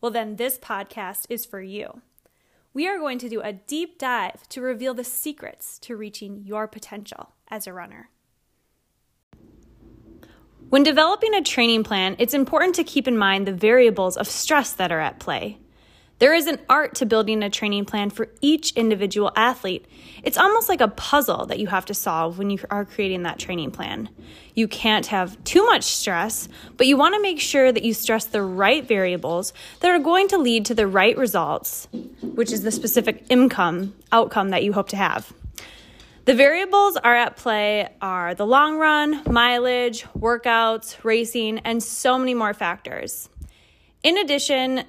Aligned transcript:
Well, 0.00 0.10
then 0.10 0.36
this 0.36 0.58
podcast 0.58 1.26
is 1.28 1.44
for 1.44 1.60
you. 1.60 2.00
We 2.72 2.88
are 2.88 2.98
going 2.98 3.18
to 3.18 3.28
do 3.28 3.40
a 3.40 3.52
deep 3.52 3.98
dive 3.98 4.48
to 4.50 4.62
reveal 4.62 4.94
the 4.94 5.04
secrets 5.04 5.78
to 5.80 5.96
reaching 5.96 6.42
your 6.44 6.66
potential 6.66 7.32
as 7.48 7.66
a 7.66 7.72
runner. 7.72 8.08
When 10.70 10.84
developing 10.84 11.34
a 11.34 11.42
training 11.42 11.82
plan, 11.82 12.14
it's 12.18 12.32
important 12.32 12.76
to 12.76 12.84
keep 12.84 13.08
in 13.08 13.18
mind 13.18 13.46
the 13.46 13.52
variables 13.52 14.16
of 14.16 14.28
stress 14.28 14.72
that 14.74 14.92
are 14.92 15.00
at 15.00 15.18
play. 15.18 15.58
There 16.20 16.34
is 16.34 16.46
an 16.46 16.58
art 16.68 16.96
to 16.96 17.06
building 17.06 17.42
a 17.42 17.48
training 17.48 17.86
plan 17.86 18.10
for 18.10 18.28
each 18.42 18.72
individual 18.72 19.32
athlete. 19.36 19.86
It's 20.22 20.36
almost 20.36 20.68
like 20.68 20.82
a 20.82 20.88
puzzle 20.88 21.46
that 21.46 21.58
you 21.58 21.66
have 21.68 21.86
to 21.86 21.94
solve 21.94 22.36
when 22.36 22.50
you 22.50 22.58
are 22.70 22.84
creating 22.84 23.22
that 23.22 23.38
training 23.38 23.70
plan. 23.70 24.10
You 24.54 24.68
can't 24.68 25.06
have 25.06 25.42
too 25.44 25.64
much 25.64 25.84
stress, 25.84 26.46
but 26.76 26.86
you 26.86 26.98
want 26.98 27.14
to 27.14 27.22
make 27.22 27.40
sure 27.40 27.72
that 27.72 27.84
you 27.84 27.94
stress 27.94 28.26
the 28.26 28.42
right 28.42 28.86
variables 28.86 29.54
that 29.80 29.90
are 29.90 29.98
going 29.98 30.28
to 30.28 30.36
lead 30.36 30.66
to 30.66 30.74
the 30.74 30.86
right 30.86 31.16
results, 31.16 31.88
which 32.20 32.52
is 32.52 32.64
the 32.64 32.70
specific 32.70 33.24
income 33.30 33.94
outcome 34.12 34.50
that 34.50 34.62
you 34.62 34.74
hope 34.74 34.90
to 34.90 34.96
have. 34.96 35.32
The 36.26 36.34
variables 36.34 36.98
are 36.98 37.16
at 37.16 37.38
play 37.38 37.88
are 38.02 38.34
the 38.34 38.46
long 38.46 38.76
run, 38.76 39.22
mileage, 39.24 40.04
workouts, 40.18 41.02
racing, 41.02 41.60
and 41.60 41.82
so 41.82 42.18
many 42.18 42.34
more 42.34 42.52
factors. 42.52 43.30
In 44.02 44.18
addition, 44.18 44.84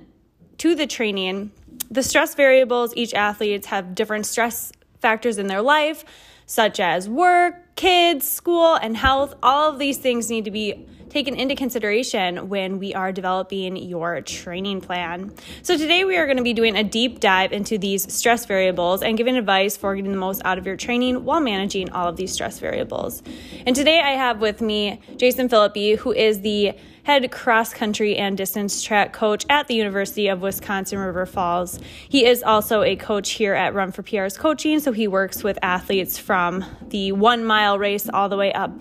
to 0.61 0.75
the 0.75 0.85
training, 0.85 1.51
the 1.89 2.03
stress 2.03 2.35
variables, 2.35 2.93
each 2.95 3.15
athletes 3.15 3.65
have 3.65 3.95
different 3.95 4.27
stress 4.27 4.71
factors 4.99 5.39
in 5.39 5.47
their 5.47 5.63
life, 5.63 6.05
such 6.45 6.79
as 6.79 7.09
work, 7.09 7.75
kids, 7.75 8.29
school, 8.29 8.75
and 8.75 8.95
health. 8.95 9.33
All 9.41 9.71
of 9.71 9.79
these 9.79 9.97
things 9.97 10.29
need 10.29 10.45
to 10.45 10.51
be 10.51 10.85
taken 11.09 11.35
into 11.35 11.55
consideration 11.55 12.47
when 12.47 12.77
we 12.77 12.93
are 12.93 13.11
developing 13.11 13.75
your 13.75 14.21
training 14.21 14.81
plan. 14.81 15.33
So, 15.63 15.75
today 15.79 16.05
we 16.05 16.15
are 16.15 16.27
going 16.27 16.37
to 16.37 16.43
be 16.43 16.53
doing 16.53 16.75
a 16.75 16.83
deep 16.83 17.19
dive 17.19 17.53
into 17.53 17.79
these 17.79 18.13
stress 18.13 18.45
variables 18.45 19.01
and 19.01 19.17
giving 19.17 19.37
advice 19.37 19.75
for 19.75 19.95
getting 19.95 20.11
the 20.11 20.19
most 20.19 20.43
out 20.45 20.59
of 20.59 20.67
your 20.67 20.77
training 20.77 21.25
while 21.25 21.39
managing 21.39 21.89
all 21.89 22.07
of 22.07 22.17
these 22.17 22.31
stress 22.31 22.59
variables. 22.59 23.23
And 23.65 23.75
today 23.75 23.99
I 23.99 24.11
have 24.11 24.39
with 24.39 24.61
me 24.61 25.01
Jason 25.17 25.49
Philippi, 25.49 25.95
who 25.95 26.11
is 26.11 26.41
the 26.41 26.73
head 27.03 27.31
cross 27.31 27.73
country 27.73 28.15
and 28.17 28.37
distance 28.37 28.83
track 28.83 29.13
coach 29.13 29.45
at 29.49 29.67
the 29.67 29.75
University 29.75 30.27
of 30.27 30.41
Wisconsin 30.41 30.99
River 30.99 31.25
Falls. 31.25 31.79
He 32.07 32.25
is 32.25 32.43
also 32.43 32.83
a 32.83 32.95
coach 32.95 33.31
here 33.31 33.53
at 33.53 33.73
Run 33.73 33.91
for 33.91 34.03
PR's 34.03 34.37
Coaching, 34.37 34.79
so 34.79 34.91
he 34.91 35.07
works 35.07 35.43
with 35.43 35.57
athletes 35.61 36.17
from 36.17 36.63
the 36.87 37.11
one 37.11 37.43
mile 37.43 37.79
race 37.79 38.09
all 38.09 38.29
the 38.29 38.37
way 38.37 38.53
up 38.53 38.71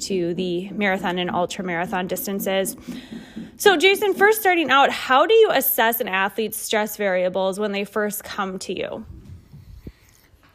to 0.00 0.34
the 0.34 0.68
marathon 0.70 1.18
and 1.18 1.30
ultra 1.30 1.64
marathon 1.64 2.06
distances. 2.06 2.76
So, 3.56 3.76
Jason, 3.76 4.14
first 4.14 4.40
starting 4.40 4.70
out, 4.70 4.90
how 4.90 5.26
do 5.26 5.34
you 5.34 5.50
assess 5.52 6.00
an 6.00 6.08
athlete's 6.08 6.58
stress 6.58 6.96
variables 6.96 7.58
when 7.58 7.72
they 7.72 7.84
first 7.84 8.24
come 8.24 8.58
to 8.60 8.76
you? 8.76 9.06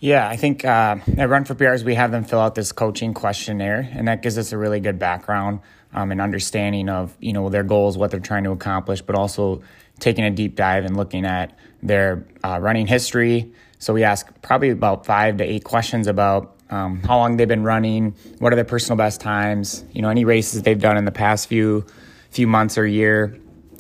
Yeah, 0.02 0.28
I 0.28 0.38
think 0.38 0.64
uh, 0.64 0.98
at 1.18 1.30
Run 1.30 1.44
for 1.44 1.56
PRs, 1.56 1.84
we 1.84 1.96
have 1.96 2.12
them 2.12 2.24
fill 2.24 2.40
out 2.40 2.56
this 2.56 2.72
coaching 2.72 3.14
questionnaire, 3.14 3.90
and 3.94 4.08
that 4.08 4.22
gives 4.22 4.38
us 4.38 4.54
a 4.54 4.58
really 4.58 4.80
good 4.80 4.98
background 4.98 5.60
um, 5.94 6.12
and 6.12 6.22
understanding 6.22 6.90
of 6.90 7.16
you 7.20 7.34
know 7.34 7.50
their 7.50 7.64
goals, 7.64 7.98
what 7.98 8.12
they're 8.12 8.20
trying 8.20 8.44
to 8.44 8.52
accomplish, 8.52 9.02
but 9.02 9.16
also 9.16 9.62
taking 10.00 10.24
a 10.24 10.32
deep 10.32 10.56
dive 10.56 10.86
and 10.86 10.96
looking 10.96 11.26
at 11.26 11.58
their 11.84 12.26
uh, 12.44 12.60
running 12.62 12.88
history. 12.88 13.52
So 13.80 13.94
we 13.94 14.04
ask 14.04 14.28
probably 14.42 14.70
about 14.70 15.06
five 15.06 15.38
to 15.38 15.44
eight 15.44 15.64
questions 15.64 16.08
about 16.08 16.56
um, 16.70 17.02
how 17.02 17.18
long 17.18 17.38
they've 17.38 17.48
been 17.48 17.64
running, 17.64 18.16
what 18.40 18.54
are 18.54 18.56
their 18.56 18.66
personal 18.66 18.98
best 18.98 19.22
times, 19.22 19.84
you 19.92 20.02
know, 20.02 20.10
any 20.10 20.26
races 20.26 20.62
they've 20.62 20.80
done 20.80 20.98
in 20.98 21.06
the 21.06 21.12
past 21.12 21.48
few 21.48 21.86
few 22.30 22.46
months 22.46 22.78
or 22.78 22.86
year, 22.86 23.40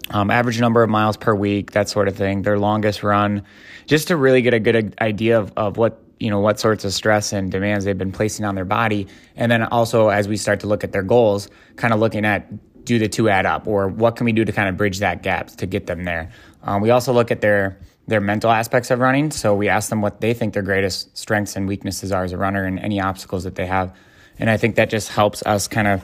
um, 0.10 0.32
average 0.32 0.60
number 0.60 0.82
of 0.82 0.90
miles 0.90 1.18
per 1.18 1.36
week, 1.36 1.72
that 1.72 1.88
sort 1.88 2.08
of 2.08 2.16
thing, 2.16 2.42
their 2.42 2.58
longest 2.58 3.04
run, 3.04 3.44
just 3.86 4.08
to 4.08 4.18
really 4.18 4.42
get 4.42 4.56
a 4.56 4.60
good 4.60 4.96
idea 5.00 5.40
of, 5.40 5.54
of 5.56 5.78
what 5.78 6.02
you 6.20 6.30
know 6.30 6.40
what 6.40 6.60
sorts 6.60 6.86
of 6.86 6.94
stress 6.94 7.34
and 7.34 7.52
demands 7.52 7.86
they've 7.86 7.98
been 7.98 8.12
placing 8.12 8.46
on 8.46 8.56
their 8.56 8.66
body. 8.66 9.08
And 9.36 9.52
then 9.52 9.64
also 9.64 10.10
as 10.10 10.28
we 10.28 10.38
start 10.38 10.60
to 10.62 10.68
look 10.68 10.84
at 10.84 10.92
their 10.92 11.04
goals 11.04 11.50
kind 11.76 11.94
of 11.94 12.00
looking 12.00 12.26
at 12.26 12.48
do 12.84 12.98
the 12.98 13.08
two 13.08 13.30
add 13.30 13.46
up? 13.46 13.68
Or 13.68 13.88
what 13.88 14.16
can 14.16 14.26
we 14.26 14.32
do 14.32 14.44
to 14.44 14.52
kind 14.52 14.68
of 14.68 14.78
bridge 14.78 15.00
that 15.00 15.22
gap 15.22 15.48
to 15.48 15.66
get 15.66 15.86
them 15.86 16.04
there? 16.06 16.32
Um, 16.64 16.82
we 16.82 16.90
also 16.90 17.14
look 17.14 17.32
at 17.32 17.42
their 17.42 17.78
their 18.08 18.22
mental 18.22 18.50
aspects 18.50 18.90
of 18.90 19.00
running. 19.00 19.30
So 19.32 19.54
we 19.54 19.70
ask 19.70 19.90
them 19.90 20.02
what 20.02 20.20
they 20.20 20.34
think 20.34 20.54
their 20.56 20.64
greatest 20.64 21.16
strengths 21.16 21.56
and 21.56 21.68
weaknesses 21.68 22.12
are 22.12 22.24
as 22.24 22.32
a 22.32 22.38
runner 22.38 22.66
and 22.66 22.80
any 22.80 23.00
obstacles 23.00 23.44
that 23.44 23.56
they 23.56 23.68
have. 23.68 23.96
And 24.40 24.50
i 24.50 24.58
think 24.58 24.76
that 24.76 24.90
just 24.90 25.10
helps 25.10 25.44
us 25.44 25.68
kind 25.68 25.88
of 25.88 26.04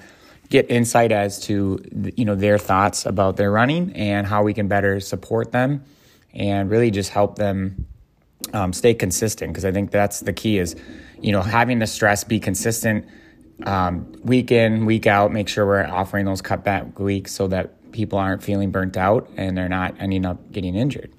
get 0.49 0.69
insight 0.69 1.11
as 1.11 1.39
to 1.39 1.83
you 2.15 2.25
know 2.25 2.35
their 2.35 2.57
thoughts 2.57 3.05
about 3.05 3.37
their 3.37 3.51
running 3.51 3.91
and 3.93 4.27
how 4.27 4.43
we 4.43 4.53
can 4.53 4.67
better 4.67 4.99
support 4.99 5.51
them 5.51 5.83
and 6.33 6.69
really 6.69 6.91
just 6.91 7.09
help 7.09 7.37
them 7.37 7.87
um, 8.53 8.73
stay 8.73 8.93
consistent 8.93 9.51
because 9.51 9.65
I 9.65 9.71
think 9.71 9.91
that's 9.91 10.21
the 10.21 10.33
key 10.33 10.57
is, 10.57 10.75
you 11.19 11.31
know, 11.31 11.41
having 11.41 11.79
the 11.79 11.87
stress 11.87 12.23
be 12.23 12.39
consistent 12.39 13.05
um, 13.63 14.11
week 14.23 14.51
in, 14.51 14.85
week 14.85 15.07
out, 15.07 15.31
make 15.31 15.47
sure 15.47 15.65
we're 15.65 15.85
offering 15.85 16.25
those 16.25 16.41
cutback 16.41 16.99
weeks 16.99 17.31
so 17.31 17.47
that 17.47 17.91
people 17.91 18.19
aren't 18.19 18.43
feeling 18.43 18.71
burnt 18.71 18.97
out 18.97 19.29
and 19.37 19.57
they're 19.57 19.69
not 19.69 19.95
ending 19.99 20.25
up 20.25 20.51
getting 20.51 20.75
injured. 20.75 21.11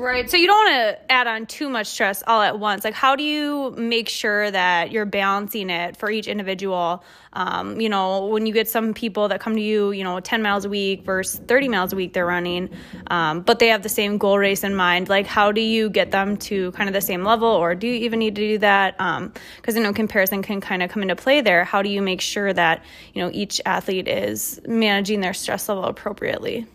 Right. 0.00 0.30
So 0.30 0.38
you 0.38 0.46
don't 0.46 0.56
want 0.56 0.96
to 0.96 1.12
add 1.12 1.26
on 1.26 1.44
too 1.44 1.68
much 1.68 1.88
stress 1.88 2.22
all 2.26 2.40
at 2.40 2.58
once. 2.58 2.84
Like, 2.84 2.94
how 2.94 3.16
do 3.16 3.22
you 3.22 3.72
make 3.72 4.08
sure 4.08 4.50
that 4.50 4.90
you're 4.92 5.04
balancing 5.04 5.68
it 5.68 5.98
for 5.98 6.10
each 6.10 6.26
individual? 6.26 7.04
Um, 7.34 7.82
you 7.82 7.90
know, 7.90 8.24
when 8.24 8.46
you 8.46 8.54
get 8.54 8.66
some 8.66 8.94
people 8.94 9.28
that 9.28 9.40
come 9.40 9.56
to 9.56 9.60
you, 9.60 9.90
you 9.90 10.02
know, 10.02 10.18
10 10.18 10.40
miles 10.40 10.64
a 10.64 10.70
week 10.70 11.04
versus 11.04 11.38
30 11.46 11.68
miles 11.68 11.92
a 11.92 11.96
week 11.96 12.14
they're 12.14 12.24
running, 12.24 12.70
um, 13.08 13.42
but 13.42 13.58
they 13.58 13.68
have 13.68 13.82
the 13.82 13.90
same 13.90 14.16
goal 14.16 14.38
race 14.38 14.64
in 14.64 14.74
mind. 14.74 15.10
Like, 15.10 15.26
how 15.26 15.52
do 15.52 15.60
you 15.60 15.90
get 15.90 16.12
them 16.12 16.38
to 16.38 16.72
kind 16.72 16.88
of 16.88 16.94
the 16.94 17.02
same 17.02 17.22
level, 17.22 17.48
or 17.48 17.74
do 17.74 17.86
you 17.86 17.96
even 17.96 18.20
need 18.20 18.36
to 18.36 18.40
do 18.40 18.58
that? 18.58 18.96
Because, 18.96 19.76
um, 19.76 19.76
you 19.76 19.82
know, 19.82 19.92
comparison 19.92 20.40
can 20.40 20.62
kind 20.62 20.82
of 20.82 20.90
come 20.90 21.02
into 21.02 21.14
play 21.14 21.42
there. 21.42 21.64
How 21.64 21.82
do 21.82 21.90
you 21.90 22.00
make 22.00 22.22
sure 22.22 22.54
that, 22.54 22.82
you 23.12 23.22
know, 23.22 23.30
each 23.34 23.60
athlete 23.66 24.08
is 24.08 24.62
managing 24.66 25.20
their 25.20 25.34
stress 25.34 25.68
level 25.68 25.84
appropriately? 25.84 26.66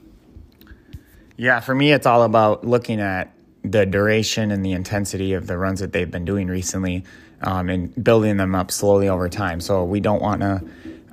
Yeah, 1.38 1.60
for 1.60 1.76
me, 1.76 1.92
it's 1.92 2.06
all 2.06 2.24
about 2.24 2.66
looking 2.66 3.02
at 3.02 3.34
the 3.64 3.86
duration 3.86 4.52
and 4.52 4.66
the 4.66 4.72
intensity 4.72 5.34
of 5.34 5.48
the 5.48 5.58
runs 5.58 5.80
that 5.80 5.92
they've 5.92 6.10
been 6.10 6.24
doing 6.24 6.48
recently 6.48 7.04
um, 7.42 7.70
and 7.70 8.04
building 8.04 8.38
them 8.38 8.56
up 8.56 8.72
slowly 8.72 9.10
over 9.10 9.28
time. 9.28 9.60
So 9.60 9.84
we 9.84 10.00
don't 10.00 10.22
want 10.22 10.42
to, 10.42 10.64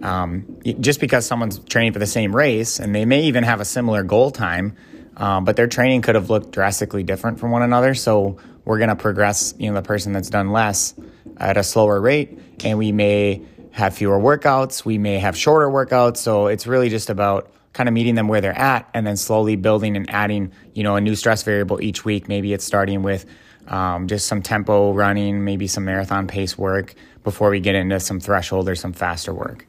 um, 0.02 0.60
just 0.80 1.00
because 1.00 1.26
someone's 1.26 1.58
training 1.60 1.92
for 1.92 1.98
the 1.98 2.06
same 2.06 2.34
race 2.36 2.78
and 2.78 2.94
they 2.94 3.04
may 3.04 3.22
even 3.22 3.42
have 3.42 3.60
a 3.60 3.64
similar 3.64 4.02
goal 4.04 4.30
time, 4.30 4.76
um, 5.16 5.44
but 5.44 5.56
their 5.56 5.66
training 5.66 6.02
could 6.02 6.14
have 6.14 6.30
looked 6.30 6.52
drastically 6.52 7.02
different 7.02 7.40
from 7.40 7.50
one 7.50 7.62
another. 7.62 7.94
So 7.94 8.38
we're 8.64 8.78
going 8.78 8.90
to 8.90 8.96
progress, 8.96 9.54
you 9.58 9.70
know, 9.70 9.74
the 9.74 9.86
person 9.86 10.12
that's 10.12 10.30
done 10.30 10.52
less 10.52 10.94
at 11.38 11.56
a 11.56 11.64
slower 11.64 12.00
rate, 12.00 12.38
and 12.64 12.78
we 12.78 12.92
may 12.92 13.42
have 13.72 13.94
fewer 13.94 14.18
workouts, 14.18 14.84
we 14.84 14.98
may 14.98 15.18
have 15.18 15.36
shorter 15.36 15.68
workouts. 15.68 16.18
So 16.18 16.46
it's 16.46 16.66
really 16.66 16.90
just 16.90 17.10
about 17.10 17.50
kind 17.72 17.88
of 17.88 17.94
meeting 17.94 18.14
them 18.14 18.28
where 18.28 18.40
they're 18.40 18.58
at 18.58 18.88
and 18.94 19.06
then 19.06 19.16
slowly 19.16 19.56
building 19.56 19.96
and 19.96 20.08
adding, 20.10 20.52
you 20.74 20.82
know, 20.82 20.96
a 20.96 21.00
new 21.00 21.14
stress 21.14 21.42
variable 21.42 21.82
each 21.82 22.04
week. 22.04 22.28
Maybe 22.28 22.52
it's 22.52 22.64
starting 22.64 23.02
with 23.02 23.24
um, 23.68 24.08
just 24.08 24.26
some 24.26 24.42
tempo 24.42 24.92
running, 24.92 25.44
maybe 25.44 25.66
some 25.66 25.84
marathon 25.84 26.26
pace 26.26 26.58
work 26.58 26.94
before 27.24 27.50
we 27.50 27.60
get 27.60 27.74
into 27.74 28.00
some 28.00 28.20
threshold 28.20 28.68
or 28.68 28.74
some 28.74 28.92
faster 28.92 29.32
work. 29.32 29.66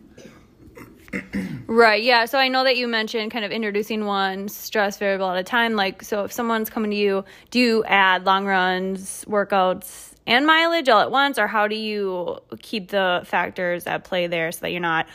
Right. 1.68 2.04
Yeah. 2.04 2.26
So 2.26 2.40
I 2.40 2.48
know 2.48 2.64
that 2.64 2.76
you 2.76 2.88
mentioned 2.88 3.32
kind 3.32 3.46
of 3.46 3.52
introducing 3.52 4.06
one 4.06 4.48
stress 4.50 4.98
variable 4.98 5.30
at 5.30 5.38
a 5.38 5.44
time. 5.44 5.76
Like, 5.76 6.02
so 6.02 6.24
if 6.24 6.32
someone's 6.32 6.72
coming 6.72 6.90
to 6.90 6.98
you, 6.98 7.24
do 7.52 7.60
you 7.60 7.84
add 7.86 8.26
long 8.26 8.46
runs, 8.46 9.24
workouts, 9.26 10.14
and 10.26 10.48
mileage 10.48 10.90
all 10.90 11.02
at 11.02 11.12
once, 11.12 11.38
or 11.38 11.48
how 11.48 11.68
do 11.68 11.76
you 11.76 12.40
keep 12.62 12.90
the 12.90 13.22
factors 13.26 13.86
at 13.86 14.06
play 14.06 14.26
there 14.26 14.52
so 14.52 14.62
that 14.62 14.72
you're 14.72 14.80
not 14.80 15.06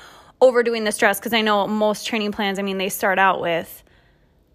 overdoing 0.40 0.84
the 0.84 0.92
stress 0.92 1.18
because 1.18 1.32
I 1.32 1.40
know 1.40 1.66
most 1.66 2.06
training 2.06 2.32
plans, 2.32 2.58
I 2.58 2.62
mean, 2.62 2.78
they 2.78 2.88
start 2.88 3.18
out 3.18 3.40
with 3.40 3.82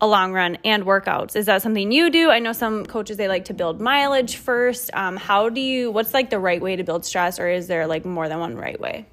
a 0.01 0.07
long 0.07 0.33
run 0.33 0.57
and 0.65 0.83
workouts. 0.83 1.35
Is 1.35 1.45
that 1.45 1.61
something 1.61 1.91
you 1.91 2.09
do? 2.09 2.29
I 2.29 2.39
know 2.39 2.51
some 2.51 2.85
coaches 2.85 3.17
they 3.17 3.27
like 3.27 3.45
to 3.45 3.53
build 3.53 3.79
mileage 3.79 4.35
first. 4.35 4.91
Um, 4.93 5.15
how 5.15 5.49
do 5.49 5.61
you? 5.61 5.91
What's 5.91 6.13
like 6.13 6.29
the 6.29 6.39
right 6.39 6.61
way 6.61 6.75
to 6.75 6.83
build 6.83 7.05
stress, 7.05 7.39
or 7.39 7.47
is 7.47 7.67
there 7.67 7.87
like 7.87 8.03
more 8.03 8.27
than 8.27 8.39
one 8.39 8.55
right 8.57 8.79
way? 8.79 9.05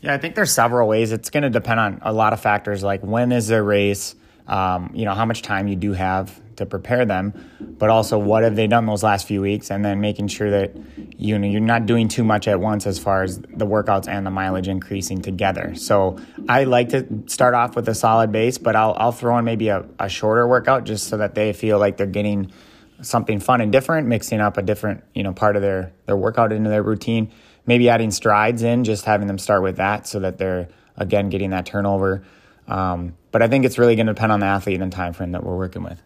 Yeah, 0.00 0.14
I 0.14 0.18
think 0.18 0.34
there's 0.34 0.52
several 0.52 0.88
ways. 0.88 1.12
It's 1.12 1.28
going 1.28 1.42
to 1.42 1.50
depend 1.50 1.78
on 1.78 1.98
a 2.02 2.12
lot 2.12 2.32
of 2.32 2.40
factors, 2.40 2.82
like 2.82 3.02
when 3.02 3.32
is 3.32 3.48
the 3.48 3.62
race, 3.62 4.14
um, 4.46 4.90
you 4.94 5.04
know, 5.04 5.12
how 5.12 5.26
much 5.26 5.42
time 5.42 5.68
you 5.68 5.76
do 5.76 5.92
have 5.92 6.40
to 6.60 6.66
prepare 6.66 7.04
them, 7.04 7.34
but 7.60 7.90
also 7.90 8.18
what 8.18 8.44
have 8.44 8.54
they 8.54 8.66
done 8.66 8.86
those 8.86 9.02
last 9.02 9.26
few 9.26 9.40
weeks, 9.40 9.70
and 9.70 9.84
then 9.84 10.00
making 10.00 10.28
sure 10.28 10.50
that 10.50 10.76
you 11.18 11.38
know 11.38 11.46
you're 11.46 11.60
not 11.60 11.86
doing 11.86 12.08
too 12.08 12.22
much 12.22 12.46
at 12.46 12.60
once 12.60 12.86
as 12.86 12.98
far 12.98 13.22
as 13.22 13.38
the 13.38 13.66
workouts 13.66 14.06
and 14.06 14.24
the 14.24 14.30
mileage 14.30 14.68
increasing 14.68 15.20
together. 15.20 15.74
So 15.74 16.18
I 16.48 16.64
like 16.64 16.90
to 16.90 17.06
start 17.26 17.54
off 17.54 17.74
with 17.74 17.88
a 17.88 17.94
solid 17.94 18.30
base, 18.30 18.58
but 18.58 18.76
I'll 18.76 18.94
I'll 18.96 19.12
throw 19.12 19.36
in 19.38 19.44
maybe 19.44 19.68
a, 19.68 19.84
a 19.98 20.08
shorter 20.08 20.46
workout 20.46 20.84
just 20.84 21.08
so 21.08 21.16
that 21.16 21.34
they 21.34 21.52
feel 21.52 21.78
like 21.78 21.96
they're 21.96 22.06
getting 22.06 22.52
something 23.02 23.40
fun 23.40 23.60
and 23.60 23.72
different, 23.72 24.06
mixing 24.06 24.40
up 24.40 24.56
a 24.56 24.62
different 24.62 25.02
you 25.14 25.22
know 25.22 25.32
part 25.32 25.56
of 25.56 25.62
their 25.62 25.92
their 26.06 26.16
workout 26.16 26.52
into 26.52 26.70
their 26.70 26.82
routine. 26.82 27.32
Maybe 27.66 27.88
adding 27.88 28.10
strides 28.10 28.62
in, 28.62 28.84
just 28.84 29.04
having 29.04 29.26
them 29.26 29.38
start 29.38 29.62
with 29.62 29.76
that 29.76 30.06
so 30.06 30.20
that 30.20 30.38
they're 30.38 30.68
again 30.96 31.28
getting 31.30 31.50
that 31.50 31.66
turnover. 31.66 32.24
Um, 32.66 33.14
but 33.32 33.42
I 33.42 33.48
think 33.48 33.64
it's 33.64 33.78
really 33.78 33.96
going 33.96 34.06
to 34.06 34.14
depend 34.14 34.32
on 34.32 34.40
the 34.40 34.46
athlete 34.46 34.80
and 34.80 34.92
time 34.92 35.12
frame 35.12 35.32
that 35.32 35.44
we're 35.44 35.56
working 35.56 35.82
with. 35.82 36.00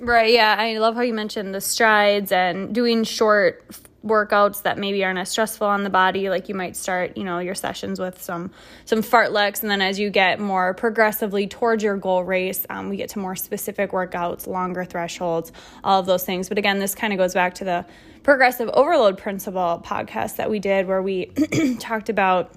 Right. 0.00 0.32
Yeah. 0.32 0.56
I 0.58 0.78
love 0.78 0.94
how 0.94 1.02
you 1.02 1.12
mentioned 1.12 1.54
the 1.54 1.60
strides 1.60 2.32
and 2.32 2.74
doing 2.74 3.04
short 3.04 3.64
workouts 4.04 4.62
that 4.62 4.78
maybe 4.78 5.04
aren't 5.04 5.18
as 5.18 5.28
stressful 5.28 5.66
on 5.66 5.84
the 5.84 5.90
body 5.90 6.30
like 6.30 6.48
you 6.48 6.54
might 6.54 6.74
start 6.74 7.18
you 7.18 7.24
know 7.24 7.38
your 7.38 7.54
sessions 7.54 8.00
with 8.00 8.20
some 8.22 8.50
some 8.86 9.02
fartleks 9.02 9.60
and 9.60 9.70
then 9.70 9.82
as 9.82 9.98
you 9.98 10.08
get 10.08 10.40
more 10.40 10.72
progressively 10.72 11.46
towards 11.46 11.82
your 11.82 11.98
goal 11.98 12.24
race 12.24 12.64
um, 12.70 12.88
we 12.88 12.96
get 12.96 13.10
to 13.10 13.18
more 13.18 13.36
specific 13.36 13.90
workouts 13.90 14.46
longer 14.46 14.86
thresholds 14.86 15.52
all 15.84 16.00
of 16.00 16.06
those 16.06 16.24
things 16.24 16.48
but 16.48 16.56
again 16.56 16.78
this 16.78 16.94
kind 16.94 17.12
of 17.12 17.18
goes 17.18 17.34
back 17.34 17.52
to 17.52 17.62
the 17.62 17.84
progressive 18.22 18.70
overload 18.70 19.18
principle 19.18 19.82
podcast 19.84 20.36
that 20.36 20.48
we 20.48 20.58
did 20.58 20.86
where 20.86 21.02
we 21.02 21.26
talked 21.78 22.08
about 22.08 22.54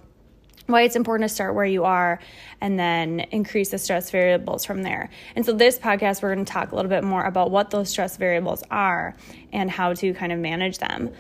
why 0.68 0.84
it's 0.84 0.96
important 0.96 1.30
to 1.30 1.34
start 1.34 1.56
where 1.56 1.66
you 1.66 1.84
are 1.84 2.20
and 2.62 2.80
then 2.80 3.22
increase 3.32 3.70
the 3.70 3.78
stress 3.78 4.10
variables 4.10 4.64
from 4.66 4.84
there. 4.84 5.10
And 5.36 5.46
so, 5.46 5.54
this 5.54 5.78
podcast, 5.78 6.22
we're 6.22 6.34
going 6.34 6.46
to 6.46 6.52
talk 6.52 6.72
a 6.72 6.76
little 6.76 6.90
bit 6.90 7.04
more 7.04 7.24
about 7.24 7.52
what 7.52 7.70
those 7.70 7.90
stress 7.90 8.18
variables 8.18 8.64
are 8.72 9.16
and 9.52 9.70
how 9.70 9.94
to 9.94 10.14
kind 10.14 10.32
of 10.32 10.40
manage 10.40 10.78
them. 10.78 11.12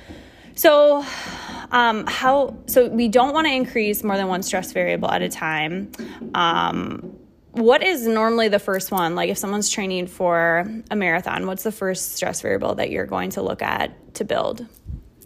So, 0.56 1.04
um, 1.72 2.06
how 2.07 2.57
so 2.68 2.88
we 2.88 3.07
don't 3.07 3.34
want 3.34 3.48
to 3.48 3.54
increase 3.54 4.04
more 4.04 4.18
than 4.18 4.28
one 4.28 4.44
stress 4.44 4.72
variable 4.72 5.10
at 5.10 5.22
a 5.22 5.30
time. 5.30 5.92
Um, 6.36 7.18
what 7.51 7.84
is 7.84 8.07
normally 8.07 8.48
the 8.48 8.60
first 8.60 8.92
one? 8.92 9.16
Like 9.16 9.30
if 9.30 9.38
someone's 9.38 9.69
training 9.69 10.07
for 10.07 10.68
a 10.89 10.96
marathon, 10.96 11.46
what's 11.46 11.63
the 11.63 11.72
first 11.72 12.13
stress 12.13 12.42
variable 12.42 12.75
that 12.75 12.89
you're 12.89 13.06
going 13.06 13.31
to 13.31 13.42
look 13.42 13.62
at 13.62 14.16
to 14.16 14.25
build? 14.25 14.66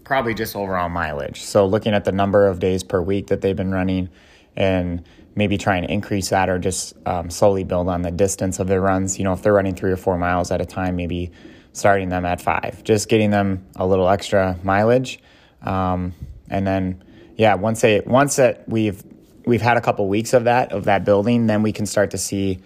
Probably 0.07 0.33
just 0.33 0.56
overall 0.56 0.88
mileage. 0.88 1.42
So 1.42 1.65
looking 1.65 1.94
at 1.94 2.06
the 2.06 2.13
number 2.13 2.48
of 2.48 2.59
days 2.59 2.81
per 2.81 3.01
week 3.01 3.27
that 3.27 3.42
they've 3.42 3.56
been 3.56 3.71
running 3.71 4.07
and 4.56 5.04
maybe 5.36 5.57
trying 5.57 5.83
to 5.83 5.92
increase 5.92 6.30
that 6.30 6.48
or 6.48 6.57
just 6.57 6.94
um, 7.06 7.30
slowly 7.30 7.65
build 7.65 7.89
on 7.89 8.04
the 8.04 8.09
distance 8.09 8.59
of 8.59 8.68
their 8.68 8.80
runs. 8.80 9.19
You 9.19 9.25
know, 9.25 9.33
if 9.33 9.42
they're 9.42 9.54
running 9.54 9.75
three 9.75 9.92
or 9.92 9.98
four 9.98 10.18
miles 10.18 10.50
at 10.50 10.62
a 10.62 10.65
time, 10.65 10.95
maybe 10.95 11.31
starting 11.74 12.07
them 12.07 12.25
at 12.25 12.39
five, 12.39 12.86
just 12.86 13.09
getting 13.09 13.31
them 13.31 13.68
a 13.75 13.86
little 13.86 14.07
extra 14.07 14.57
mileage. 14.63 15.19
Um, 15.62 16.13
and 16.50 16.65
then, 16.65 17.03
yeah, 17.36 17.56
once 17.56 17.81
they, 17.81 18.00
once 18.00 18.38
that 18.38 18.68
we've, 18.69 19.03
we've 19.45 19.62
had 19.62 19.75
a 19.75 19.81
couple 19.81 20.07
weeks 20.07 20.33
of 20.33 20.45
that, 20.45 20.71
of 20.71 20.86
that 20.86 21.03
building, 21.03 21.48
then 21.48 21.63
we 21.63 21.74
can 21.74 21.86
start 21.86 22.12
to 22.12 22.18
see, 22.18 22.62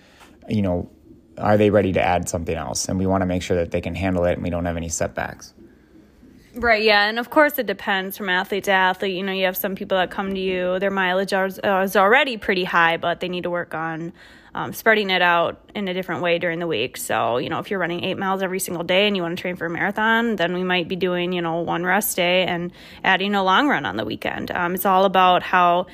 you 0.48 0.62
know, 0.62 0.92
are 1.40 1.58
they 1.58 1.72
ready 1.72 1.92
to 1.94 2.02
add 2.02 2.30
something 2.30 2.56
else? 2.56 2.88
And 2.88 3.00
we 3.00 3.08
want 3.08 3.24
to 3.24 3.26
make 3.26 3.42
sure 3.42 3.58
that 3.58 3.72
they 3.72 3.82
can 3.82 3.96
handle 3.96 4.26
it 4.26 4.34
and 4.34 4.44
we 4.44 4.52
don't 4.52 4.66
have 4.66 4.78
any 4.78 4.90
setbacks. 4.90 5.56
Right, 6.54 6.84
yeah. 6.84 7.08
And 7.08 7.18
of 7.18 7.30
course, 7.30 7.58
it 7.60 7.66
depends 7.66 8.18
from 8.18 8.28
athlete 8.28 8.66
to 8.66 8.72
athlete. 8.72 9.16
You 9.16 9.24
know, 9.24 9.32
you 9.32 9.46
have 9.46 9.56
some 9.56 9.76
people 9.76 9.98
that 9.98 10.12
come 10.12 10.34
to 10.34 10.40
you, 10.40 10.80
their 10.80 10.92
mileage 10.92 11.32
is, 11.32 11.60
is 11.64 11.96
already 11.96 12.36
pretty 12.38 12.66
high, 12.66 12.98
but 12.98 13.22
they 13.22 13.30
need 13.30 13.44
to 13.44 13.50
work 13.50 13.74
on 13.74 14.12
um, 14.54 14.74
spreading 14.74 15.12
it 15.12 15.22
out 15.22 15.62
in 15.76 15.88
a 15.88 15.94
different 15.94 16.22
way 16.22 16.40
during 16.40 16.60
the 16.60 16.68
week. 16.68 16.98
So, 16.98 17.38
you 17.38 17.48
know, 17.48 17.60
if 17.60 17.72
you're 17.72 17.80
running 17.80 18.04
eight 18.04 18.18
miles 18.18 18.42
every 18.42 18.60
single 18.60 18.84
day 18.84 19.08
and 19.08 19.16
you 19.16 19.22
want 19.22 19.38
to 19.38 19.42
train 19.42 19.56
for 19.56 19.66
a 19.66 19.70
marathon, 19.70 20.36
then 20.36 20.54
we 20.54 20.64
might 20.64 20.90
be 20.90 20.98
doing, 20.98 21.32
you 21.32 21.42
know, 21.42 21.62
one 21.62 21.86
rest 21.86 22.18
day 22.18 22.44
and 22.46 22.74
adding 23.02 23.34
a 23.34 23.44
long 23.44 23.70
run 23.70 23.86
on 23.86 23.96
the 23.96 24.04
weekend. 24.04 24.52
Um, 24.52 24.76
it's 24.76 24.86
all 24.86 25.06
about 25.06 25.44
how 25.44 25.88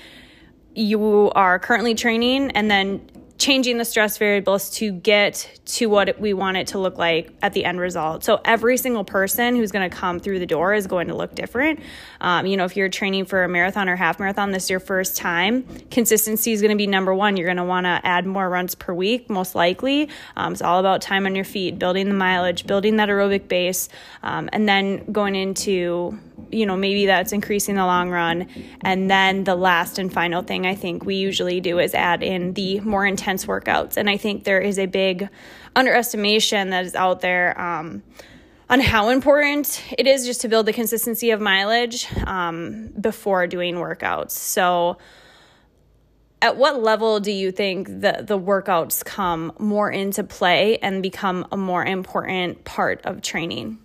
you 0.73 1.31
are 1.35 1.59
currently 1.59 1.93
training 1.93 2.49
and 2.51 2.69
then 2.69 3.07
changing 3.37 3.77
the 3.77 3.85
stress 3.85 4.17
variables 4.17 4.69
to 4.71 4.91
get 4.91 5.59
to 5.65 5.87
what 5.87 6.19
we 6.19 6.33
want 6.33 6.57
it 6.57 6.67
to 6.67 6.79
look 6.79 6.97
like 6.97 7.31
at 7.41 7.53
the 7.53 7.65
end 7.65 7.79
result. 7.79 8.23
So 8.23 8.41
every 8.43 8.77
single 8.77 9.03
person 9.03 9.55
who's 9.55 9.71
going 9.71 9.89
to 9.89 9.95
come 9.95 10.19
through 10.19 10.39
the 10.39 10.45
door 10.45 10.73
is 10.73 10.87
going 10.87 11.07
to 11.07 11.15
look 11.15 11.35
different. 11.35 11.79
Um, 12.19 12.45
you 12.47 12.57
know, 12.57 12.65
if 12.65 12.75
you're 12.75 12.89
training 12.89 13.25
for 13.25 13.43
a 13.43 13.49
marathon 13.49 13.89
or 13.89 13.95
half 13.95 14.19
marathon, 14.19 14.51
this 14.51 14.65
is 14.65 14.69
your 14.69 14.79
first 14.79 15.17
time. 15.17 15.63
Consistency 15.91 16.51
is 16.51 16.61
going 16.61 16.71
to 16.71 16.77
be 16.77 16.87
number 16.87 17.13
one. 17.13 17.37
You're 17.37 17.47
going 17.47 17.57
to 17.57 17.63
want 17.63 17.85
to 17.85 18.01
add 18.03 18.25
more 18.25 18.49
runs 18.49 18.73
per 18.75 18.93
week, 18.93 19.29
most 19.29 19.53
likely. 19.53 20.09
Um, 20.35 20.53
it's 20.53 20.61
all 20.61 20.79
about 20.79 21.01
time 21.01 21.25
on 21.25 21.35
your 21.35 21.45
feet, 21.45 21.77
building 21.77 22.07
the 22.07 22.15
mileage, 22.15 22.65
building 22.65 22.95
that 22.95 23.09
aerobic 23.09 23.47
base, 23.47 23.89
um, 24.23 24.49
and 24.51 24.67
then 24.67 25.11
going 25.11 25.35
into 25.35 26.17
you 26.51 26.65
know, 26.65 26.75
maybe 26.75 27.05
that's 27.05 27.31
increasing 27.31 27.75
the 27.75 27.85
long 27.85 28.09
run. 28.09 28.47
And 28.81 29.09
then 29.09 29.43
the 29.43 29.55
last 29.55 29.99
and 29.99 30.11
final 30.11 30.41
thing 30.41 30.65
I 30.65 30.75
think 30.75 31.05
we 31.05 31.15
usually 31.15 31.61
do 31.61 31.79
is 31.79 31.93
add 31.93 32.23
in 32.23 32.53
the 32.53 32.79
more 32.81 33.05
intense 33.05 33.45
workouts. 33.45 33.97
And 33.97 34.09
I 34.09 34.17
think 34.17 34.43
there 34.43 34.59
is 34.59 34.79
a 34.79 34.85
big 34.85 35.29
underestimation 35.75 36.71
that 36.71 36.85
is 36.85 36.95
out 36.95 37.21
there 37.21 37.59
um, 37.59 38.03
on 38.69 38.79
how 38.79 39.09
important 39.09 39.83
it 39.97 40.07
is 40.07 40.25
just 40.25 40.41
to 40.41 40.47
build 40.47 40.65
the 40.65 40.73
consistency 40.73 41.31
of 41.31 41.39
mileage 41.39 42.07
um, 42.25 42.89
before 42.99 43.47
doing 43.47 43.75
workouts. 43.75 44.31
So, 44.31 44.97
at 46.39 46.55
what 46.55 46.83
level 46.83 47.19
do 47.19 47.31
you 47.31 47.51
think 47.51 47.87
the, 47.87 48.23
the 48.25 48.37
workouts 48.37 49.03
come 49.03 49.51
more 49.57 49.89
into 49.89 50.23
play 50.23 50.77
and 50.77 51.01
become 51.01 51.47
a 51.51 51.57
more 51.57 51.83
important 51.83 52.63
part 52.63 53.03
of 53.05 53.21
training? 53.23 53.79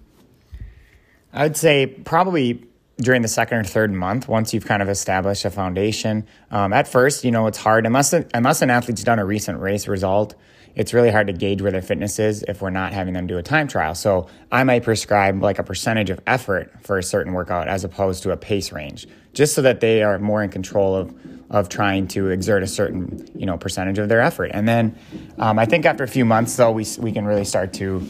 I'd 1.33 1.57
say 1.57 1.87
probably 1.87 2.67
during 2.99 3.23
the 3.23 3.29
second 3.29 3.59
or 3.59 3.65
third 3.65 3.93
month, 3.93 4.29
once 4.29 4.53
you've 4.53 4.67
kind 4.67 4.83
of 4.83 4.89
established 4.89 5.45
a 5.45 5.51
foundation. 5.51 6.27
Um, 6.51 6.73
at 6.73 6.87
first, 6.87 7.25
you 7.25 7.31
know, 7.31 7.47
it's 7.47 7.59
hard 7.59 7.87
unless 7.87 8.13
unless 8.13 8.63
an 8.63 8.71
athlete's 8.71 9.03
done 9.03 9.19
a 9.19 9.25
recent 9.25 9.61
race 9.61 9.89
result. 9.89 10.35
It's 10.75 10.95
really 10.95 11.11
hard 11.11 11.27
to 11.27 11.35
gauge 11.35 11.61
where 11.61 11.71
their 11.71 11.83
fitness 11.83 12.19
is 12.19 12.43
if 12.49 12.63
we're 12.63 12.71
not 12.71 12.95
having 12.95 13.13
them 13.13 13.27
do 13.27 13.37
a 13.37 13.43
time 13.43 13.69
trial. 13.69 13.95
So 13.95 14.29
I 14.51 14.65
might 14.65 14.83
prescribe 14.83 15.43
like 15.43 15.59
a 15.59 15.63
percentage 15.63 16.09
of 16.09 16.19
effort 16.27 16.73
for 16.83 16.97
a 16.97 17.03
certain 17.03 17.35
workout 17.35 17.69
as 17.69 17.85
opposed 17.85 18.23
to 18.23 18.31
a 18.31 18.39
pace 18.39 18.73
range, 18.73 19.07
just 19.35 19.55
so 19.55 19.61
that 19.63 19.81
they 19.81 20.03
are 20.03 20.19
more 20.19 20.43
in 20.43 20.51
control 20.51 20.95
of 20.95 21.15
of 21.51 21.69
trying 21.69 22.09
to 22.09 22.29
exert 22.29 22.63
a 22.63 22.67
certain 22.67 23.29
you 23.35 23.47
know 23.47 23.59
percentage 23.59 23.99
of 23.99 24.09
their 24.09 24.21
effort. 24.21 24.51
And 24.55 24.69
then 24.69 24.99
um, 25.39 25.59
I 25.59 25.67
think 25.67 25.87
after 25.87 26.05
a 26.05 26.09
few 26.09 26.25
months, 26.25 26.57
though, 26.57 26.73
we 26.73 26.87
we 26.99 27.13
can 27.13 27.25
really 27.25 27.45
start 27.45 27.73
to 27.75 28.07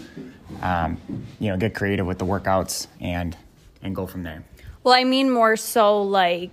um, 0.63 0.99
you 1.39 1.51
know, 1.51 1.57
get 1.57 1.75
creative 1.75 2.07
with 2.07 2.19
the 2.19 2.27
workouts 2.27 2.87
and 3.01 3.37
and 3.83 3.95
go 3.95 4.07
from 4.07 4.23
there. 4.23 4.45
Well, 4.85 4.95
I 4.95 5.05
mean 5.05 5.31
more 5.31 5.57
so 5.57 6.03
like 6.03 6.51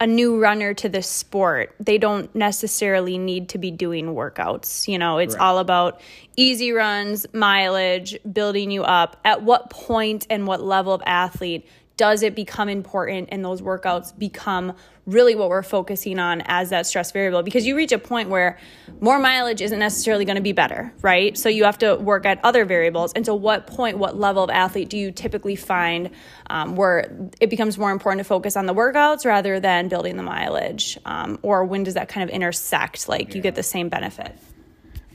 a 0.00 0.06
new 0.06 0.40
runner 0.40 0.72
to 0.72 0.88
the 0.88 1.02
sport, 1.02 1.74
they 1.78 1.98
don't 1.98 2.34
necessarily 2.34 3.18
need 3.18 3.50
to 3.50 3.58
be 3.58 3.70
doing 3.70 4.06
workouts. 4.06 4.88
You 4.88 4.98
know, 4.98 5.18
it's 5.18 5.34
right. 5.34 5.42
all 5.42 5.58
about 5.58 6.00
easy 6.36 6.72
runs, 6.72 7.26
mileage, 7.34 8.18
building 8.32 8.70
you 8.70 8.82
up. 8.82 9.20
At 9.24 9.42
what 9.42 9.68
point 9.68 10.26
and 10.30 10.46
what 10.46 10.62
level 10.62 10.94
of 10.94 11.02
athlete 11.04 11.68
does 12.00 12.22
it 12.22 12.34
become 12.34 12.70
important 12.70 13.28
and 13.30 13.44
those 13.44 13.60
workouts 13.60 14.18
become 14.18 14.72
really 15.04 15.34
what 15.34 15.50
we're 15.50 15.62
focusing 15.62 16.18
on 16.18 16.40
as 16.46 16.70
that 16.70 16.86
stress 16.86 17.12
variable 17.12 17.42
because 17.42 17.66
you 17.66 17.76
reach 17.76 17.92
a 17.92 17.98
point 17.98 18.30
where 18.30 18.58
more 19.02 19.18
mileage 19.18 19.60
isn't 19.60 19.78
necessarily 19.78 20.24
going 20.24 20.36
to 20.36 20.40
be 20.42 20.52
better, 20.52 20.90
right? 21.02 21.36
So 21.36 21.50
you 21.50 21.64
have 21.64 21.76
to 21.80 21.96
work 21.96 22.24
at 22.24 22.40
other 22.42 22.64
variables. 22.64 23.12
And 23.12 23.26
so, 23.26 23.34
what 23.34 23.66
point, 23.66 23.98
what 23.98 24.18
level 24.18 24.42
of 24.42 24.48
athlete 24.48 24.88
do 24.88 24.96
you 24.96 25.12
typically 25.12 25.56
find 25.56 26.08
um, 26.48 26.74
where 26.74 27.14
it 27.38 27.50
becomes 27.50 27.76
more 27.76 27.90
important 27.90 28.20
to 28.20 28.24
focus 28.24 28.56
on 28.56 28.64
the 28.64 28.74
workouts 28.74 29.26
rather 29.26 29.60
than 29.60 29.88
building 29.88 30.16
the 30.16 30.22
mileage? 30.22 30.96
Um, 31.04 31.38
or 31.42 31.66
when 31.66 31.82
does 31.82 31.94
that 31.94 32.08
kind 32.08 32.26
of 32.26 32.34
intersect? 32.34 33.10
Like 33.10 33.28
yeah. 33.28 33.34
you 33.34 33.42
get 33.42 33.56
the 33.56 33.62
same 33.62 33.90
benefit? 33.90 34.38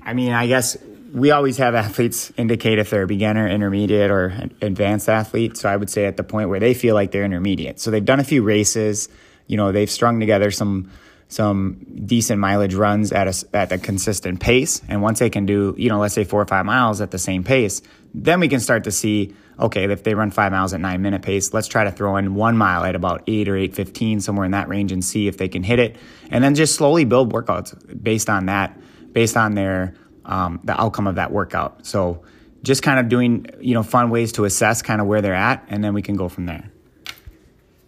I 0.04 0.14
mean, 0.14 0.34
I 0.34 0.46
guess 0.46 0.78
we 1.16 1.32
always 1.32 1.56
have 1.58 1.76
athletes 1.76 2.34
indicate 2.36 2.78
if 2.78 2.90
they're 2.90 3.04
a 3.04 3.08
beginner, 3.08 3.48
intermediate, 3.48 4.12
or 4.12 4.50
advanced 4.62 5.08
athlete. 5.08 5.56
So 5.56 5.70
I 5.70 5.78
would 5.78 5.90
say 5.90 6.06
at 6.06 6.18
the 6.18 6.24
point 6.24 6.50
where 6.50 6.60
they 6.60 6.74
feel 6.74 6.94
like 6.94 7.12
they're 7.12 7.24
intermediate. 7.24 7.80
So 7.80 7.90
they've 7.90 8.04
done 8.04 8.20
a 8.20 8.24
few 8.26 8.44
races, 8.44 9.08
you 9.48 9.56
know, 9.56 9.72
they've 9.72 9.90
strung 9.90 10.20
together 10.20 10.52
some 10.52 10.92
some 11.28 11.84
decent 12.06 12.40
mileage 12.40 12.76
runs 12.76 13.12
at 13.12 13.28
a 13.28 13.56
at 13.56 13.72
a 13.72 13.78
consistent 13.78 14.42
pace. 14.42 14.82
And 14.90 15.02
once 15.02 15.20
they 15.20 15.30
can 15.30 15.46
do, 15.46 15.74
you 15.78 15.90
know, 15.90 16.00
let's 16.00 16.14
say 16.14 16.26
four 16.26 16.42
or 16.42 16.46
five 16.46 16.66
miles 16.66 17.00
at 17.00 17.12
the 17.12 17.18
same 17.18 17.46
pace, 17.46 17.82
then 18.14 18.42
we 18.42 18.50
can 18.50 18.60
start 18.60 18.84
to 18.84 18.92
see, 18.92 19.34
okay, 19.58 19.90
if 19.90 20.04
they 20.04 20.16
run 20.16 20.32
five 20.32 20.52
miles 20.52 20.74
at 20.74 20.82
nine 20.82 21.02
minute 21.02 21.22
pace, 21.22 21.54
let's 21.54 21.70
try 21.70 21.86
to 21.86 21.92
throw 21.92 22.18
in 22.18 22.36
one 22.36 22.58
mile 22.58 22.84
at 22.84 22.94
about 22.94 23.24
eight 23.28 23.48
or 23.48 23.56
eight 23.56 23.74
fifteen, 23.74 24.20
somewhere 24.20 24.46
in 24.46 24.52
that 24.52 24.68
range, 24.68 24.92
and 24.92 25.04
see 25.04 25.30
if 25.30 25.38
they 25.38 25.48
can 25.48 25.64
hit 25.64 25.80
it. 25.80 25.96
And 26.30 26.44
then 26.44 26.56
just 26.56 26.76
slowly 26.76 27.06
build 27.06 27.32
workouts 27.32 27.74
based 28.04 28.30
on 28.30 28.48
that, 28.48 28.78
based 29.14 29.38
on 29.38 29.56
their 29.56 29.96
um, 30.26 30.60
the 30.64 30.80
outcome 30.80 31.08
of 31.08 31.16
that 31.16 31.32
workout. 31.32 31.86
So 31.86 32.24
just 32.64 32.84
kind 32.84 33.00
of 33.00 33.10
doing 33.10 33.48
you 33.60 33.74
know 33.74 33.84
fun 33.84 34.10
ways 34.10 34.34
to 34.34 34.46
assess 34.46 34.82
kind 34.82 35.02
of 35.02 35.08
where 35.08 35.22
they're 35.22 35.34
at, 35.34 35.66
and 35.70 35.84
then 35.84 35.94
we 35.94 36.02
can 36.02 36.16
go 36.16 36.30
from 36.30 36.46
there. 36.46 36.72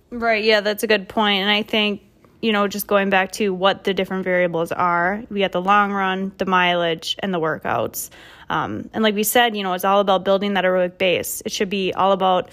Right. 0.10 0.44
Yeah, 0.44 0.62
that's 0.62 0.84
a 0.84 0.88
good 0.88 1.10
point. 1.10 1.42
and 1.42 1.50
I 1.50 1.64
think 1.64 2.02
you 2.42 2.52
know, 2.52 2.68
just 2.68 2.88
going 2.88 3.10
back 3.10 3.32
to 3.34 3.54
what 3.54 3.84
the 3.84 3.94
different 3.94 4.24
variables 4.24 4.72
are. 4.72 5.24
We 5.30 5.40
got 5.40 5.52
the 5.52 5.62
long 5.62 5.92
run, 5.92 6.32
the 6.38 6.46
mileage, 6.46 7.16
and 7.20 7.34
the 7.34 7.40
workouts. 7.40 8.10
Um, 8.50 8.90
and 8.94 9.04
like 9.04 9.16
we 9.16 9.24
said, 9.24 9.58
you 9.58 9.64
know, 9.64 9.74
it's 9.74 9.84
all 9.84 10.00
about 10.00 10.24
building 10.24 10.54
that 10.54 10.64
aerobic 10.64 10.98
base. 10.98 11.42
It 11.46 11.52
should 11.52 11.70
be 11.70 11.94
all 11.94 12.12
about 12.12 12.50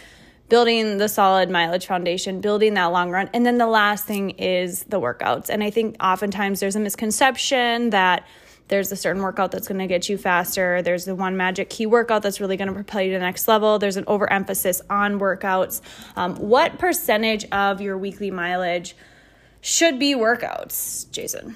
building 0.49 0.99
the 0.99 1.09
solid 1.09 1.51
mileage 1.51 1.87
foundation, 1.87 2.41
building 2.41 2.75
that 2.75 2.87
long 2.87 3.11
run. 3.11 3.29
And 3.33 3.45
then 3.45 3.59
the 3.59 3.67
last 3.67 4.07
thing 4.07 4.31
is 4.31 4.85
the 4.85 5.01
workouts. 5.01 5.49
And 5.49 5.63
I 5.63 5.71
think 5.71 5.97
oftentimes 6.03 6.61
there's 6.61 6.77
a 6.77 6.81
misconception 6.81 7.91
that 7.91 8.27
there's 8.75 8.91
a 8.91 8.97
certain 8.97 9.23
workout 9.23 9.53
that's 9.53 9.69
going 9.69 9.79
to 9.79 9.87
get 9.87 10.09
you 10.09 10.19
faster. 10.19 10.83
There's 10.83 11.05
the 11.05 11.15
one 11.15 11.37
magic 11.37 11.71
key 11.71 11.87
workout 11.87 12.23
that's 12.23 12.41
really 12.41 12.57
going 12.57 12.67
to 12.67 12.75
propel 12.75 13.03
you 13.03 13.13
to 13.13 13.19
the 13.19 13.25
next 13.25 13.47
level. 13.47 13.79
There's 13.79 13.97
an 13.97 14.05
overemphasis 14.09 14.83
on 14.91 15.21
workouts. 15.21 15.81
Um, 16.17 16.35
what 16.37 16.81
percentage 16.81 17.47
of 17.53 17.81
your 17.81 17.97
weekly 17.97 18.33
mileage 18.33 18.97
should 19.61 20.01
be 20.01 20.17
workouts, 20.17 21.09
Jason? 21.13 21.55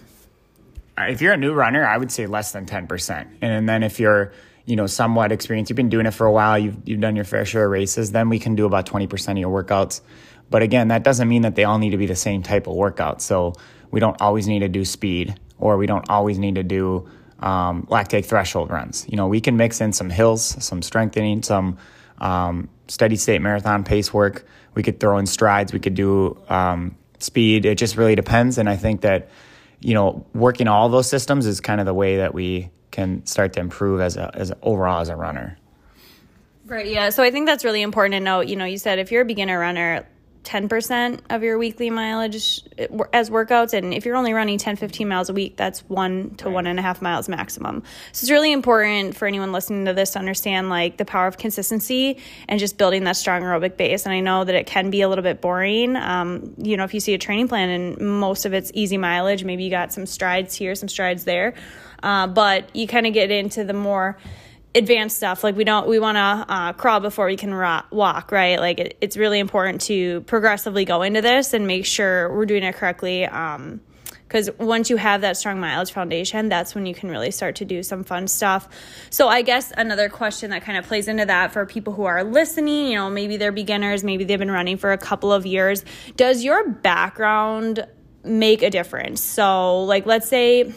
Uh, 0.97 1.07
if 1.11 1.21
you're 1.21 1.33
a 1.33 1.37
new 1.37 1.53
runner, 1.53 1.85
I 1.85 1.99
would 1.99 2.13
say 2.13 2.27
less 2.27 2.53
than 2.53 2.67
10%. 2.67 3.27
And 3.43 3.69
then 3.69 3.83
if 3.83 3.99
you're, 3.99 4.33
you 4.65 4.77
know, 4.77 4.87
somewhat 4.87 5.33
experienced, 5.33 5.71
you've 5.71 5.77
been 5.77 5.89
doing 5.89 6.07
it 6.07 6.13
for 6.13 6.25
a 6.25 6.33
while, 6.33 6.57
you've, 6.57 6.77
you've 6.85 7.01
done 7.01 7.17
your 7.17 7.25
fair 7.25 7.45
share 7.45 7.65
of 7.65 7.73
races, 7.73 8.13
then 8.13 8.29
we 8.29 8.39
can 8.39 8.55
do 8.55 8.65
about 8.65 8.87
20% 8.87 9.29
of 9.29 9.39
your 9.39 9.63
workouts. 9.63 10.03
But 10.51 10.63
again, 10.63 10.89
that 10.89 11.03
doesn't 11.03 11.29
mean 11.29 11.43
that 11.43 11.57
they 11.57 11.65
all 11.65 11.79
need 11.79 11.91
to 11.91 11.99
be 11.99 12.07
the 12.07 12.17
same 12.17 12.45
type 12.45 12.69
of 12.69 12.77
workout. 12.77 13.21
So 13.21 13.55
we 13.91 13.99
don't 13.99 14.21
always 14.21 14.47
need 14.47 14.61
to 14.61 14.69
do 14.69 14.85
speed 14.85 15.35
or 15.59 15.77
we 15.77 15.87
don't 15.87 16.09
always 16.09 16.39
need 16.39 16.55
to 16.55 16.63
do 16.63 17.09
um, 17.41 17.87
lactate 17.91 18.25
threshold 18.25 18.71
runs. 18.71 19.07
You 19.09 19.17
know, 19.17 19.29
we 19.29 19.41
can 19.41 19.57
mix 19.57 19.81
in 19.81 19.93
some 19.93 20.11
hills, 20.11 20.57
some 20.65 20.83
strengthening, 20.83 21.43
some 21.43 21.79
um, 22.19 22.69
steady 22.89 23.17
state 23.17 23.41
marathon 23.41 23.85
pace 23.85 24.13
work. 24.13 24.47
We 24.75 24.83
could 24.83 25.01
throw 25.01 25.19
in 25.19 25.27
strides. 25.27 25.73
We 25.73 25.81
could 25.81 25.95
do 25.95 26.41
um, 26.49 26.97
speed. 27.19 27.65
It 27.65 27.79
just 27.79 27.97
really 27.97 28.15
depends. 28.15 28.59
And 28.59 28.69
I 28.69 28.77
think 28.77 29.03
that, 29.03 29.29
you 29.81 29.95
know, 29.95 30.27
working 30.35 30.69
all 30.69 30.89
those 30.89 31.09
systems 31.09 31.47
is 31.47 31.61
kind 31.61 31.81
of 31.81 31.87
the 31.87 31.95
way 31.95 32.17
that 32.17 32.35
we 32.35 32.71
can 32.91 33.25
start 33.27 33.53
to 33.55 33.61
improve 33.61 34.01
as 34.01 34.17
a, 34.17 34.31
as 34.35 34.51
a, 34.51 34.57
overall 34.63 35.01
as 35.01 35.09
a 35.09 35.17
runner. 35.17 35.59
Right. 36.67 36.87
Yeah. 36.87 37.11
So 37.11 37.23
I 37.23 37.31
think 37.31 37.47
that's 37.47 37.65
really 37.65 37.83
important 37.83 38.13
to 38.13 38.21
note. 38.21 38.49
You 38.49 38.57
know, 38.57 38.65
you 38.65 38.79
said 38.79 38.99
if 38.99 39.11
you're 39.11 39.23
a 39.23 39.25
beginner 39.25 39.59
runner, 39.59 40.07
10% 40.49 41.21
of 41.29 41.43
your 41.43 41.59
weekly 41.59 41.91
mileage 41.91 42.63
as 43.13 43.29
workouts. 43.29 43.75
And 43.75 43.93
if 43.93 44.07
you're 44.07 44.17
only 44.17 44.33
running 44.33 44.57
10, 44.57 44.77
15 44.77 45.07
miles 45.07 45.29
a 45.29 45.35
week, 45.35 45.59
that's 45.59 45.81
one 45.91 46.31
to 46.37 46.47
right. 46.47 46.55
one 46.55 46.67
and 46.67 46.79
a 46.79 46.83
half 46.83 47.03
miles 47.03 47.29
maximum. 47.29 47.83
So 48.13 48.25
it's 48.25 48.31
really 48.31 48.53
important 48.53 49.15
for 49.15 49.29
anyone 49.29 49.53
listening 49.53 49.85
to 49.85 49.93
this 49.93 50.13
to 50.13 50.19
understand 50.19 50.71
like 50.71 50.97
the 50.97 51.05
power 51.05 51.27
of 51.27 51.37
consistency 51.37 52.17
and 52.49 52.59
just 52.59 52.79
building 52.79 53.05
that 53.05 53.17
strong 53.17 53.43
aerobic 53.43 53.77
base. 53.77 54.07
And 54.07 54.15
I 54.15 54.21
know 54.21 54.45
that 54.45 54.55
it 54.55 54.67
can 54.67 54.89
be 54.89 55.03
a 55.03 55.09
little 55.09 55.23
bit 55.23 55.43
boring. 55.43 55.97
Um, 55.97 56.55
you 56.57 56.79
know, 56.79 56.85
if 56.85 56.95
you 56.95 57.01
see 57.01 57.13
a 57.13 57.19
training 57.19 57.49
plan 57.49 57.69
and 57.69 57.99
most 57.99 58.47
of 58.47 58.55
it's 58.55 58.71
easy 58.73 58.97
mileage, 58.97 59.45
maybe 59.45 59.65
you 59.65 59.71
got 59.71 59.93
some 59.93 60.07
strides 60.07 60.55
here, 60.55 60.75
some 60.75 60.89
strides 60.89 61.25
there. 61.25 61.53
Uh, 62.03 62.27
but 62.27 62.75
you 62.75 62.87
kind 62.87 63.07
of 63.07 63.13
get 63.13 63.31
into 63.31 63.65
the 63.65 63.75
more 63.75 64.17
advanced 64.75 65.17
stuff. 65.17 65.43
Like 65.43 65.57
we 65.57 65.65
don't 65.65 65.89
we 65.89 65.99
want 65.99 66.17
to 66.17 66.53
uh, 66.53 66.73
crawl 66.75 67.01
before 67.01 67.27
we 67.27 67.37
can 67.37 67.55
ro- 67.55 67.83
walk 67.91 68.33
right? 68.33 68.59
Like 68.59 68.79
it, 68.81 68.99
it's 69.01 69.17
really 69.17 69.39
important 69.39 69.83
to 69.83 70.23
progressively 70.23 70.85
go 70.85 71.03
into 71.03 71.21
this 71.21 71.55
and 71.55 71.67
make 71.67 71.87
sure 71.87 72.33
we're 72.33 72.47
doing 72.47 72.63
it 72.63 72.75
correctly 72.75 73.25
um, 73.27 73.81
because 74.23 74.51
once 74.59 74.91
you 74.91 74.99
have 74.99 75.23
that 75.23 75.39
strong 75.39 75.59
mileage 75.59 75.91
foundation 75.91 76.51
that's 76.51 76.75
when 76.75 76.85
you 76.85 76.95
can 76.95 77.11
really 77.11 77.31
start 77.31 77.57
to 77.57 77.65
do 77.65 77.83
some 77.83 78.05
fun 78.05 78.29
stuff. 78.29 78.69
So 79.11 79.27
i 79.29 79.43
guess 79.43 79.73
another 79.77 80.09
question 80.09 80.51
that 80.51 80.65
kind 80.65 80.77
of 80.77 80.87
plays 80.87 81.09
into 81.09 81.25
that 81.25 81.53
for 81.53 81.65
people 81.65 81.95
who 81.95 82.05
are 82.05 82.23
listening 82.25 82.89
you 82.89 82.97
know 82.97 83.09
maybe 83.09 83.39
they're 83.39 83.53
beginners 83.53 84.05
maybe 84.05 84.25
they've 84.25 84.39
been 84.39 84.51
running 84.51 84.77
for 84.77 84.93
a 84.93 84.99
couple 84.99 85.33
of 85.33 85.47
years 85.47 85.83
does 86.17 86.45
your 86.45 86.69
background 86.69 87.87
make 88.29 88.63
a 88.63 88.71
difference? 88.71 89.23
So 89.23 89.83
like 89.85 90.07
let's 90.07 90.29
say 90.29 90.73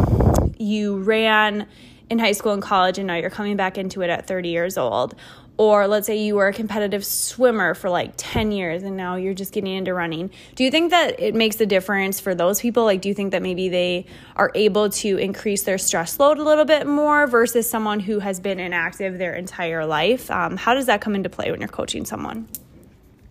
you 0.57 0.98
ran 0.98 1.67
in 2.12 2.20
high 2.20 2.34
school 2.34 2.51
and 2.51 2.62
college 2.62 2.98
and 2.98 3.08
now 3.08 3.15
you're 3.15 3.30
coming 3.30 3.56
back 3.56 3.77
into 3.77 4.01
it 4.01 4.10
at 4.10 4.27
30 4.27 4.50
years 4.50 4.77
old. 4.77 5.15
Or 5.58 5.88
let's 5.88 6.08
say 6.08 6.18
you 6.18 6.36
were 6.36 6.50
a 6.50 6.53
competitive 6.53 7.06
swimmer 7.06 7.74
for 7.74 7.89
like 7.89 8.13
10 8.18 8.51
years 8.51 8.84
and 8.84 8.98
now 8.98 9.15
you're 9.15 9.34
just 9.34 9.53
getting 9.53 9.74
into 9.74 9.94
running. 9.94 10.30
Do 10.56 10.65
you 10.65 10.72
think 10.72 10.91
that 10.91 11.20
it 11.20 11.36
makes 11.36 11.62
a 11.62 11.65
difference 11.65 12.20
for 12.20 12.36
those 12.36 12.60
people? 12.60 12.84
Like 12.84 13.00
do 13.00 13.08
you 13.08 13.15
think 13.15 13.32
that 13.32 13.41
maybe 13.41 13.70
they 13.70 14.08
are 14.36 14.51
able 14.56 14.89
to 14.89 15.18
increase 15.18 15.63
their 15.63 15.77
stress 15.77 16.20
load 16.20 16.38
a 16.38 16.44
little 16.44 16.65
bit 16.65 16.86
more 16.86 17.27
versus 17.27 17.70
someone 17.70 18.01
who 18.01 18.20
has 18.20 18.41
been 18.41 18.60
inactive 18.60 19.18
their 19.18 19.34
entire 19.34 19.86
life? 19.86 20.30
Um, 20.30 20.58
how 20.58 20.74
does 20.74 20.88
that 20.88 21.00
come 21.00 21.15
into 21.15 21.30
play 21.30 21.50
when 21.50 21.62
you're 21.62 21.70
coaching 21.70 22.03
someone 22.03 22.50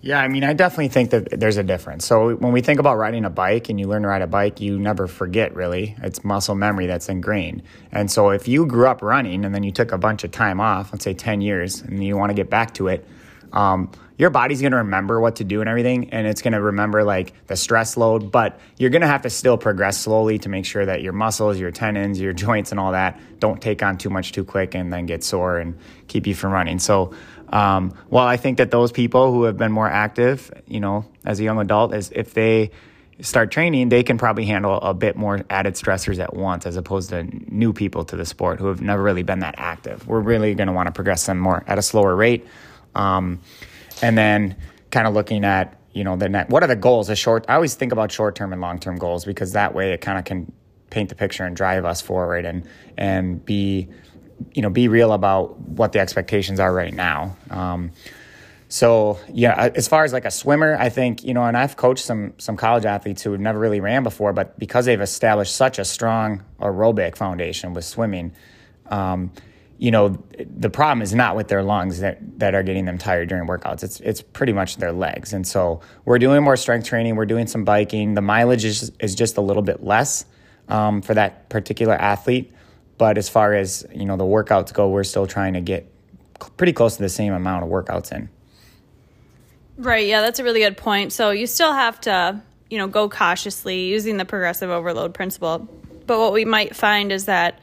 yeah, 0.02 0.20
I 0.20 0.28
mean, 0.28 0.44
I 0.44 0.54
definitely 0.54 0.88
think 0.88 1.10
that 1.10 1.38
there's 1.38 1.58
a 1.58 1.62
difference. 1.62 2.06
So 2.06 2.34
when 2.36 2.52
we 2.52 2.62
think 2.62 2.80
about 2.80 2.96
riding 2.96 3.26
a 3.26 3.30
bike 3.30 3.68
and 3.68 3.78
you 3.78 3.86
learn 3.86 4.02
to 4.02 4.08
ride 4.08 4.22
a 4.22 4.26
bike, 4.26 4.60
you 4.60 4.78
never 4.78 5.06
forget 5.06 5.54
really. 5.54 5.94
It's 6.02 6.24
muscle 6.24 6.54
memory 6.54 6.86
that's 6.86 7.10
ingrained. 7.10 7.62
And 7.92 8.10
so 8.10 8.30
if 8.30 8.48
you 8.48 8.64
grew 8.64 8.86
up 8.86 9.02
running 9.02 9.44
and 9.44 9.54
then 9.54 9.62
you 9.62 9.72
took 9.72 9.92
a 9.92 9.98
bunch 9.98 10.24
of 10.24 10.30
time 10.30 10.58
off, 10.58 10.92
let's 10.92 11.04
say 11.04 11.12
10 11.12 11.42
years, 11.42 11.82
and 11.82 12.02
you 12.02 12.16
want 12.16 12.30
to 12.30 12.34
get 12.34 12.48
back 12.48 12.72
to 12.74 12.88
it, 12.88 13.06
um, 13.52 13.90
your 14.20 14.28
body's 14.28 14.60
going 14.60 14.72
to 14.72 14.78
remember 14.78 15.18
what 15.18 15.36
to 15.36 15.44
do 15.44 15.60
and 15.60 15.68
everything 15.68 16.10
and 16.10 16.26
it's 16.26 16.42
going 16.42 16.52
to 16.52 16.60
remember 16.60 17.02
like 17.04 17.32
the 17.46 17.56
stress 17.56 17.96
load 17.96 18.30
but 18.30 18.60
you're 18.76 18.90
going 18.90 19.00
to 19.00 19.08
have 19.08 19.22
to 19.22 19.30
still 19.30 19.56
progress 19.56 19.98
slowly 19.98 20.38
to 20.38 20.50
make 20.50 20.66
sure 20.66 20.84
that 20.84 21.00
your 21.00 21.14
muscles 21.14 21.58
your 21.58 21.70
tendons 21.70 22.20
your 22.20 22.32
joints 22.44 22.70
and 22.70 22.78
all 22.78 22.92
that 22.92 23.18
don't 23.40 23.62
take 23.62 23.82
on 23.82 23.96
too 23.96 24.10
much 24.10 24.32
too 24.32 24.44
quick 24.44 24.74
and 24.74 24.92
then 24.92 25.06
get 25.06 25.24
sore 25.24 25.58
and 25.58 25.78
keep 26.06 26.26
you 26.26 26.34
from 26.34 26.52
running 26.52 26.78
so 26.78 27.14
um, 27.50 27.92
while 28.08 28.26
I 28.26 28.36
think 28.36 28.58
that 28.58 28.70
those 28.70 28.92
people 28.92 29.32
who 29.32 29.44
have 29.44 29.56
been 29.56 29.72
more 29.72 29.88
active, 29.88 30.50
you 30.66 30.80
know, 30.80 31.04
as 31.24 31.40
a 31.40 31.44
young 31.44 31.60
adult, 31.60 31.92
is 31.94 32.10
if 32.14 32.32
they 32.32 32.70
start 33.20 33.50
training, 33.50 33.88
they 33.88 34.02
can 34.02 34.18
probably 34.18 34.46
handle 34.46 34.76
a 34.76 34.94
bit 34.94 35.16
more 35.16 35.44
added 35.50 35.74
stressors 35.74 36.18
at 36.18 36.34
once, 36.34 36.64
as 36.64 36.76
opposed 36.76 37.10
to 37.10 37.24
new 37.52 37.72
people 37.72 38.04
to 38.04 38.16
the 38.16 38.24
sport 38.24 38.58
who 38.60 38.68
have 38.68 38.80
never 38.80 39.02
really 39.02 39.22
been 39.22 39.40
that 39.40 39.56
active. 39.58 40.06
We're 40.06 40.20
really 40.20 40.54
going 40.54 40.68
to 40.68 40.72
want 40.72 40.86
to 40.86 40.92
progress 40.92 41.26
them 41.26 41.38
more 41.38 41.64
at 41.66 41.78
a 41.78 41.82
slower 41.82 42.14
rate, 42.14 42.46
um, 42.94 43.40
and 44.00 44.16
then 44.16 44.56
kind 44.90 45.06
of 45.06 45.14
looking 45.14 45.44
at 45.44 45.76
you 45.92 46.04
know 46.04 46.16
the 46.16 46.28
net. 46.28 46.50
What 46.50 46.62
are 46.62 46.68
the 46.68 46.76
goals? 46.76 47.08
The 47.08 47.16
short. 47.16 47.44
I 47.48 47.54
always 47.54 47.74
think 47.74 47.92
about 47.92 48.12
short 48.12 48.36
term 48.36 48.52
and 48.52 48.62
long 48.62 48.78
term 48.78 48.96
goals 48.96 49.24
because 49.24 49.52
that 49.52 49.74
way 49.74 49.92
it 49.92 50.00
kind 50.00 50.18
of 50.18 50.24
can 50.24 50.52
paint 50.90 51.08
the 51.08 51.14
picture 51.14 51.44
and 51.44 51.56
drive 51.56 51.84
us 51.84 52.00
forward 52.00 52.44
and 52.44 52.64
and 52.96 53.44
be 53.44 53.88
you 54.52 54.62
know, 54.62 54.70
be 54.70 54.88
real 54.88 55.12
about 55.12 55.58
what 55.60 55.92
the 55.92 56.00
expectations 56.00 56.60
are 56.60 56.72
right 56.72 56.94
now. 56.94 57.36
Um, 57.50 57.92
so 58.68 59.18
yeah, 59.32 59.70
as 59.74 59.88
far 59.88 60.04
as 60.04 60.12
like 60.12 60.24
a 60.24 60.30
swimmer, 60.30 60.76
I 60.78 60.90
think 60.90 61.24
you 61.24 61.34
know, 61.34 61.44
and 61.44 61.56
I've 61.56 61.76
coached 61.76 62.04
some 62.04 62.34
some 62.38 62.56
college 62.56 62.84
athletes 62.84 63.22
who 63.22 63.32
have 63.32 63.40
never 63.40 63.58
really 63.58 63.80
ran 63.80 64.04
before, 64.04 64.32
but 64.32 64.58
because 64.58 64.86
they've 64.86 65.00
established 65.00 65.56
such 65.56 65.78
a 65.80 65.84
strong 65.84 66.44
aerobic 66.60 67.16
foundation 67.16 67.74
with 67.74 67.84
swimming, 67.84 68.32
um, 68.86 69.32
you 69.78 69.90
know, 69.90 70.22
the 70.38 70.70
problem 70.70 71.02
is 71.02 71.12
not 71.14 71.34
with 71.34 71.48
their 71.48 71.64
lungs 71.64 71.98
that 71.98 72.18
that 72.38 72.54
are 72.54 72.62
getting 72.62 72.84
them 72.84 72.96
tired 72.96 73.28
during 73.28 73.48
workouts. 73.48 73.82
It's 73.82 73.98
it's 74.00 74.22
pretty 74.22 74.52
much 74.52 74.76
their 74.76 74.92
legs, 74.92 75.32
and 75.32 75.44
so 75.44 75.80
we're 76.04 76.20
doing 76.20 76.44
more 76.44 76.56
strength 76.56 76.86
training. 76.86 77.16
We're 77.16 77.26
doing 77.26 77.48
some 77.48 77.64
biking. 77.64 78.14
The 78.14 78.20
mileage 78.20 78.64
is 78.64 78.92
is 79.00 79.16
just 79.16 79.36
a 79.36 79.40
little 79.40 79.62
bit 79.62 79.82
less 79.82 80.26
um, 80.68 81.02
for 81.02 81.14
that 81.14 81.48
particular 81.48 81.94
athlete. 81.94 82.52
But 83.00 83.16
as 83.16 83.30
far 83.30 83.54
as 83.54 83.86
you 83.94 84.04
know 84.04 84.18
the 84.18 84.24
workouts 84.24 84.74
go, 84.74 84.90
we're 84.90 85.04
still 85.04 85.26
trying 85.26 85.54
to 85.54 85.62
get 85.62 85.90
pretty 86.58 86.74
close 86.74 86.96
to 86.96 87.02
the 87.02 87.08
same 87.08 87.32
amount 87.32 87.64
of 87.64 87.70
workouts 87.70 88.12
in. 88.12 88.28
Right. 89.78 90.06
Yeah, 90.06 90.20
that's 90.20 90.38
a 90.38 90.44
really 90.44 90.60
good 90.60 90.76
point. 90.76 91.10
So 91.10 91.30
you 91.30 91.46
still 91.46 91.72
have 91.72 91.98
to, 92.02 92.42
you 92.68 92.76
know, 92.76 92.86
go 92.88 93.08
cautiously 93.08 93.86
using 93.86 94.18
the 94.18 94.26
progressive 94.26 94.68
overload 94.68 95.14
principle. 95.14 95.66
But 96.06 96.18
what 96.18 96.34
we 96.34 96.44
might 96.44 96.76
find 96.76 97.10
is 97.10 97.24
that 97.24 97.58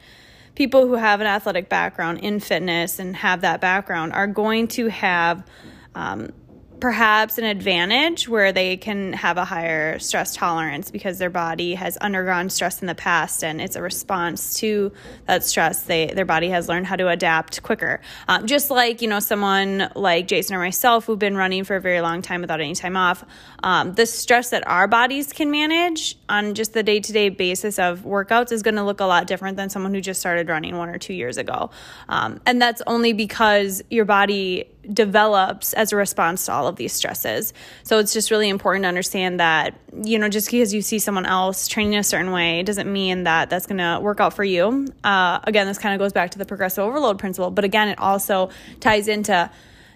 people 0.56 0.88
who 0.88 0.94
have 0.94 1.20
an 1.20 1.28
athletic 1.28 1.68
background 1.68 2.18
in 2.18 2.40
fitness 2.40 2.98
and 2.98 3.14
have 3.14 3.42
that 3.42 3.60
background 3.60 4.14
are 4.14 4.26
going 4.26 4.66
to 4.66 4.88
have 4.88 5.46
um, 5.94 6.32
perhaps 6.80 7.38
an 7.38 7.44
advantage 7.44 8.28
where 8.28 8.52
they 8.52 8.76
can 8.76 9.12
have 9.12 9.36
a 9.36 9.44
higher 9.44 9.98
stress 9.98 10.34
tolerance 10.34 10.90
because 10.90 11.18
their 11.18 11.30
body 11.30 11.74
has 11.74 11.96
undergone 11.98 12.50
stress 12.50 12.80
in 12.80 12.86
the 12.86 12.94
past 12.94 13.42
and 13.42 13.60
it's 13.60 13.76
a 13.76 13.82
response 13.82 14.54
to 14.54 14.92
that 15.26 15.44
stress. 15.44 15.82
They 15.82 16.06
their 16.06 16.24
body 16.24 16.48
has 16.50 16.68
learned 16.68 16.86
how 16.86 16.96
to 16.96 17.08
adapt 17.08 17.62
quicker. 17.62 18.00
Um, 18.28 18.46
just 18.46 18.70
like 18.70 19.02
you 19.02 19.08
know 19.08 19.20
someone 19.20 19.90
like 19.94 20.26
jason 20.28 20.54
or 20.54 20.58
myself 20.58 21.04
who've 21.04 21.18
been 21.18 21.36
running 21.36 21.64
for 21.64 21.76
a 21.76 21.80
very 21.80 22.00
long 22.00 22.22
time 22.22 22.40
without 22.40 22.60
any 22.60 22.74
time 22.74 22.96
off 22.96 23.24
um, 23.62 23.94
the 23.94 24.06
stress 24.06 24.50
that 24.50 24.66
our 24.66 24.86
bodies 24.86 25.32
can 25.32 25.50
manage 25.50 26.16
on 26.28 26.54
just 26.54 26.72
the 26.72 26.82
day-to-day 26.82 27.28
basis 27.28 27.78
of 27.78 28.00
workouts 28.00 28.52
is 28.52 28.62
going 28.62 28.76
to 28.76 28.84
look 28.84 29.00
a 29.00 29.04
lot 29.04 29.26
different 29.26 29.56
than 29.56 29.68
someone 29.68 29.92
who 29.92 30.00
just 30.00 30.20
started 30.20 30.48
running 30.48 30.76
one 30.76 30.88
or 30.88 30.98
two 30.98 31.14
years 31.14 31.36
ago. 31.36 31.70
Um, 32.08 32.40
and 32.46 32.62
that's 32.62 32.82
only 32.86 33.12
because 33.12 33.82
your 33.90 34.04
body 34.04 34.70
develops 34.92 35.72
as 35.74 35.92
a 35.92 35.96
response 35.96 36.46
to 36.46 36.52
all 36.52 36.66
of 36.66 36.76
these 36.76 36.92
stresses. 36.92 37.52
So 37.82 37.98
it's 37.98 38.12
just 38.12 38.30
really 38.30 38.48
important 38.48 38.84
to 38.84 38.88
understand 38.88 39.40
that, 39.40 39.74
you 40.02 40.18
know, 40.18 40.28
just 40.28 40.50
because 40.50 40.72
you 40.72 40.82
see 40.82 40.98
someone 40.98 41.26
else 41.26 41.68
training 41.68 41.96
a 41.96 42.04
certain 42.04 42.32
way 42.32 42.62
doesn't 42.62 42.90
mean 42.90 43.24
that 43.24 43.50
that's 43.50 43.66
going 43.66 43.78
to 43.78 44.00
work 44.00 44.20
out 44.20 44.34
for 44.34 44.44
you. 44.44 44.86
Uh, 45.04 45.40
again, 45.44 45.66
this 45.66 45.78
kind 45.78 45.94
of 45.94 45.98
goes 45.98 46.12
back 46.12 46.30
to 46.30 46.38
the 46.38 46.46
progressive 46.46 46.84
overload 46.84 47.18
principle, 47.18 47.50
but 47.50 47.64
again, 47.64 47.88
it 47.88 47.98
also 47.98 48.50
ties 48.80 49.08
into, 49.08 49.50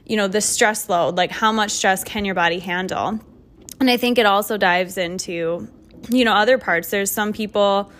you 0.04 0.16
know, 0.16 0.28
the 0.28 0.40
stress 0.40 0.88
load, 0.88 1.16
like 1.16 1.30
how 1.30 1.52
much 1.52 1.70
stress 1.70 2.04
can 2.04 2.24
your 2.24 2.34
body 2.34 2.58
handle? 2.58 3.18
And 3.80 3.90
I 3.90 3.96
think 3.96 4.18
it 4.18 4.26
also 4.26 4.56
dives 4.56 4.98
into 4.98 5.68
you 6.08 6.24
know, 6.24 6.32
other 6.32 6.58
parts. 6.58 6.90
There's 6.90 7.10
some 7.10 7.32
people 7.32 7.92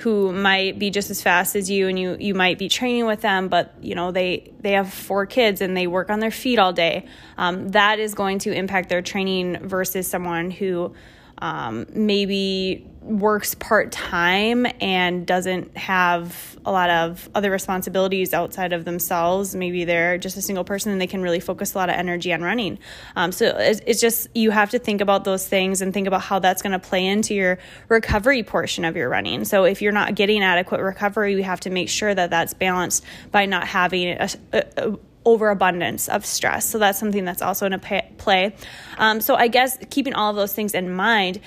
who 0.00 0.32
might 0.32 0.78
be 0.78 0.90
just 0.90 1.10
as 1.10 1.22
fast 1.22 1.56
as 1.56 1.70
you 1.70 1.88
and 1.88 1.98
you 1.98 2.16
you 2.18 2.34
might 2.34 2.58
be 2.58 2.68
training 2.68 3.06
with 3.06 3.20
them 3.20 3.48
but 3.48 3.74
you 3.82 3.94
know 3.94 4.12
they 4.12 4.52
they 4.60 4.72
have 4.72 4.92
four 4.92 5.26
kids 5.26 5.60
and 5.60 5.76
they 5.76 5.86
work 5.86 6.10
on 6.10 6.20
their 6.20 6.30
feet 6.30 6.58
all 6.58 6.72
day. 6.72 7.06
Um, 7.36 7.70
that 7.70 7.98
is 7.98 8.14
going 8.14 8.40
to 8.40 8.52
impact 8.52 8.88
their 8.88 9.02
training 9.02 9.66
versus 9.66 10.06
someone 10.06 10.50
who 10.50 10.94
um, 11.40 11.86
maybe 11.92 12.86
works 13.00 13.54
part 13.54 13.90
time 13.90 14.66
and 14.80 15.26
doesn't 15.26 15.76
have 15.76 16.58
a 16.66 16.70
lot 16.70 16.90
of 16.90 17.28
other 17.34 17.50
responsibilities 17.50 18.34
outside 18.34 18.72
of 18.72 18.84
themselves. 18.84 19.54
Maybe 19.54 19.84
they're 19.84 20.18
just 20.18 20.36
a 20.36 20.42
single 20.42 20.64
person 20.64 20.92
and 20.92 21.00
they 21.00 21.06
can 21.06 21.22
really 21.22 21.40
focus 21.40 21.74
a 21.74 21.78
lot 21.78 21.88
of 21.88 21.96
energy 21.96 22.32
on 22.32 22.42
running. 22.42 22.78
Um, 23.16 23.32
so 23.32 23.46
it's, 23.46 23.80
it's, 23.86 24.00
just, 24.00 24.28
you 24.34 24.50
have 24.50 24.70
to 24.70 24.78
think 24.78 25.00
about 25.00 25.24
those 25.24 25.48
things 25.48 25.80
and 25.80 25.94
think 25.94 26.06
about 26.06 26.20
how 26.20 26.38
that's 26.38 26.60
going 26.60 26.72
to 26.72 26.78
play 26.78 27.06
into 27.06 27.34
your 27.34 27.58
recovery 27.88 28.42
portion 28.42 28.84
of 28.84 28.96
your 28.96 29.08
running. 29.08 29.44
So 29.44 29.64
if 29.64 29.80
you're 29.80 29.92
not 29.92 30.14
getting 30.14 30.42
adequate 30.42 30.82
recovery, 30.82 31.34
we 31.34 31.42
have 31.42 31.60
to 31.60 31.70
make 31.70 31.88
sure 31.88 32.14
that 32.14 32.30
that's 32.30 32.52
balanced 32.52 33.04
by 33.30 33.46
not 33.46 33.66
having 33.66 34.08
a, 34.08 34.28
a, 34.52 34.64
a 34.76 34.98
overabundance 35.30 36.08
of 36.08 36.24
stress. 36.26 36.66
So 36.66 36.78
that's 36.78 36.98
something 36.98 37.24
that's 37.24 37.42
also 37.42 37.66
in 37.66 37.72
a 37.72 37.78
play. 37.78 38.54
Um, 38.98 39.20
so 39.20 39.34
I 39.34 39.48
guess 39.48 39.78
keeping 39.90 40.14
all 40.14 40.30
of 40.30 40.36
those 40.36 40.52
things 40.52 40.74
in 40.74 40.92
mind 40.94 41.40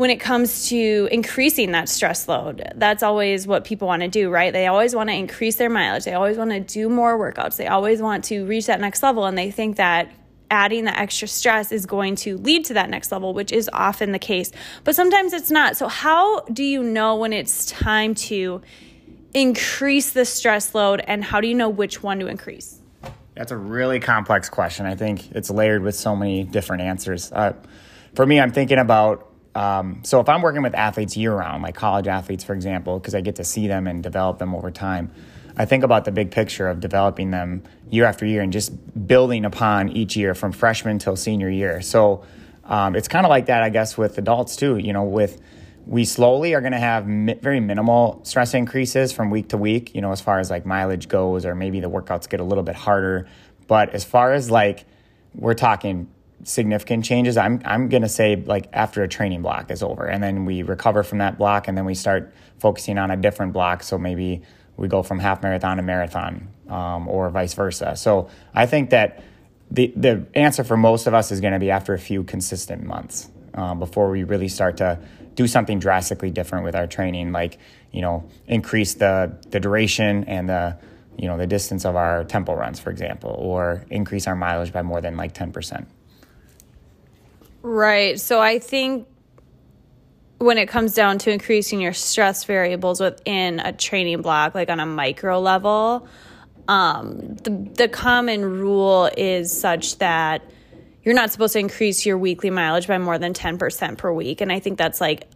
when 0.00 0.08
it 0.08 0.18
comes 0.18 0.66
to 0.70 1.08
increasing 1.12 1.72
that 1.72 1.86
stress 1.86 2.26
load, 2.26 2.72
that's 2.76 3.02
always 3.02 3.46
what 3.46 3.66
people 3.66 3.86
want 3.86 4.00
to 4.00 4.08
do, 4.08 4.30
right? 4.30 4.50
They 4.50 4.66
always 4.66 4.94
want 4.94 5.10
to 5.10 5.14
increase 5.14 5.56
their 5.56 5.68
mileage. 5.68 6.04
They 6.04 6.14
always 6.14 6.38
want 6.38 6.52
to 6.52 6.60
do 6.60 6.88
more 6.88 7.18
workouts. 7.18 7.58
They 7.58 7.66
always 7.66 8.00
want 8.00 8.24
to 8.24 8.46
reach 8.46 8.64
that 8.64 8.80
next 8.80 9.02
level. 9.02 9.26
And 9.26 9.36
they 9.36 9.50
think 9.50 9.76
that 9.76 10.10
adding 10.50 10.84
the 10.84 10.98
extra 10.98 11.28
stress 11.28 11.70
is 11.70 11.84
going 11.84 12.16
to 12.16 12.38
lead 12.38 12.64
to 12.64 12.74
that 12.74 12.88
next 12.88 13.12
level, 13.12 13.34
which 13.34 13.52
is 13.52 13.68
often 13.74 14.12
the 14.12 14.18
case. 14.18 14.50
But 14.84 14.96
sometimes 14.96 15.34
it's 15.34 15.50
not. 15.50 15.76
So, 15.76 15.86
how 15.86 16.40
do 16.44 16.64
you 16.64 16.82
know 16.82 17.16
when 17.16 17.34
it's 17.34 17.66
time 17.66 18.14
to 18.14 18.62
increase 19.34 20.12
the 20.12 20.24
stress 20.24 20.74
load 20.74 21.02
and 21.06 21.22
how 21.22 21.42
do 21.42 21.46
you 21.46 21.54
know 21.54 21.68
which 21.68 22.02
one 22.02 22.18
to 22.20 22.26
increase? 22.26 22.79
That's 23.40 23.52
a 23.52 23.56
really 23.56 24.00
complex 24.00 24.50
question. 24.50 24.84
I 24.84 24.96
think 24.96 25.32
it's 25.32 25.48
layered 25.48 25.82
with 25.82 25.94
so 25.94 26.14
many 26.14 26.44
different 26.44 26.82
answers. 26.82 27.32
Uh, 27.32 27.54
for 28.14 28.26
me, 28.26 28.38
I'm 28.38 28.52
thinking 28.52 28.76
about 28.76 29.32
um, 29.54 30.02
so 30.04 30.20
if 30.20 30.28
I'm 30.28 30.42
working 30.42 30.60
with 30.60 30.74
athletes 30.74 31.16
year 31.16 31.34
round, 31.34 31.62
like 31.62 31.74
college 31.74 32.06
athletes, 32.06 32.44
for 32.44 32.52
example, 32.52 32.98
because 32.98 33.14
I 33.14 33.22
get 33.22 33.36
to 33.36 33.44
see 33.44 33.66
them 33.66 33.86
and 33.86 34.02
develop 34.02 34.36
them 34.38 34.54
over 34.54 34.70
time, 34.70 35.10
I 35.56 35.64
think 35.64 35.84
about 35.84 36.04
the 36.04 36.12
big 36.12 36.32
picture 36.32 36.68
of 36.68 36.80
developing 36.80 37.30
them 37.30 37.62
year 37.88 38.04
after 38.04 38.26
year 38.26 38.42
and 38.42 38.52
just 38.52 38.72
building 39.06 39.46
upon 39.46 39.88
each 39.88 40.16
year 40.18 40.34
from 40.34 40.52
freshman 40.52 40.98
till 40.98 41.16
senior 41.16 41.48
year. 41.48 41.80
So 41.80 42.26
um, 42.64 42.94
it's 42.94 43.08
kind 43.08 43.24
of 43.24 43.30
like 43.30 43.46
that, 43.46 43.62
I 43.62 43.70
guess, 43.70 43.96
with 43.96 44.18
adults 44.18 44.54
too. 44.54 44.76
You 44.76 44.92
know, 44.92 45.04
with 45.04 45.40
we 45.90 46.04
slowly 46.04 46.54
are 46.54 46.60
going 46.60 46.72
to 46.72 46.78
have 46.78 47.08
mi- 47.08 47.34
very 47.34 47.58
minimal 47.58 48.20
stress 48.22 48.54
increases 48.54 49.12
from 49.12 49.28
week 49.28 49.48
to 49.48 49.56
week, 49.56 49.92
you 49.92 50.00
know, 50.00 50.12
as 50.12 50.20
far 50.20 50.38
as 50.38 50.48
like 50.48 50.64
mileage 50.64 51.08
goes, 51.08 51.44
or 51.44 51.56
maybe 51.56 51.80
the 51.80 51.90
workouts 51.90 52.28
get 52.28 52.38
a 52.38 52.44
little 52.44 52.62
bit 52.62 52.76
harder. 52.76 53.26
But 53.66 53.90
as 53.90 54.04
far 54.04 54.32
as 54.32 54.52
like, 54.52 54.84
we're 55.34 55.54
talking 55.54 56.08
significant 56.44 57.04
changes, 57.04 57.36
I'm, 57.36 57.60
I'm 57.64 57.88
going 57.88 58.04
to 58.04 58.08
say 58.08 58.36
like 58.36 58.68
after 58.72 59.02
a 59.02 59.08
training 59.08 59.42
block 59.42 59.72
is 59.72 59.82
over 59.82 60.06
and 60.06 60.22
then 60.22 60.44
we 60.44 60.62
recover 60.62 61.02
from 61.02 61.18
that 61.18 61.38
block 61.38 61.66
and 61.66 61.76
then 61.76 61.84
we 61.84 61.94
start 61.94 62.32
focusing 62.60 62.96
on 62.96 63.10
a 63.10 63.16
different 63.16 63.52
block. 63.52 63.82
So 63.82 63.98
maybe 63.98 64.42
we 64.76 64.86
go 64.86 65.02
from 65.02 65.18
half 65.18 65.42
marathon 65.42 65.78
to 65.78 65.82
marathon 65.82 66.50
um, 66.68 67.08
or 67.08 67.30
vice 67.30 67.54
versa. 67.54 67.96
So 67.96 68.30
I 68.54 68.66
think 68.66 68.90
that 68.90 69.24
the, 69.72 69.92
the 69.96 70.24
answer 70.34 70.62
for 70.62 70.76
most 70.76 71.08
of 71.08 71.14
us 71.14 71.32
is 71.32 71.40
going 71.40 71.52
to 71.52 71.58
be 71.58 71.72
after 71.72 71.94
a 71.94 71.98
few 71.98 72.22
consistent 72.22 72.84
months 72.84 73.28
uh, 73.54 73.74
before 73.74 74.08
we 74.08 74.22
really 74.22 74.48
start 74.48 74.76
to 74.76 75.00
do 75.40 75.46
something 75.46 75.78
drastically 75.78 76.30
different 76.30 76.64
with 76.64 76.74
our 76.74 76.86
training, 76.86 77.32
like 77.32 77.56
you 77.92 78.02
know 78.02 78.28
increase 78.46 78.94
the 78.94 79.32
the 79.48 79.58
duration 79.58 80.24
and 80.24 80.48
the 80.48 80.76
you 81.16 81.28
know 81.28 81.38
the 81.38 81.46
distance 81.46 81.86
of 81.86 81.96
our 81.96 82.24
tempo 82.24 82.54
runs, 82.54 82.78
for 82.78 82.90
example, 82.90 83.30
or 83.30 83.86
increase 83.88 84.26
our 84.26 84.36
mileage 84.36 84.70
by 84.70 84.82
more 84.82 85.00
than 85.00 85.16
like 85.16 85.32
ten 85.32 85.50
percent. 85.50 85.88
Right. 87.62 88.20
So 88.20 88.40
I 88.40 88.58
think 88.58 89.06
when 90.38 90.58
it 90.58 90.68
comes 90.68 90.94
down 90.94 91.18
to 91.18 91.30
increasing 91.30 91.80
your 91.80 91.94
stress 91.94 92.44
variables 92.44 93.00
within 93.00 93.60
a 93.60 93.72
training 93.72 94.20
block, 94.20 94.54
like 94.54 94.68
on 94.68 94.78
a 94.78 94.86
micro 94.86 95.40
level, 95.40 96.06
um, 96.68 97.36
the 97.44 97.50
the 97.76 97.88
common 97.88 98.44
rule 98.44 99.08
is 99.16 99.58
such 99.58 99.96
that 99.98 100.42
you're 101.02 101.14
not 101.14 101.30
supposed 101.30 101.54
to 101.54 101.58
increase 101.58 102.04
your 102.04 102.18
weekly 102.18 102.50
mileage 102.50 102.86
by 102.86 102.98
more 102.98 103.18
than 103.18 103.32
10% 103.32 103.98
per 103.98 104.12
week. 104.12 104.40
And 104.40 104.52
I 104.52 104.60
think 104.60 104.78
that's 104.78 105.00
like 105.00 105.28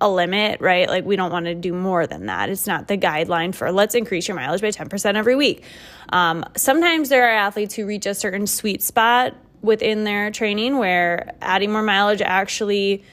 a 0.00 0.10
limit, 0.10 0.60
right? 0.60 0.88
Like 0.88 1.04
we 1.04 1.14
don't 1.14 1.30
want 1.30 1.46
to 1.46 1.54
do 1.54 1.72
more 1.72 2.06
than 2.06 2.26
that. 2.26 2.48
It's 2.48 2.66
not 2.66 2.88
the 2.88 2.98
guideline 2.98 3.54
for 3.54 3.70
let's 3.70 3.94
increase 3.94 4.26
your 4.26 4.36
mileage 4.36 4.60
by 4.60 4.70
10% 4.70 5.14
every 5.14 5.36
week. 5.36 5.62
Um, 6.12 6.44
sometimes 6.56 7.08
there 7.08 7.24
are 7.24 7.34
athletes 7.34 7.74
who 7.74 7.86
reach 7.86 8.06
a 8.06 8.14
certain 8.14 8.46
sweet 8.48 8.82
spot 8.82 9.34
within 9.62 10.02
their 10.02 10.32
training 10.32 10.76
where 10.76 11.34
adding 11.40 11.70
more 11.70 11.84
mileage 11.84 12.20
actually 12.20 13.04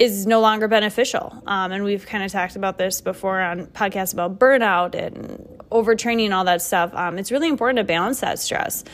is 0.00 0.26
no 0.26 0.40
longer 0.40 0.68
beneficial. 0.68 1.42
Um, 1.46 1.72
and 1.72 1.84
we've 1.84 2.04
kind 2.04 2.24
of 2.24 2.32
talked 2.32 2.56
about 2.56 2.76
this 2.76 3.00
before 3.00 3.40
on 3.40 3.66
podcasts 3.66 4.12
about 4.12 4.38
burnout 4.38 4.94
and 4.94 5.60
overtraining 5.70 6.26
and 6.26 6.34
all 6.34 6.44
that 6.44 6.60
stuff. 6.60 6.92
Um, 6.92 7.18
it's 7.18 7.32
really 7.32 7.48
important 7.48 7.78
to 7.78 7.84
balance 7.84 8.20
that 8.20 8.38
stress. 8.38 8.84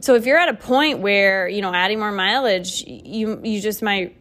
So 0.00 0.14
if 0.14 0.26
you're 0.26 0.38
at 0.38 0.48
a 0.48 0.54
point 0.54 1.00
where, 1.00 1.48
you 1.48 1.62
know, 1.62 1.72
adding 1.72 1.98
more 1.98 2.12
mileage, 2.12 2.84
you 2.86 3.40
you 3.42 3.60
just 3.60 3.82
might 3.82 4.16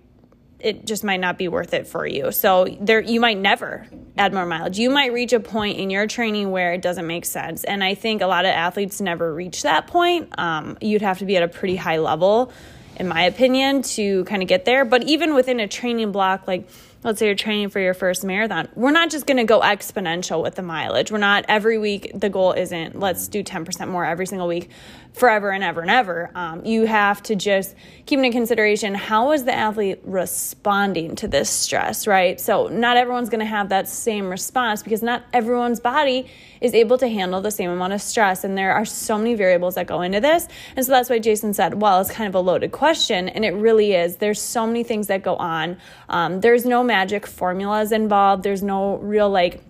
it 0.59 0.85
just 0.85 1.03
might 1.03 1.19
not 1.19 1.37
be 1.37 1.47
worth 1.47 1.73
it 1.73 1.87
for 1.87 2.05
you. 2.05 2.31
So 2.31 2.65
there 2.81 3.01
you 3.01 3.19
might 3.19 3.37
never 3.37 3.87
add 4.17 4.33
more 4.33 4.45
mileage. 4.45 4.79
You 4.79 4.89
might 4.89 5.13
reach 5.13 5.33
a 5.33 5.39
point 5.39 5.77
in 5.77 5.89
your 5.89 6.07
training 6.07 6.51
where 6.51 6.73
it 6.73 6.81
doesn't 6.81 7.05
make 7.05 7.25
sense. 7.25 7.63
And 7.63 7.83
I 7.83 7.93
think 7.93 8.21
a 8.21 8.27
lot 8.27 8.45
of 8.45 8.51
athletes 8.51 8.99
never 8.99 9.33
reach 9.33 9.61
that 9.63 9.87
point. 9.87 10.37
Um, 10.37 10.77
you'd 10.81 11.03
have 11.03 11.19
to 11.19 11.25
be 11.25 11.37
at 11.37 11.43
a 11.43 11.47
pretty 11.47 11.75
high 11.75 11.97
level, 11.97 12.51
in 12.95 13.07
my 13.07 13.23
opinion, 13.23 13.83
to 13.83 14.23
kind 14.25 14.41
of 14.41 14.47
get 14.47 14.65
there. 14.65 14.83
But 14.83 15.03
even 15.03 15.35
within 15.35 15.59
a 15.59 15.67
training 15.67 16.11
block, 16.11 16.47
like 16.47 16.67
let's 17.03 17.19
say 17.19 17.27
you're 17.27 17.35
training 17.35 17.69
for 17.69 17.79
your 17.79 17.93
first 17.93 18.23
marathon, 18.23 18.67
we're 18.75 18.91
not 18.91 19.11
just 19.11 19.27
going 19.27 19.37
to 19.37 19.43
go 19.43 19.61
exponential 19.61 20.41
with 20.41 20.55
the 20.55 20.63
mileage. 20.63 21.11
We're 21.11 21.19
not 21.19 21.45
every 21.47 21.77
week, 21.77 22.11
the 22.15 22.29
goal 22.29 22.53
isn't 22.53 22.99
let's 22.99 23.27
do 23.27 23.43
10% 23.43 23.87
more 23.89 24.03
every 24.03 24.25
single 24.25 24.47
week 24.47 24.71
forever 25.17 25.51
and 25.51 25.63
ever 25.63 25.81
and 25.81 25.89
ever. 25.89 26.29
Um, 26.35 26.65
you 26.65 26.85
have 26.85 27.21
to 27.23 27.35
just 27.35 27.75
keep 28.05 28.19
in 28.19 28.31
consideration 28.31 28.93
how 28.93 29.31
is 29.31 29.43
the 29.43 29.53
athlete 29.53 29.99
responding 30.03 31.15
to 31.17 31.27
this 31.27 31.49
stress, 31.49 32.07
right? 32.07 32.39
So, 32.39 32.67
not 32.67 32.97
everyone's 32.97 33.29
going 33.29 33.39
to 33.39 33.45
have 33.45 33.69
that 33.69 33.89
same 33.89 34.29
response 34.29 34.83
because 34.83 35.01
not 35.01 35.23
everyone's 35.33 35.79
body 35.79 36.29
is 36.61 36.73
able 36.73 36.97
to 36.97 37.07
handle 37.07 37.41
the 37.41 37.51
same 37.51 37.69
amount 37.69 37.93
of 37.93 38.01
stress. 38.01 38.43
And 38.43 38.57
there 38.57 38.73
are 38.73 38.85
so 38.85 39.17
many 39.17 39.35
variables 39.35 39.75
that 39.75 39.87
go 39.87 40.01
into 40.01 40.19
this. 40.19 40.47
And 40.75 40.85
so 40.85 40.91
that's 40.91 41.09
why 41.09 41.19
Jason 41.19 41.53
said, 41.53 41.81
well, 41.81 42.01
it's 42.01 42.11
kind 42.11 42.27
of 42.27 42.35
a 42.35 42.39
loaded 42.39 42.71
question. 42.71 43.29
And 43.29 43.45
it 43.45 43.51
really 43.51 43.93
is. 43.93 44.17
There's 44.17 44.41
so 44.41 44.65
many 44.65 44.83
things 44.83 45.07
that 45.07 45.23
go 45.23 45.35
on. 45.35 45.77
Um, 46.09 46.41
there's 46.41 46.65
no 46.65 46.83
magic 46.83 47.27
formulas 47.27 47.91
involved, 47.91 48.43
there's 48.43 48.63
no 48.63 48.97
real 48.97 49.29
like 49.29 49.63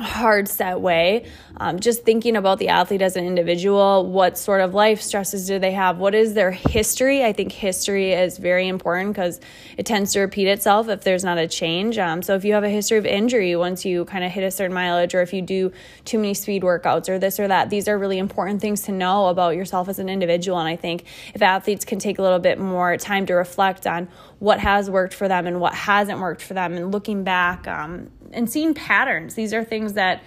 hard 0.00 0.48
set 0.48 0.80
way. 0.80 1.26
Um, 1.56 1.78
just 1.78 2.04
thinking 2.04 2.36
about 2.36 2.58
the 2.58 2.68
athlete 2.68 3.02
as 3.02 3.16
an 3.16 3.26
individual, 3.26 4.06
what 4.06 4.38
sort 4.38 4.60
of 4.62 4.72
life 4.72 5.02
stresses 5.02 5.46
do 5.46 5.58
they 5.58 5.72
have? 5.72 5.98
What 5.98 6.14
is 6.14 6.34
their 6.34 6.50
history? 6.50 7.22
I 7.22 7.32
think 7.32 7.52
history 7.52 8.12
is 8.12 8.38
very 8.38 8.66
important 8.68 9.14
because 9.14 9.40
it 9.76 9.84
tends 9.84 10.12
to 10.14 10.20
repeat 10.20 10.48
itself 10.48 10.88
if 10.88 11.02
there's 11.02 11.22
not 11.22 11.38
a 11.38 11.46
change. 11.46 11.98
Um, 11.98 12.22
so 12.22 12.34
if 12.34 12.44
you 12.44 12.54
have 12.54 12.64
a 12.64 12.70
history 12.70 12.98
of 12.98 13.04
injury 13.04 13.54
once 13.56 13.84
you 13.84 14.06
kind 14.06 14.24
of 14.24 14.32
hit 14.32 14.42
a 14.42 14.50
certain 14.50 14.72
mileage, 14.72 15.14
or 15.14 15.20
if 15.20 15.32
you 15.32 15.42
do 15.42 15.72
too 16.04 16.18
many 16.18 16.34
speed 16.34 16.62
workouts, 16.62 17.08
or 17.08 17.18
this 17.18 17.38
or 17.38 17.48
that, 17.48 17.68
these 17.68 17.88
are 17.88 17.98
really 17.98 18.18
important 18.18 18.60
things 18.60 18.82
to 18.82 18.92
know 18.92 19.26
about 19.26 19.54
yourself 19.54 19.88
as 19.88 19.98
an 19.98 20.08
individual. 20.08 20.58
And 20.58 20.68
I 20.68 20.76
think 20.76 21.04
if 21.34 21.42
athletes 21.42 21.84
can 21.84 21.98
take 21.98 22.18
a 22.18 22.22
little 22.22 22.38
bit 22.38 22.58
more 22.58 22.96
time 22.96 23.26
to 23.26 23.34
reflect 23.34 23.86
on 23.86 24.08
what 24.38 24.58
has 24.60 24.88
worked 24.88 25.12
for 25.12 25.28
them 25.28 25.46
and 25.46 25.60
what 25.60 25.74
hasn't 25.74 26.18
worked 26.18 26.40
for 26.40 26.54
them, 26.54 26.72
and 26.72 26.90
looking 26.90 27.24
back 27.24 27.68
um, 27.68 28.10
and 28.32 28.50
seeing 28.50 28.74
patterns, 28.74 29.34
these 29.34 29.52
are 29.52 29.64
things 29.64 29.94
that 29.94 30.22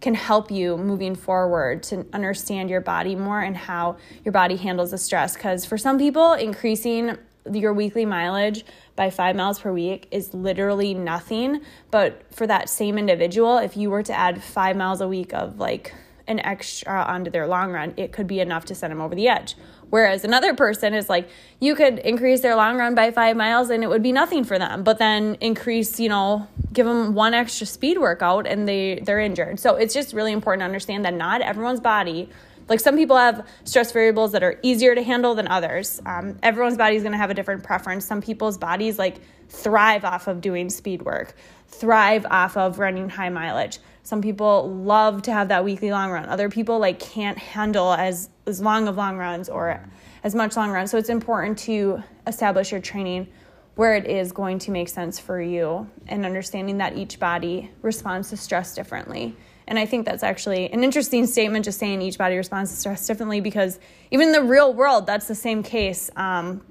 can 0.00 0.14
help 0.14 0.50
you 0.50 0.76
moving 0.76 1.14
forward 1.14 1.82
to 1.82 2.06
understand 2.12 2.70
your 2.70 2.80
body 2.80 3.16
more 3.16 3.40
and 3.40 3.56
how 3.56 3.96
your 4.24 4.32
body 4.32 4.56
handles 4.56 4.92
the 4.92 4.98
stress. 4.98 5.34
Because 5.34 5.64
for 5.64 5.76
some 5.76 5.98
people, 5.98 6.34
increasing 6.34 7.16
your 7.50 7.72
weekly 7.72 8.04
mileage 8.04 8.64
by 8.94 9.10
five 9.10 9.34
miles 9.34 9.58
per 9.58 9.72
week 9.72 10.06
is 10.10 10.34
literally 10.34 10.94
nothing. 10.94 11.62
But 11.90 12.22
for 12.32 12.46
that 12.46 12.68
same 12.68 12.98
individual, 12.98 13.58
if 13.58 13.76
you 13.76 13.90
were 13.90 14.02
to 14.02 14.12
add 14.12 14.42
five 14.42 14.76
miles 14.76 15.00
a 15.00 15.08
week 15.08 15.32
of 15.32 15.58
like 15.58 15.94
an 16.26 16.40
extra 16.40 17.02
onto 17.02 17.30
their 17.30 17.46
long 17.46 17.72
run, 17.72 17.94
it 17.96 18.12
could 18.12 18.26
be 18.26 18.40
enough 18.40 18.66
to 18.66 18.74
send 18.74 18.90
them 18.92 19.00
over 19.00 19.14
the 19.14 19.28
edge. 19.28 19.56
Whereas 19.90 20.24
another 20.24 20.54
person 20.54 20.94
is 20.94 21.08
like, 21.08 21.28
you 21.60 21.74
could 21.74 21.98
increase 22.00 22.40
their 22.40 22.54
long 22.54 22.76
run 22.76 22.94
by 22.94 23.10
five 23.10 23.36
miles 23.36 23.70
and 23.70 23.82
it 23.82 23.86
would 23.86 24.02
be 24.02 24.12
nothing 24.12 24.44
for 24.44 24.58
them, 24.58 24.82
but 24.82 24.98
then 24.98 25.36
increase, 25.40 25.98
you 25.98 26.08
know, 26.08 26.46
give 26.72 26.86
them 26.86 27.14
one 27.14 27.34
extra 27.34 27.66
speed 27.66 27.98
workout 27.98 28.46
and 28.46 28.68
they, 28.68 29.00
they're 29.02 29.20
injured. 29.20 29.58
So 29.58 29.76
it's 29.76 29.94
just 29.94 30.12
really 30.12 30.32
important 30.32 30.60
to 30.60 30.66
understand 30.66 31.04
that 31.04 31.14
not 31.14 31.40
everyone's 31.40 31.80
body 31.80 32.28
like 32.68 32.80
some 32.80 32.96
people 32.96 33.16
have 33.16 33.46
stress 33.64 33.92
variables 33.92 34.32
that 34.32 34.42
are 34.42 34.58
easier 34.62 34.94
to 34.94 35.02
handle 35.02 35.34
than 35.34 35.48
others. 35.48 36.00
Um, 36.04 36.38
everyone's 36.42 36.76
body 36.76 36.96
is 36.96 37.02
going 37.02 37.12
to 37.12 37.18
have 37.18 37.30
a 37.30 37.34
different 37.34 37.64
preference. 37.64 38.04
Some 38.04 38.20
people's 38.20 38.58
bodies 38.58 38.98
like 38.98 39.20
thrive 39.48 40.04
off 40.04 40.28
of 40.28 40.40
doing 40.40 40.68
speed 40.68 41.02
work, 41.02 41.34
thrive 41.68 42.26
off 42.30 42.56
of 42.56 42.78
running 42.78 43.08
high 43.08 43.30
mileage. 43.30 43.78
Some 44.08 44.22
people 44.22 44.70
love 44.72 45.20
to 45.24 45.32
have 45.34 45.48
that 45.48 45.62
weekly 45.66 45.90
long 45.90 46.10
run. 46.10 46.24
Other 46.30 46.48
people 46.48 46.78
like 46.78 46.98
can't 46.98 47.36
handle 47.36 47.92
as 47.92 48.30
as 48.46 48.58
long 48.58 48.88
of 48.88 48.96
long 48.96 49.18
runs 49.18 49.50
or 49.50 49.86
as 50.24 50.34
much 50.34 50.56
long 50.56 50.70
runs. 50.70 50.90
So 50.90 50.96
it's 50.96 51.10
important 51.10 51.58
to 51.58 52.02
establish 52.26 52.72
your 52.72 52.80
training 52.80 53.28
where 53.74 53.96
it 53.96 54.06
is 54.06 54.32
going 54.32 54.60
to 54.60 54.70
make 54.70 54.88
sense 54.88 55.18
for 55.18 55.42
you 55.42 55.90
and 56.06 56.24
understanding 56.24 56.78
that 56.78 56.96
each 56.96 57.18
body 57.18 57.70
responds 57.82 58.30
to 58.30 58.38
stress 58.38 58.74
differently. 58.74 59.36
And 59.66 59.78
I 59.78 59.84
think 59.84 60.06
that's 60.06 60.22
actually 60.22 60.72
an 60.72 60.82
interesting 60.82 61.26
statement, 61.26 61.66
just 61.66 61.78
saying 61.78 62.00
each 62.00 62.16
body 62.16 62.38
responds 62.38 62.70
to 62.70 62.78
stress 62.78 63.06
differently, 63.06 63.42
because 63.42 63.78
even 64.10 64.28
in 64.28 64.32
the 64.32 64.42
real 64.42 64.72
world, 64.72 65.06
that's 65.06 65.28
the 65.28 65.34
same 65.34 65.62
case. 65.62 66.10
Um, 66.16 66.62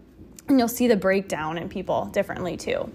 and 0.47 0.57
you'll 0.57 0.67
see 0.67 0.87
the 0.87 0.97
breakdown 0.97 1.59
in 1.59 1.69
people 1.69 2.05
differently 2.05 2.57
too. 2.57 2.91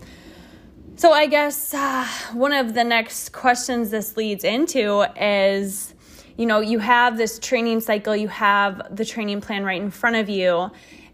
So, 0.95 1.13
I 1.13 1.27
guess 1.27 1.73
uh, 1.75 2.07
one 2.33 2.53
of 2.53 2.75
the 2.75 2.85
next 2.85 3.33
questions 3.33 3.91
this 3.91 4.17
leads 4.17 4.45
into 4.45 5.03
is 5.21 5.95
you 6.37 6.47
know, 6.47 6.61
you 6.61 6.79
have 6.79 7.19
this 7.19 7.39
training 7.39 7.81
cycle, 7.81 8.17
you 8.17 8.29
have 8.29 8.97
the 8.97 9.05
training 9.05 9.41
plan 9.41 9.65
right 9.65 9.81
in 9.81 9.91
front 9.91 10.17
of 10.17 10.29
you. 10.29 10.71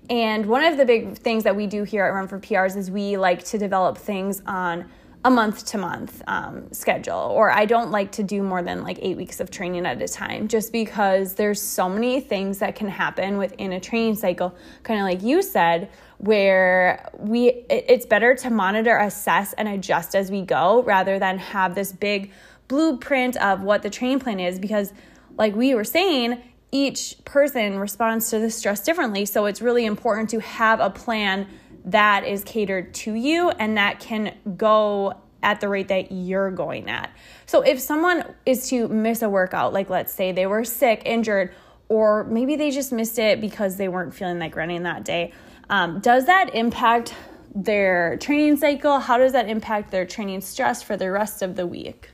And 0.09 0.47
one 0.47 0.64
of 0.64 0.77
the 0.77 0.85
big 0.85 1.19
things 1.19 1.45
that 1.45 1.55
we 1.55 1.67
do 1.67 1.83
here 1.83 2.05
at 2.05 2.11
Run 2.11 2.29
for 2.29 2.38
PRs 2.38 2.77
is 2.77 2.91
we 2.91 3.17
like 3.17 3.45
to 3.45 3.59
develop 3.59 3.99
things 3.99 4.43
on 4.47 4.88
a 5.25 5.31
month 5.31 5.67
to 5.67 5.79
month 5.79 6.23
um, 6.29 6.73
schedule, 6.73 7.17
or 7.17 7.51
I 7.51 7.67
don't 7.67 7.91
like 7.91 8.12
to 8.12 8.23
do 8.23 8.43
more 8.43 8.62
than 8.62 8.83
like 8.83 8.99
eight 9.03 9.17
weeks 9.17 9.41
of 9.41 9.51
training 9.51 9.85
at 9.85 10.01
a 10.01 10.09
time, 10.09 10.47
just 10.47 10.73
because 10.73 11.35
there's 11.35 11.61
so 11.61 11.88
many 11.88 12.21
things 12.21 12.59
that 12.61 12.77
can 12.77 12.88
happen 12.88 13.37
within 13.37 13.73
a 13.73 13.81
training 13.81 14.14
cycle, 14.14 14.57
kind 14.85 15.01
of 15.01 15.05
like 15.05 15.23
you 15.23 15.43
said, 15.43 15.91
where 16.19 17.11
we 17.17 17.49
it's 17.71 18.07
better 18.07 18.35
to 18.35 18.51
monitor, 18.51 18.97
assess, 18.97 19.53
and 19.55 19.69
adjust 19.69 20.15
as 20.15 20.31
we 20.31 20.43
go 20.43 20.83
rather 20.83 21.19
than 21.19 21.39
have 21.39 21.75
this 21.75 21.93
big 21.93 22.33
blueprint 22.67 23.37
of 23.37 23.63
what 23.63 23.83
the 23.83 23.91
training 23.91 24.21
plan 24.21 24.41
is, 24.41 24.59
because 24.59 24.93
like 25.37 25.55
we 25.55 25.75
were 25.75 25.85
saying, 25.85 26.43
each 26.71 27.17
person 27.25 27.79
responds 27.79 28.31
to 28.31 28.39
the 28.39 28.51
stress 28.51 28.85
differently. 28.85 29.25
So 29.25 29.47
it's 29.47 29.63
really 29.63 29.87
important 29.87 30.29
to 30.31 30.41
have 30.41 30.81
a 30.81 30.91
plan 30.91 31.47
that 31.87 32.25
is 32.25 32.45
catered 32.45 32.93
to 32.93 33.15
you 33.15 33.51
and 33.51 33.79
that 33.79 34.01
can 34.01 34.37
go 34.57 35.15
at 35.43 35.61
the 35.61 35.69
rate 35.69 35.89
that 35.89 36.13
you're 36.13 36.51
going 36.51 36.91
at. 36.91 37.11
So 37.47 37.63
if 37.63 37.81
someone 37.81 38.35
is 38.45 38.69
to 38.71 38.89
miss 38.89 39.23
a 39.23 39.29
workout, 39.29 39.73
like 39.73 39.89
let's 39.89 40.13
say 40.13 40.33
they 40.33 40.47
were 40.47 40.65
sick, 40.65 41.03
injured, 41.07 41.55
or 41.89 42.25
maybe 42.25 42.57
they 42.57 42.71
just 42.71 42.93
missed 42.93 43.19
it 43.19 43.41
because 43.41 43.77
they 43.77 43.89
weren't 43.89 44.13
feeling 44.13 44.39
like 44.39 44.57
running 44.57 44.83
that 44.83 45.05
day, 45.05 45.33
um, 45.71 46.01
does 46.01 46.27
that 46.27 46.55
impact 46.55 47.15
their 47.55 48.17
training 48.19 48.57
cycle? 48.57 48.99
How 48.99 49.19
does 49.19 49.33
that 49.33 49.49
impact 49.49 49.91
their 49.91 50.07
training 50.07 50.41
stress 50.41 50.83
for 50.83 50.97
the 50.97 51.11
rest 51.11 51.43
of 51.43 51.57
the 51.57 51.67
week? 51.67 52.11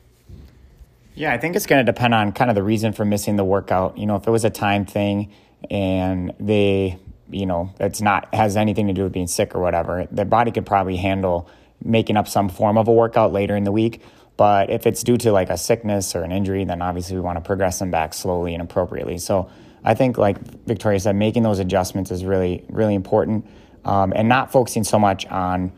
Yeah, 1.15 1.33
I 1.33 1.39
think 1.39 1.55
it's 1.55 1.67
going 1.67 1.85
to 1.85 1.91
depend 1.91 2.15
on 2.15 2.33
kind 2.33 2.51
of 2.51 2.57
the 2.57 2.63
reason 2.63 2.93
for 2.93 3.05
missing 3.05 3.37
the 3.37 3.45
workout. 3.45 3.99
You 3.99 4.07
know, 4.07 4.17
if 4.17 4.27
it 4.27 4.31
was 4.31 4.45
a 4.45 4.51
time 4.51 4.85
thing 4.85 5.33
and 5.71 6.33
they 6.41 6.99
you 7.31 7.47
know, 7.47 7.73
it's 7.81 8.01
not 8.01 8.33
has 8.35 8.57
anything 8.57 8.87
to 8.87 8.93
do 8.93 9.03
with 9.05 9.13
being 9.13 9.27
sick 9.27 9.55
or 9.55 9.61
whatever. 9.61 10.07
Their 10.11 10.25
body 10.25 10.51
could 10.51 10.67
probably 10.67 10.97
handle 10.97 11.49
making 11.83 12.17
up 12.17 12.29
some 12.29 12.49
form 12.49 12.79
of 12.79 12.89
a 12.89 12.93
workout 12.93 13.33
later 13.33 13.57
in 13.57 13.65
the 13.65 13.73
week. 13.73 14.03
But 14.37 14.71
if 14.71 14.87
it's 14.87 15.03
due 15.03 15.17
to 15.19 15.33
like 15.33 15.51
a 15.51 15.57
sickness 15.57 16.15
or 16.15 16.23
an 16.23 16.33
injury, 16.33 16.65
then 16.65 16.83
obviously 16.83 17.17
we 17.17 17.23
want 17.23 17.37
to 17.37 17.41
progress 17.41 17.79
them 17.79 17.91
back 17.91 18.15
slowly 18.15 18.55
and 18.55 18.63
appropriately. 18.63 19.19
So 19.19 19.51
I 19.85 19.95
think, 19.95 20.19
like 20.19 20.39
Victoria 20.67 20.99
said, 20.99 21.17
making 21.17 21.43
those 21.43 21.59
adjustments 21.59 22.11
is 22.11 22.25
really, 22.25 22.65
really 22.69 22.95
important, 22.95 23.47
um, 23.85 24.13
and 24.17 24.29
not 24.29 24.51
focusing 24.51 24.85
so 24.85 24.99
much 24.99 25.27
on, 25.27 25.73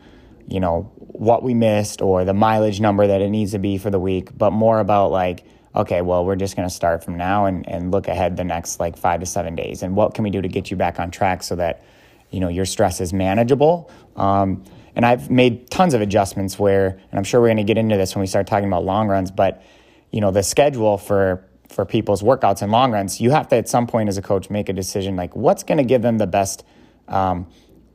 you 0.47 0.59
know, 0.59 0.91
what 0.97 1.43
we 1.43 1.53
missed 1.53 2.01
or 2.01 2.23
the 2.23 2.33
mileage 2.33 2.79
number 2.79 3.05
that 3.07 3.21
it 3.21 3.29
needs 3.29 3.51
to 3.51 3.59
be 3.59 3.77
for 3.77 3.89
the 3.89 3.99
week, 3.99 4.37
but 4.37 4.51
more 4.51 4.79
about 4.79 5.11
like 5.11 5.43
okay, 5.77 6.01
well, 6.01 6.25
we're 6.25 6.35
just 6.35 6.55
going 6.55 6.67
to 6.67 6.73
start 6.73 7.03
from 7.03 7.17
now 7.17 7.45
and, 7.45 7.67
and 7.69 7.91
look 7.91 8.07
ahead 8.07 8.35
the 8.35 8.43
next 8.43 8.79
like 8.79 8.97
five 8.97 9.19
to 9.19 9.25
seven 9.25 9.55
days. 9.55 9.83
And 9.83 9.95
what 9.95 10.15
can 10.15 10.23
we 10.23 10.31
do 10.31 10.41
to 10.41 10.47
get 10.47 10.71
you 10.71 10.75
back 10.75 10.99
on 10.99 11.11
track 11.11 11.43
so 11.43 11.55
that, 11.55 11.83
you 12.31 12.39
know, 12.39 12.49
your 12.49 12.65
stress 12.65 12.99
is 12.99 13.13
manageable? 13.13 13.91
Um, 14.15 14.63
and 14.95 15.05
I've 15.05 15.29
made 15.29 15.69
tons 15.69 15.93
of 15.93 16.01
adjustments 16.01 16.57
where, 16.57 16.99
and 17.11 17.17
I'm 17.17 17.23
sure 17.23 17.39
we're 17.39 17.47
going 17.47 17.57
to 17.57 17.63
get 17.63 17.77
into 17.77 17.95
this 17.95 18.15
when 18.15 18.21
we 18.21 18.27
start 18.27 18.47
talking 18.47 18.67
about 18.67 18.83
long 18.83 19.07
runs, 19.07 19.29
but, 19.29 19.63
you 20.11 20.19
know, 20.19 20.31
the 20.31 20.41
schedule 20.41 20.97
for, 20.97 21.45
for 21.69 21.85
people's 21.85 22.21
workouts 22.21 22.61
and 22.61 22.71
long 22.71 22.91
runs, 22.91 23.19
you 23.19 23.31
have 23.31 23.47
to 23.49 23.55
at 23.55 23.67
some 23.67 23.87
point 23.87 24.09
as 24.09 24.17
a 24.17 24.21
coach 24.21 24.49
make 24.49 24.69
a 24.69 24.73
decision 24.73 25.15
like 25.15 25.35
what's 25.35 25.63
going 25.63 25.77
to 25.77 25.83
give 25.83 26.01
them 26.01 26.17
the 26.17 26.27
best, 26.27 26.63
um, 27.07 27.47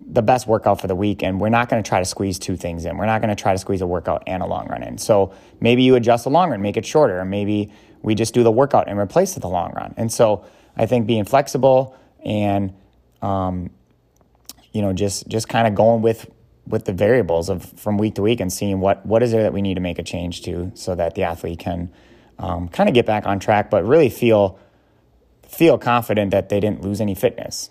the 0.07 0.23
best 0.23 0.47
workout 0.47 0.81
for 0.81 0.87
the 0.87 0.95
week 0.95 1.23
and 1.23 1.41
we're 1.41 1.49
not 1.49 1.69
going 1.69 1.83
to 1.83 1.89
try 1.89 1.99
to 1.99 2.05
squeeze 2.05 2.39
two 2.39 2.57
things 2.57 2.85
in. 2.85 2.97
We're 2.97 3.07
not 3.07 3.21
going 3.21 3.35
to 3.35 3.41
try 3.41 3.53
to 3.53 3.59
squeeze 3.59 3.81
a 3.81 3.87
workout 3.87 4.23
and 4.27 4.43
a 4.43 4.47
long 4.47 4.69
run 4.69 4.83
in. 4.83 4.99
So 4.99 5.35
maybe 5.61 5.83
you 5.83 5.95
adjust 5.95 6.25
the 6.25 6.31
long 6.31 6.51
run, 6.51 6.61
make 6.61 6.77
it 6.77 6.85
shorter, 6.85 7.21
or 7.21 7.25
maybe 7.25 7.73
we 8.03 8.15
just 8.15 8.35
do 8.35 8.43
the 8.43 8.53
workout 8.53 8.89
and 8.89 8.99
replace 8.99 9.37
it 9.37 9.41
the 9.41 9.49
long 9.49 9.73
run. 9.73 9.95
And 9.97 10.13
so 10.13 10.45
I 10.77 10.87
think 10.87 11.07
being 11.07 11.25
flexible 11.25 11.97
and 12.25 12.75
um, 13.21 13.71
you 14.73 14.83
know 14.83 14.93
just 14.93 15.29
just 15.29 15.49
kind 15.49 15.67
of 15.67 15.75
going 15.75 16.03
with 16.03 16.31
with 16.67 16.85
the 16.85 16.93
variables 16.93 17.49
of 17.49 17.65
from 17.79 17.99
week 17.99 18.15
to 18.17 18.23
week 18.23 18.41
and 18.41 18.53
seeing 18.53 18.81
what 18.81 19.05
what 19.07 19.23
is 19.23 19.33
there 19.33 19.43
that 19.43 19.53
we 19.53 19.63
need 19.63 19.75
to 19.75 19.81
make 19.81 19.99
a 19.99 20.03
change 20.03 20.43
to 20.43 20.73
so 20.75 20.95
that 20.95 21.15
the 21.15 21.23
athlete 21.23 21.59
can 21.59 21.91
um, 22.43 22.69
kind 22.69 22.89
of 22.89 22.95
get 22.95 23.07
back 23.07 23.27
on 23.27 23.39
track, 23.39 23.71
but 23.71 23.85
really 23.87 24.11
feel 24.11 24.59
feel 25.47 25.79
confident 25.79 26.31
that 26.31 26.49
they 26.49 26.61
didn't 26.61 26.83
lose 26.83 27.01
any 27.01 27.15
fitness. 27.15 27.71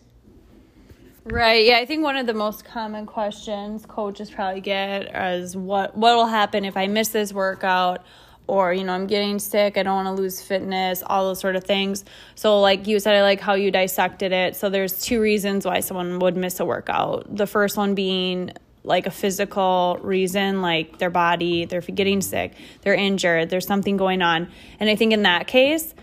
Right. 1.24 1.66
Yeah, 1.66 1.78
I 1.78 1.86
think 1.86 2.04
one 2.04 2.16
of 2.16 2.26
the 2.26 2.34
most 2.34 2.66
common 2.66 3.06
questions 3.06 3.86
coaches 3.86 4.32
probably 4.32 4.62
get 4.62 5.16
is 5.16 5.56
what 5.56 5.96
what 5.96 6.16
will 6.16 6.28
happen 6.28 6.66
if 6.66 6.76
I 6.76 6.88
miss 6.88 7.10
this 7.10 7.32
workout 7.32 8.04
or 8.48 8.74
you 8.74 8.84
know 8.84 8.94
I'm 8.94 9.06
getting 9.06 9.38
sick, 9.38 9.78
I 9.78 9.84
don't 9.84 10.04
want 10.04 10.16
to 10.16 10.20
lose 10.20 10.42
fitness, 10.42 11.04
all 11.06 11.26
those 11.26 11.40
sort 11.40 11.56
of 11.56 11.64
things. 11.64 12.06
So 12.34 12.60
like 12.60 12.88
you 12.88 13.00
said 13.00 13.16
I 13.16 13.22
like 13.22 13.40
how 13.40 13.54
you 13.54 13.70
dissected 13.70 14.32
it. 14.32 14.56
So 14.56 14.70
there's 14.70 15.00
two 15.02 15.22
reasons 15.22 15.66
why 15.66 15.82
someone 15.82 16.18
would 16.20 16.36
miss 16.36 16.60
a 16.60 16.66
workout. 16.66 17.36
The 17.36 17.46
first 17.46 17.78
one 17.78 17.94
being 17.94 18.52
like 18.84 19.06
a 19.06 19.12
physical 19.12 20.00
reason, 20.02 20.62
like 20.62 20.98
their 20.98 21.10
body, 21.10 21.66
they're 21.66 21.82
getting 21.82 22.22
sick, 22.22 22.54
they're 22.82 22.96
injured, 22.96 23.50
there's 23.50 23.68
something 23.68 23.98
going 23.98 24.22
on. 24.22 24.50
And 24.80 24.90
I 24.90 24.96
think 24.96 25.14
in 25.14 25.24
that 25.24 25.48
case, 25.48 25.94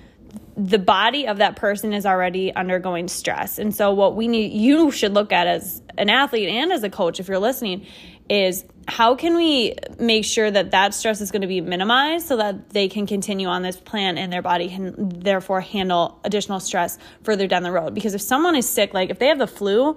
the 0.57 0.79
body 0.79 1.27
of 1.27 1.39
that 1.39 1.57
person 1.57 1.93
is 1.93 2.05
already 2.05 2.55
undergoing 2.55 3.09
stress. 3.09 3.59
And 3.59 3.75
so 3.75 3.93
what 3.95 4.17
we 4.17 4.29
need 4.29 4.53
you 4.53 4.91
should 4.91 5.15
look 5.15 5.33
at 5.33 5.47
as 5.47 5.83
an 5.97 6.11
athlete 6.11 6.49
and 6.49 6.73
as 6.73 6.83
a 6.83 6.91
coach 6.91 7.21
if 7.21 7.29
you're 7.29 7.39
listening 7.39 7.87
is 8.29 8.65
how 8.87 9.15
can 9.15 9.37
we 9.37 9.75
make 9.99 10.25
sure 10.25 10.51
that 10.51 10.71
that 10.73 10.95
stress 10.95 11.21
is 11.21 11.31
going 11.31 11.43
to 11.43 11.49
be 11.49 11.61
minimized 11.61 12.27
so 12.27 12.37
that 12.37 12.71
they 12.71 12.89
can 12.89 13.07
continue 13.07 13.49
on 13.49 13.63
this 13.63 13.77
plan 13.77 14.19
and 14.19 14.33
their 14.33 14.43
body 14.43 14.69
can 14.69 15.09
therefore 15.21 15.61
handle 15.61 16.21
additional 16.25 16.61
stress 16.61 16.99
further 17.23 17.47
down 17.47 17.63
the 17.63 17.73
road 17.73 17.95
because 17.95 18.15
if 18.15 18.21
someone 18.21 18.55
is 18.55 18.69
sick 18.69 18.93
like 18.95 19.11
if 19.11 19.19
they 19.19 19.29
have 19.29 19.39
the 19.39 19.47
flu 19.47 19.97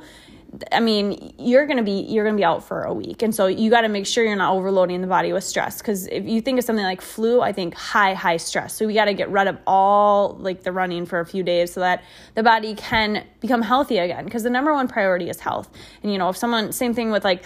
I 0.71 0.81
mean, 0.81 1.33
you're 1.39 1.65
gonna 1.65 1.83
be 1.83 1.91
you're 1.91 2.25
gonna 2.25 2.37
be 2.37 2.43
out 2.43 2.63
for 2.63 2.83
a 2.83 2.93
week, 2.93 3.21
and 3.21 3.33
so 3.33 3.47
you 3.47 3.69
got 3.69 3.81
to 3.81 3.87
make 3.87 4.05
sure 4.05 4.23
you're 4.25 4.35
not 4.35 4.53
overloading 4.53 4.99
the 5.01 5.07
body 5.07 5.31
with 5.31 5.45
stress. 5.45 5.77
Because 5.77 6.07
if 6.07 6.25
you 6.25 6.41
think 6.41 6.59
of 6.59 6.65
something 6.65 6.83
like 6.83 7.01
flu, 7.01 7.39
I 7.41 7.53
think 7.53 7.73
high 7.73 8.13
high 8.13 8.37
stress. 8.37 8.75
So 8.75 8.85
we 8.85 8.93
got 8.93 9.05
to 9.05 9.13
get 9.13 9.29
rid 9.29 9.47
of 9.47 9.57
all 9.65 10.35
like 10.39 10.63
the 10.63 10.71
running 10.73 11.05
for 11.05 11.19
a 11.19 11.25
few 11.25 11.41
days 11.41 11.71
so 11.73 11.79
that 11.79 12.03
the 12.35 12.43
body 12.43 12.75
can 12.75 13.25
become 13.39 13.61
healthy 13.61 13.97
again. 13.97 14.25
Because 14.25 14.43
the 14.43 14.49
number 14.49 14.73
one 14.73 14.87
priority 14.89 15.29
is 15.29 15.39
health. 15.39 15.69
And 16.03 16.11
you 16.11 16.17
know, 16.17 16.29
if 16.29 16.35
someone 16.35 16.73
same 16.73 16.93
thing 16.93 17.11
with 17.11 17.23
like 17.23 17.45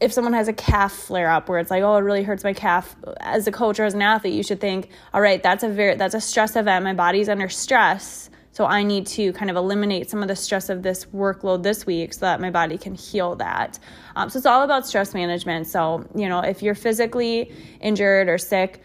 if 0.00 0.12
someone 0.12 0.34
has 0.34 0.48
a 0.48 0.52
calf 0.52 0.92
flare 0.92 1.30
up 1.30 1.48
where 1.48 1.58
it's 1.58 1.70
like 1.70 1.82
oh 1.82 1.96
it 1.96 2.00
really 2.00 2.22
hurts 2.22 2.44
my 2.44 2.52
calf 2.52 2.96
as 3.20 3.46
a 3.46 3.52
coach 3.52 3.80
or 3.80 3.84
as 3.84 3.94
an 3.94 4.02
athlete 4.02 4.34
you 4.34 4.42
should 4.42 4.60
think 4.60 4.90
all 5.14 5.20
right 5.20 5.42
that's 5.42 5.62
a 5.62 5.68
very 5.68 5.94
that's 5.96 6.14
a 6.14 6.20
stress 6.20 6.54
event 6.54 6.84
my 6.84 6.92
body's 6.92 7.28
under 7.28 7.48
stress 7.48 8.28
so 8.56 8.64
I 8.64 8.84
need 8.84 9.06
to 9.08 9.34
kind 9.34 9.50
of 9.50 9.56
eliminate 9.58 10.08
some 10.08 10.22
of 10.22 10.28
the 10.28 10.34
stress 10.34 10.70
of 10.70 10.82
this 10.82 11.04
workload 11.14 11.62
this 11.62 11.84
week 11.84 12.14
so 12.14 12.20
that 12.20 12.40
my 12.40 12.48
body 12.48 12.78
can 12.78 12.94
heal 12.94 13.36
that. 13.36 13.78
Um, 14.16 14.30
so 14.30 14.38
it's 14.38 14.46
all 14.46 14.62
about 14.62 14.86
stress 14.86 15.12
management. 15.12 15.66
So, 15.66 16.08
you 16.14 16.26
know, 16.26 16.40
if 16.40 16.62
you're 16.62 16.74
physically 16.74 17.52
injured 17.82 18.30
or 18.30 18.38
sick, 18.38 18.80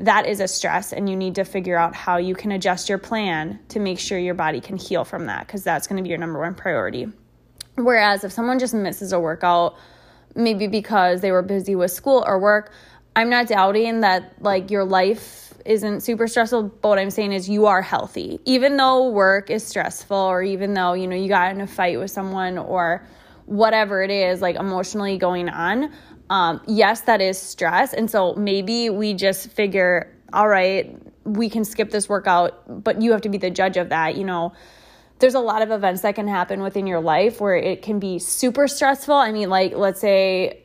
that 0.00 0.26
is 0.26 0.40
a 0.40 0.46
stress, 0.46 0.92
and 0.92 1.08
you 1.08 1.16
need 1.16 1.34
to 1.36 1.44
figure 1.44 1.78
out 1.78 1.94
how 1.94 2.18
you 2.18 2.34
can 2.34 2.52
adjust 2.52 2.90
your 2.90 2.98
plan 2.98 3.58
to 3.70 3.80
make 3.80 3.98
sure 3.98 4.18
your 4.18 4.34
body 4.34 4.60
can 4.60 4.76
heal 4.76 5.02
from 5.02 5.24
that 5.24 5.46
because 5.46 5.64
that's 5.64 5.86
going 5.86 5.96
to 5.96 6.02
be 6.02 6.10
your 6.10 6.18
number 6.18 6.38
one 6.38 6.54
priority. 6.54 7.10
Whereas 7.76 8.22
if 8.22 8.32
someone 8.32 8.58
just 8.58 8.74
misses 8.74 9.14
a 9.14 9.18
workout, 9.18 9.78
maybe 10.34 10.66
because 10.66 11.22
they 11.22 11.32
were 11.32 11.40
busy 11.40 11.74
with 11.74 11.90
school 11.90 12.22
or 12.26 12.38
work, 12.38 12.70
I'm 13.14 13.30
not 13.30 13.48
doubting 13.48 14.00
that 14.02 14.34
like 14.42 14.70
your 14.70 14.84
life 14.84 15.45
isn't 15.66 16.00
super 16.00 16.26
stressful, 16.26 16.64
but 16.80 16.88
what 16.88 16.98
I'm 16.98 17.10
saying 17.10 17.32
is 17.32 17.48
you 17.48 17.66
are 17.66 17.82
healthy. 17.82 18.40
Even 18.44 18.76
though 18.76 19.10
work 19.10 19.50
is 19.50 19.64
stressful 19.64 20.16
or 20.16 20.42
even 20.42 20.74
though, 20.74 20.94
you 20.94 21.06
know, 21.06 21.16
you 21.16 21.28
got 21.28 21.52
in 21.54 21.60
a 21.60 21.66
fight 21.66 21.98
with 21.98 22.10
someone 22.10 22.58
or 22.58 23.06
whatever 23.46 24.02
it 24.02 24.10
is 24.10 24.40
like 24.40 24.56
emotionally 24.56 25.18
going 25.18 25.48
on, 25.48 25.92
um, 26.30 26.60
yes, 26.66 27.02
that 27.02 27.20
is 27.20 27.38
stress. 27.38 27.92
And 27.92 28.10
so 28.10 28.34
maybe 28.34 28.90
we 28.90 29.14
just 29.14 29.50
figure, 29.50 30.12
all 30.32 30.48
right, 30.48 30.96
we 31.24 31.48
can 31.48 31.64
skip 31.64 31.90
this 31.90 32.08
workout, 32.08 32.82
but 32.84 33.02
you 33.02 33.12
have 33.12 33.20
to 33.22 33.28
be 33.28 33.38
the 33.38 33.50
judge 33.50 33.76
of 33.76 33.88
that, 33.90 34.16
you 34.16 34.24
know 34.24 34.52
there's 35.18 35.34
a 35.34 35.40
lot 35.40 35.62
of 35.62 35.70
events 35.70 36.02
that 36.02 36.14
can 36.14 36.28
happen 36.28 36.60
within 36.60 36.86
your 36.86 37.00
life 37.00 37.40
where 37.40 37.56
it 37.56 37.82
can 37.82 37.98
be 37.98 38.18
super 38.18 38.68
stressful. 38.68 39.14
I 39.14 39.32
mean, 39.32 39.48
like, 39.48 39.74
let's 39.74 40.00
say 40.00 40.62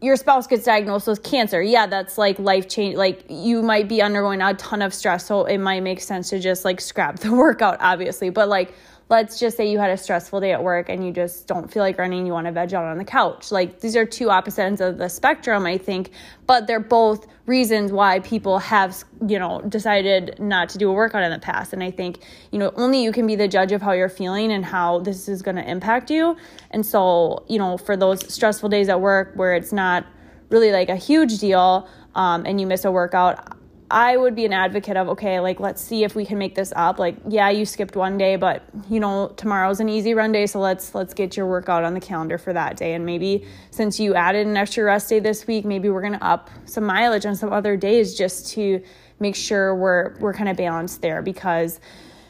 your 0.00 0.16
spouse 0.16 0.46
gets 0.46 0.64
diagnosed 0.64 1.06
with 1.06 1.22
cancer. 1.22 1.60
Yeah, 1.60 1.86
that's 1.86 2.18
like 2.18 2.38
life 2.38 2.68
change. 2.68 2.96
Like, 2.96 3.24
you 3.28 3.62
might 3.62 3.88
be 3.88 4.00
undergoing 4.00 4.40
a 4.40 4.54
ton 4.54 4.82
of 4.82 4.94
stress. 4.94 5.26
So 5.26 5.44
it 5.44 5.58
might 5.58 5.80
make 5.80 6.00
sense 6.00 6.30
to 6.30 6.38
just 6.38 6.64
like 6.64 6.80
scrap 6.80 7.18
the 7.18 7.32
workout, 7.34 7.78
obviously. 7.80 8.30
But 8.30 8.48
like, 8.48 8.74
let's 9.10 9.40
just 9.40 9.56
say 9.56 9.70
you 9.70 9.78
had 9.78 9.90
a 9.90 9.96
stressful 9.96 10.40
day 10.40 10.52
at 10.52 10.62
work 10.62 10.90
and 10.90 11.04
you 11.04 11.12
just 11.12 11.46
don't 11.46 11.72
feel 11.72 11.82
like 11.82 11.98
running, 11.98 12.26
you 12.26 12.32
want 12.32 12.46
to 12.46 12.52
veg 12.52 12.74
out 12.74 12.84
on 12.84 12.98
the 12.98 13.04
couch. 13.04 13.50
Like 13.50 13.80
these 13.80 13.96
are 13.96 14.04
two 14.04 14.30
opposite 14.30 14.62
ends 14.62 14.80
of 14.80 14.98
the 14.98 15.08
spectrum, 15.08 15.64
I 15.64 15.78
think, 15.78 16.10
but 16.46 16.66
they're 16.66 16.78
both 16.78 17.26
reasons 17.46 17.90
why 17.90 18.20
people 18.20 18.58
have, 18.58 19.02
you 19.26 19.38
know, 19.38 19.62
decided 19.62 20.38
not 20.38 20.68
to 20.70 20.78
do 20.78 20.90
a 20.90 20.92
workout 20.92 21.22
in 21.22 21.30
the 21.30 21.38
past. 21.38 21.72
And 21.72 21.82
I 21.82 21.90
think, 21.90 22.22
you 22.52 22.58
know, 22.58 22.70
only 22.76 23.02
you 23.02 23.10
can 23.10 23.26
be 23.26 23.34
the 23.34 23.48
judge 23.48 23.72
of 23.72 23.80
how 23.80 23.92
you're 23.92 24.10
feeling 24.10 24.52
and 24.52 24.64
how 24.64 24.98
this 24.98 25.28
is 25.28 25.40
going 25.40 25.56
to 25.56 25.68
impact 25.68 26.10
you. 26.10 26.36
And 26.70 26.84
so, 26.84 27.44
you 27.48 27.58
know, 27.58 27.78
for 27.78 27.96
those 27.96 28.32
stressful 28.32 28.68
days 28.68 28.90
at 28.90 29.00
work 29.00 29.32
where 29.34 29.54
it's 29.54 29.72
not 29.72 30.04
really 30.50 30.70
like 30.70 30.90
a 30.90 30.96
huge 30.96 31.38
deal 31.38 31.88
um, 32.14 32.44
and 32.44 32.60
you 32.60 32.66
miss 32.66 32.84
a 32.84 32.90
workout, 32.90 33.57
I 33.90 34.16
would 34.16 34.34
be 34.34 34.44
an 34.44 34.52
advocate 34.52 34.96
of 34.96 35.08
okay, 35.08 35.40
like 35.40 35.60
let's 35.60 35.82
see 35.82 36.04
if 36.04 36.14
we 36.14 36.26
can 36.26 36.36
make 36.36 36.54
this 36.54 36.72
up. 36.76 36.98
Like, 36.98 37.16
yeah, 37.26 37.48
you 37.48 37.64
skipped 37.64 37.96
one 37.96 38.18
day, 38.18 38.36
but 38.36 38.62
you 38.90 39.00
know, 39.00 39.32
tomorrow's 39.36 39.80
an 39.80 39.88
easy 39.88 40.12
run 40.12 40.30
day, 40.30 40.46
so 40.46 40.60
let's 40.60 40.94
let's 40.94 41.14
get 41.14 41.36
your 41.36 41.46
workout 41.46 41.84
on 41.84 41.94
the 41.94 42.00
calendar 42.00 42.36
for 42.36 42.52
that 42.52 42.76
day. 42.76 42.92
And 42.94 43.06
maybe 43.06 43.46
since 43.70 43.98
you 43.98 44.14
added 44.14 44.46
an 44.46 44.56
extra 44.56 44.84
rest 44.84 45.08
day 45.08 45.20
this 45.20 45.46
week, 45.46 45.64
maybe 45.64 45.88
we're 45.88 46.02
gonna 46.02 46.18
up 46.20 46.50
some 46.66 46.84
mileage 46.84 47.24
on 47.24 47.34
some 47.34 47.52
other 47.52 47.76
days 47.76 48.14
just 48.16 48.50
to 48.52 48.82
make 49.20 49.34
sure 49.34 49.74
we're 49.74 50.18
we're 50.18 50.34
kind 50.34 50.50
of 50.50 50.56
balanced 50.56 51.00
there 51.00 51.22
because 51.22 51.80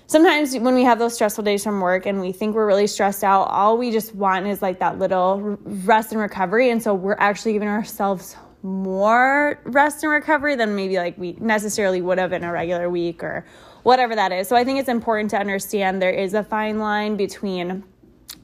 sometimes 0.07 0.57
when 0.57 0.75
we 0.75 0.85
have 0.85 0.99
those 0.99 1.15
stressful 1.15 1.45
days 1.45 1.65
from 1.65 1.81
work 1.81 2.07
and 2.07 2.21
we 2.21 2.31
think 2.31 2.55
we're 2.55 2.67
really 2.67 2.87
stressed 2.87 3.25
out, 3.25 3.45
all 3.45 3.77
we 3.77 3.91
just 3.91 4.15
want 4.15 4.47
is 4.47 4.63
like 4.63 4.79
that 4.79 4.99
little 4.99 5.59
rest 5.65 6.13
and 6.13 6.21
recovery. 6.21 6.71
And 6.71 6.83
so 6.83 6.95
we're 6.95 7.17
actually 7.19 7.53
giving 7.53 7.69
ourselves 7.69 8.37
more 8.63 9.61
rest 9.65 10.03
and 10.03 10.13
recovery 10.13 10.57
than 10.57 10.75
maybe 10.75 10.97
like 10.97 11.17
we 11.17 11.33
necessarily 11.41 12.03
would 12.03 12.19
have 12.19 12.33
in 12.33 12.45
a 12.45 12.53
regular 12.53 12.91
week 12.91 13.23
or 13.23 13.47
whatever 13.83 14.15
that 14.15 14.33
is. 14.33 14.49
So 14.49 14.57
I 14.57 14.65
think 14.65 14.81
it's 14.81 14.89
important 14.89 15.31
to 15.31 15.39
understand 15.39 16.03
there 16.03 16.11
is 16.11 16.35
a 16.35 16.43
fine 16.43 16.79
line 16.79 17.17
between 17.17 17.85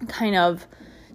kind 0.08 0.36
of 0.36 0.66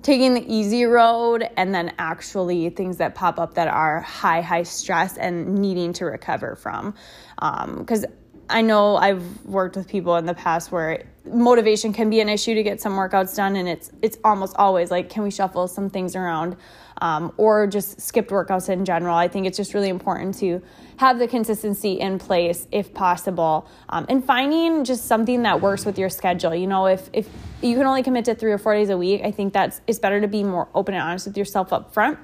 taking 0.02 0.34
the 0.34 0.54
easy 0.54 0.86
road 0.86 1.48
and 1.58 1.74
then 1.74 1.94
actually 1.98 2.70
things 2.70 2.98
that 2.98 3.16
pop 3.16 3.40
up 3.40 3.56
that 3.56 3.68
are 3.68 4.02
high, 4.02 4.42
high 4.42 4.64
stress 4.64 5.18
and 5.18 5.56
needing 5.56 5.94
to 5.94 6.06
recover 6.06 6.56
from. 6.56 6.94
Because 7.36 8.06
um, 8.06 8.12
I 8.50 8.62
know 8.62 8.96
I've 8.96 9.46
worked 9.46 9.76
with 9.76 9.88
people 9.88 10.16
in 10.16 10.26
the 10.26 10.34
past 10.34 10.72
where 10.72 11.04
motivation 11.26 11.94
can 11.94 12.10
be 12.10 12.20
an 12.20 12.30
issue 12.30 12.56
to 12.56 12.64
get 12.64 12.82
some 12.82 12.94
workouts 12.94 13.36
done, 13.36 13.56
and 13.56 13.70
it's 13.70 13.92
it's 14.02 14.18
almost 14.24 14.56
always 14.56 14.90
like, 14.90 15.10
can 15.10 15.22
we 15.22 15.30
shuffle 15.30 15.68
some 15.68 15.90
things 15.90 16.16
around? 16.16 16.56
Um, 17.00 17.32
or 17.38 17.68
just 17.68 18.02
skipped 18.02 18.30
workouts 18.30 18.70
in 18.70 18.86
general. 18.86 19.16
I 19.16 19.28
think 19.28 19.48
it's 19.48 19.58
just 19.58 19.74
really 19.74 19.90
important 19.90 20.38
to 20.40 20.62
have 20.98 21.20
the 21.20 21.28
consistency 21.28 21.94
in 21.94 22.20
place 22.20 22.68
if 22.72 22.94
possible 22.94 23.68
um, 23.90 24.06
and 24.10 24.24
finding 24.24 24.84
just 24.84 25.06
something 25.06 25.44
that 25.44 25.62
works 25.62 25.86
with 25.86 25.98
your 25.98 26.10
schedule. 26.10 26.54
You 26.54 26.68
know, 26.68 26.88
if, 26.88 27.10
if 27.14 27.30
you 27.62 27.76
can 27.76 27.86
only 27.86 28.04
commit 28.04 28.26
to 28.26 28.36
three 28.36 28.52
or 28.52 28.58
four 28.58 28.74
days 28.74 28.90
a 28.90 28.98
week, 28.98 29.22
I 29.24 29.32
think 29.32 29.54
that's 29.54 29.82
it's 29.88 30.00
better 30.00 30.22
to 30.22 30.28
be 30.28 30.44
more 30.44 30.68
open 30.76 30.94
and 30.94 31.04
honest 31.04 31.28
with 31.28 31.38
yourself 31.38 31.72
up 31.74 31.94
front 31.94 32.20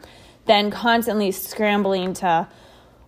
than 0.46 0.72
constantly 0.72 1.32
scrambling 1.32 2.14
to 2.14 2.48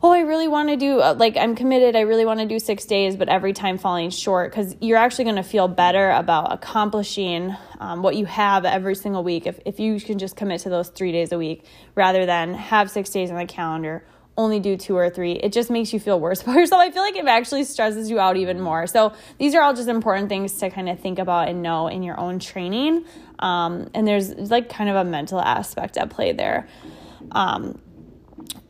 oh, 0.04 0.12
I 0.12 0.20
really 0.20 0.48
want 0.48 0.70
to 0.70 0.78
do, 0.78 1.00
uh, 1.00 1.16
like, 1.18 1.38
I'm 1.38 1.56
committed, 1.56 1.96
I 1.96 2.02
really 2.02 2.26
want 2.26 2.40
to 2.40 2.46
do 2.46 2.60
six 2.60 2.86
days, 2.86 3.16
but 3.16 3.30
every 3.30 3.54
time 3.54 3.78
falling 3.78 4.12
short, 4.12 4.52
because 4.52 4.76
you're 4.80 4.98
actually 4.98 5.24
going 5.24 5.38
to 5.38 5.44
feel 5.44 5.68
better 5.68 6.12
about 6.12 6.54
accomplishing 6.54 7.56
um, 7.80 8.04
what 8.04 8.16
you 8.16 8.26
have 8.26 8.64
every 8.64 8.96
single 8.96 9.24
week 9.24 9.48
if, 9.48 9.60
if 9.66 9.80
you 9.80 10.00
can 10.00 10.20
just 10.20 10.36
commit 10.36 10.62
to 10.62 10.70
those 10.70 10.90
three 10.90 11.12
days 11.12 11.32
a 11.32 11.38
week 11.38 11.66
rather 11.96 12.26
than 12.26 12.54
have 12.54 12.92
six 12.92 13.10
days 13.10 13.32
on 13.32 13.38
the 13.38 13.46
calendar. 13.46 14.06
Only 14.38 14.60
do 14.60 14.78
two 14.78 14.96
or 14.96 15.10
three. 15.10 15.32
It 15.32 15.52
just 15.52 15.72
makes 15.72 15.92
you 15.92 16.00
feel 16.00 16.20
worse 16.20 16.42
about 16.44 16.58
yourself. 16.58 16.80
I 16.80 16.92
feel 16.92 17.02
like 17.02 17.16
it 17.16 17.26
actually 17.26 17.64
stresses 17.64 18.08
you 18.08 18.20
out 18.20 18.38
even 18.38 18.62
more. 18.62 18.86
So, 18.86 19.14
these 19.40 19.56
are 19.56 19.64
all 19.64 19.74
just 19.74 19.90
important 19.90 20.30
things 20.30 20.54
to 20.60 20.70
kind 20.70 20.90
of 20.90 21.00
think 21.00 21.18
about 21.18 21.50
and 21.50 21.64
know 21.64 21.88
in 21.88 22.04
your 22.04 22.20
own 22.20 22.38
training. 22.38 23.06
Um, 23.40 23.90
and 23.96 24.08
there's 24.08 24.30
like 24.52 24.70
kind 24.70 24.92
of 24.92 24.96
a 24.96 25.04
mental 25.04 25.42
aspect 25.42 25.98
at 25.98 26.12
play 26.12 26.34
there. 26.34 26.68
Um, 27.32 27.80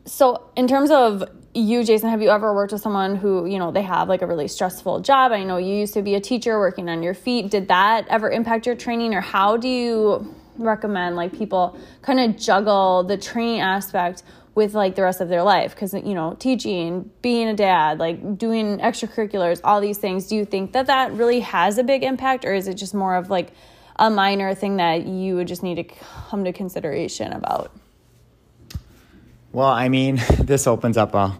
so, 0.08 0.50
in 0.56 0.66
terms 0.66 0.90
of 0.90 1.22
you, 1.54 1.84
Jason, 1.84 2.08
have 2.08 2.22
you 2.22 2.30
ever 2.30 2.54
worked 2.54 2.72
with 2.72 2.80
someone 2.80 3.16
who, 3.16 3.46
you 3.46 3.58
know, 3.58 3.70
they 3.70 3.82
have 3.82 4.08
like 4.08 4.22
a 4.22 4.26
really 4.26 4.48
stressful 4.48 5.00
job? 5.00 5.32
I 5.32 5.44
know 5.44 5.58
you 5.58 5.74
used 5.74 5.94
to 5.94 6.02
be 6.02 6.14
a 6.14 6.20
teacher 6.20 6.58
working 6.58 6.88
on 6.88 7.02
your 7.02 7.14
feet. 7.14 7.50
Did 7.50 7.68
that 7.68 8.06
ever 8.08 8.30
impact 8.30 8.66
your 8.66 8.74
training, 8.74 9.14
or 9.14 9.20
how 9.20 9.56
do 9.56 9.68
you 9.68 10.34
recommend 10.56 11.14
like 11.14 11.32
people 11.36 11.78
kind 12.02 12.20
of 12.20 12.36
juggle 12.36 13.04
the 13.04 13.16
training 13.16 13.60
aspect 13.60 14.22
with 14.54 14.74
like 14.74 14.94
the 14.94 15.02
rest 15.02 15.20
of 15.20 15.28
their 15.28 15.42
life? 15.42 15.74
Because, 15.74 15.92
you 15.92 16.14
know, 16.14 16.34
teaching, 16.38 17.10
being 17.20 17.48
a 17.48 17.54
dad, 17.54 17.98
like 17.98 18.38
doing 18.38 18.78
extracurriculars, 18.78 19.60
all 19.62 19.80
these 19.80 19.98
things. 19.98 20.26
Do 20.26 20.36
you 20.36 20.44
think 20.44 20.72
that 20.72 20.86
that 20.86 21.12
really 21.12 21.40
has 21.40 21.76
a 21.76 21.84
big 21.84 22.02
impact, 22.02 22.44
or 22.44 22.54
is 22.54 22.66
it 22.66 22.74
just 22.74 22.94
more 22.94 23.14
of 23.14 23.30
like 23.30 23.52
a 23.96 24.08
minor 24.08 24.54
thing 24.54 24.78
that 24.78 25.06
you 25.06 25.36
would 25.36 25.48
just 25.48 25.62
need 25.62 25.74
to 25.74 25.84
come 25.84 26.44
to 26.44 26.52
consideration 26.52 27.32
about? 27.32 27.72
Well, 29.58 29.70
I 29.70 29.88
mean, 29.88 30.20
this 30.38 30.68
opens 30.68 30.96
up 30.96 31.14
a 31.14 31.36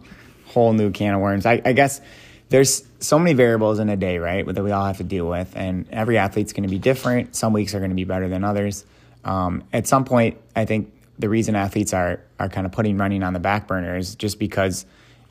whole 0.47 0.73
new 0.73 0.91
can 0.91 1.15
of 1.15 1.21
worms. 1.21 1.47
I, 1.47 1.63
I, 1.65 1.73
guess 1.73 2.01
there's 2.49 2.83
so 2.99 3.17
many 3.17 3.33
variables 3.33 3.79
in 3.79 3.89
a 3.89 3.97
day, 3.97 4.19
right, 4.19 4.45
that 4.45 4.65
we 4.65 4.73
all 4.73 4.87
have 4.87 4.97
to 4.97 5.05
deal 5.05 5.29
with, 5.29 5.53
and 5.55 5.89
every 5.93 6.19
athlete's 6.19 6.53
going 6.53 6.65
to 6.65 6.69
be 6.69 6.81
different. 6.81 7.37
Some 7.37 7.53
weeks 7.53 7.77
are 7.77 7.79
going 7.79 7.93
to 7.93 7.95
be 7.95 8.03
better 8.03 8.29
than 8.29 8.43
others. 8.43 8.85
Um, 9.25 9.63
at 9.73 9.87
some 9.87 10.05
point, 10.05 10.37
I 10.57 10.65
think 10.65 10.93
the 11.21 11.29
reason 11.29 11.55
athletes 11.55 11.95
are 11.95 12.19
are 12.41 12.49
kind 12.49 12.67
of 12.67 12.73
putting 12.73 12.99
running 12.99 13.23
on 13.23 13.35
the 13.35 13.39
back 13.39 13.69
burner 13.69 13.97
is 13.97 14.17
just 14.17 14.41
because 14.41 14.85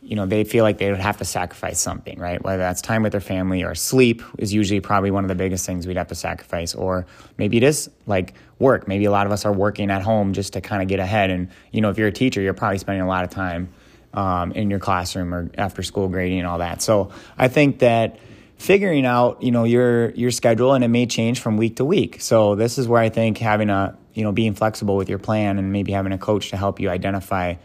you 0.07 0.15
know, 0.15 0.25
they 0.25 0.45
feel 0.45 0.63
like 0.63 0.77
they 0.77 0.89
would 0.89 1.01
have 1.01 1.17
to 1.17 1.25
sacrifice 1.25 1.81
something, 1.81 2.17
right? 2.17 2.41
Whether 2.41 2.59
that's 2.59 2.81
time 2.81 3.03
with 3.03 3.11
their 3.11 3.19
family 3.19 3.63
or 3.63 3.75
sleep 3.75 4.23
is 4.37 4.53
usually 4.53 4.79
probably 4.79 5.11
one 5.11 5.25
of 5.25 5.27
the 5.27 5.35
biggest 5.35 5.65
things 5.65 5.85
we'd 5.85 5.97
have 5.97 6.07
to 6.07 6.15
sacrifice. 6.15 6.73
Or 6.73 7.05
maybe 7.37 7.57
it 7.57 7.63
is 7.63 7.89
like 8.05 8.33
work. 8.57 8.87
Maybe 8.87 9.03
a 9.03 9.11
lot 9.11 9.25
of 9.25 9.33
us 9.33 9.43
are 9.43 9.51
working 9.51 9.91
at 9.91 10.01
home 10.01 10.31
just 10.31 10.53
to 10.53 10.61
kind 10.61 10.81
of 10.81 10.87
get 10.87 11.01
ahead. 11.01 11.29
And, 11.29 11.49
you 11.71 11.81
know, 11.81 11.89
if 11.89 11.97
you're 11.97 12.07
a 12.07 12.13
teacher, 12.13 12.39
you're 12.39 12.53
probably 12.53 12.77
spending 12.77 13.01
a 13.01 13.07
lot 13.07 13.25
of 13.25 13.31
time 13.31 13.67
um, 14.13 14.53
in 14.53 14.69
your 14.69 14.79
classroom 14.79 15.33
or 15.33 15.51
after 15.57 15.83
school 15.83 16.07
grading 16.07 16.39
and 16.39 16.47
all 16.47 16.59
that. 16.59 16.81
So 16.81 17.11
I 17.37 17.49
think 17.49 17.79
that 17.79 18.17
figuring 18.57 19.05
out, 19.05 19.43
you 19.43 19.51
know, 19.51 19.65
your 19.65 20.11
your 20.11 20.31
schedule 20.31 20.73
and 20.73 20.85
it 20.85 20.87
may 20.87 21.05
change 21.05 21.41
from 21.41 21.57
week 21.57 21.75
to 21.75 21.85
week. 21.85 22.21
So 22.21 22.55
this 22.55 22.77
is 22.77 22.87
where 22.87 23.01
I 23.01 23.09
think 23.09 23.39
having 23.39 23.69
a, 23.69 23.97
you 24.13 24.23
know, 24.23 24.31
being 24.31 24.53
flexible 24.53 24.95
with 24.95 25.09
your 25.09 25.19
plan 25.19 25.59
and 25.59 25.73
maybe 25.73 25.91
having 25.91 26.13
a 26.13 26.17
coach 26.17 26.51
to 26.51 26.57
help 26.57 26.79
you 26.79 26.89
identify 26.89 27.55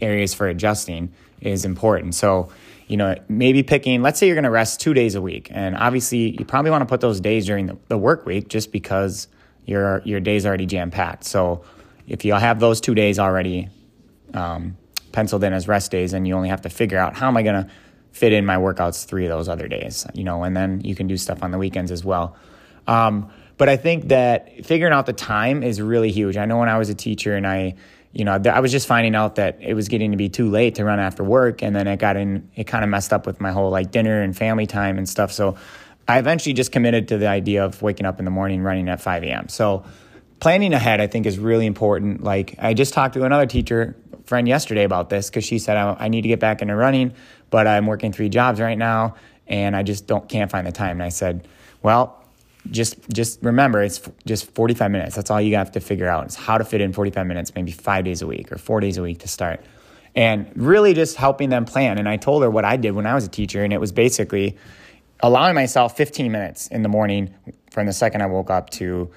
areas 0.00 0.34
for 0.34 0.46
adjusting 0.46 1.12
is 1.40 1.64
important. 1.64 2.14
So, 2.14 2.50
you 2.86 2.96
know, 2.96 3.14
maybe 3.28 3.62
picking, 3.62 4.02
let's 4.02 4.18
say 4.18 4.26
you're 4.26 4.34
going 4.34 4.44
to 4.44 4.50
rest 4.50 4.80
two 4.80 4.94
days 4.94 5.14
a 5.14 5.22
week. 5.22 5.48
And 5.50 5.76
obviously, 5.76 6.36
you 6.38 6.44
probably 6.44 6.70
want 6.70 6.82
to 6.82 6.86
put 6.86 7.00
those 7.00 7.20
days 7.20 7.46
during 7.46 7.66
the, 7.66 7.78
the 7.88 7.98
work 7.98 8.26
week 8.26 8.48
just 8.48 8.72
because 8.72 9.28
your, 9.64 10.02
your 10.04 10.20
day's 10.20 10.44
already 10.44 10.66
jam 10.66 10.90
packed. 10.90 11.24
So, 11.24 11.64
if 12.08 12.24
you 12.24 12.34
have 12.34 12.58
those 12.58 12.80
two 12.80 12.94
days 12.94 13.18
already 13.20 13.68
um, 14.34 14.76
penciled 15.12 15.44
in 15.44 15.52
as 15.52 15.68
rest 15.68 15.92
days, 15.92 16.12
and 16.12 16.26
you 16.26 16.34
only 16.34 16.48
have 16.48 16.62
to 16.62 16.68
figure 16.68 16.98
out 16.98 17.14
how 17.16 17.28
am 17.28 17.36
I 17.36 17.42
going 17.42 17.64
to 17.64 17.70
fit 18.12 18.32
in 18.32 18.44
my 18.44 18.56
workouts 18.56 19.04
three 19.06 19.24
of 19.24 19.30
those 19.30 19.48
other 19.48 19.68
days, 19.68 20.06
you 20.14 20.24
know, 20.24 20.42
and 20.42 20.56
then 20.56 20.80
you 20.80 20.96
can 20.96 21.06
do 21.06 21.16
stuff 21.16 21.42
on 21.42 21.52
the 21.52 21.58
weekends 21.58 21.92
as 21.92 22.04
well. 22.04 22.36
Um, 22.88 23.30
but 23.56 23.68
I 23.68 23.76
think 23.76 24.08
that 24.08 24.64
figuring 24.64 24.92
out 24.92 25.06
the 25.06 25.12
time 25.12 25.62
is 25.62 25.80
really 25.80 26.10
huge. 26.10 26.36
I 26.36 26.46
know 26.46 26.58
when 26.58 26.68
I 26.68 26.78
was 26.78 26.88
a 26.88 26.94
teacher 26.94 27.36
and 27.36 27.46
I, 27.46 27.74
you 28.12 28.24
know, 28.24 28.32
I 28.32 28.60
was 28.60 28.72
just 28.72 28.88
finding 28.88 29.14
out 29.14 29.36
that 29.36 29.58
it 29.60 29.74
was 29.74 29.88
getting 29.88 30.10
to 30.10 30.16
be 30.16 30.28
too 30.28 30.50
late 30.50 30.74
to 30.76 30.84
run 30.84 30.98
after 30.98 31.22
work, 31.22 31.62
and 31.62 31.74
then 31.74 31.86
it 31.86 31.98
got 31.98 32.16
in. 32.16 32.50
It 32.56 32.64
kind 32.64 32.82
of 32.82 32.90
messed 32.90 33.12
up 33.12 33.24
with 33.26 33.40
my 33.40 33.52
whole 33.52 33.70
like 33.70 33.92
dinner 33.92 34.20
and 34.20 34.36
family 34.36 34.66
time 34.66 34.98
and 34.98 35.08
stuff. 35.08 35.30
So 35.32 35.56
I 36.08 36.18
eventually 36.18 36.52
just 36.52 36.72
committed 36.72 37.08
to 37.08 37.18
the 37.18 37.28
idea 37.28 37.64
of 37.64 37.82
waking 37.82 38.06
up 38.06 38.18
in 38.18 38.24
the 38.24 38.30
morning 38.32 38.62
running 38.62 38.88
at 38.88 39.00
5 39.00 39.22
a.m. 39.22 39.48
So 39.48 39.84
planning 40.40 40.72
ahead, 40.72 41.00
I 41.00 41.06
think, 41.06 41.24
is 41.24 41.38
really 41.38 41.66
important. 41.66 42.24
Like 42.24 42.56
I 42.58 42.74
just 42.74 42.94
talked 42.94 43.14
to 43.14 43.24
another 43.24 43.46
teacher 43.46 43.96
friend 44.24 44.48
yesterday 44.48 44.84
about 44.84 45.08
this 45.08 45.30
because 45.30 45.44
she 45.44 45.58
said 45.58 45.76
I, 45.76 46.08
need 46.08 46.22
to 46.22 46.28
get 46.28 46.40
back 46.40 46.62
into 46.62 46.74
running, 46.74 47.14
but 47.50 47.66
I'm 47.66 47.86
working 47.86 48.12
three 48.12 48.28
jobs 48.28 48.60
right 48.60 48.78
now, 48.78 49.14
and 49.46 49.76
I 49.76 49.82
just 49.82 50.06
don't 50.06 50.28
can't 50.28 50.50
find 50.50 50.66
the 50.66 50.72
time. 50.72 50.92
And 50.92 51.02
I 51.02 51.10
said, 51.10 51.46
well, 51.82 52.19
just 52.70 52.96
just 53.10 53.42
remember 53.42 53.82
it's 53.82 54.00
just 54.26 54.50
45 54.54 54.90
minutes. 54.90 55.16
That's 55.16 55.30
all 55.30 55.40
you 55.40 55.56
have 55.56 55.72
to 55.72 55.80
figure 55.80 56.08
out 56.08 56.26
is 56.26 56.34
how 56.36 56.58
to 56.58 56.64
fit 56.64 56.80
in 56.80 56.92
45 56.92 57.26
minutes 57.26 57.54
maybe 57.54 57.72
five 57.72 58.04
days 58.04 58.22
a 58.22 58.26
week 58.26 58.52
or 58.52 58.58
four 58.58 58.80
days 58.80 58.98
a 58.98 59.02
week 59.02 59.20
to 59.20 59.28
start. 59.28 59.64
And 60.14 60.50
really 60.56 60.92
just 60.92 61.16
helping 61.16 61.50
them 61.50 61.64
plan. 61.64 61.98
And 61.98 62.08
i 62.08 62.16
told 62.16 62.42
her 62.42 62.50
what 62.50 62.64
i 62.64 62.76
did 62.76 62.92
when 62.92 63.06
i 63.06 63.14
was 63.14 63.24
a 63.24 63.28
teacher 63.28 63.64
and 63.64 63.72
it 63.72 63.80
was 63.80 63.92
basically 63.92 64.56
allowing 65.20 65.54
myself 65.54 65.96
15 65.96 66.30
minutes 66.32 66.66
in 66.68 66.82
the 66.82 66.88
morning 66.88 67.34
from 67.70 67.86
the 67.86 67.92
second 67.92 68.22
i 68.22 68.26
woke 68.26 68.50
up 68.50 68.70
to 68.70 69.10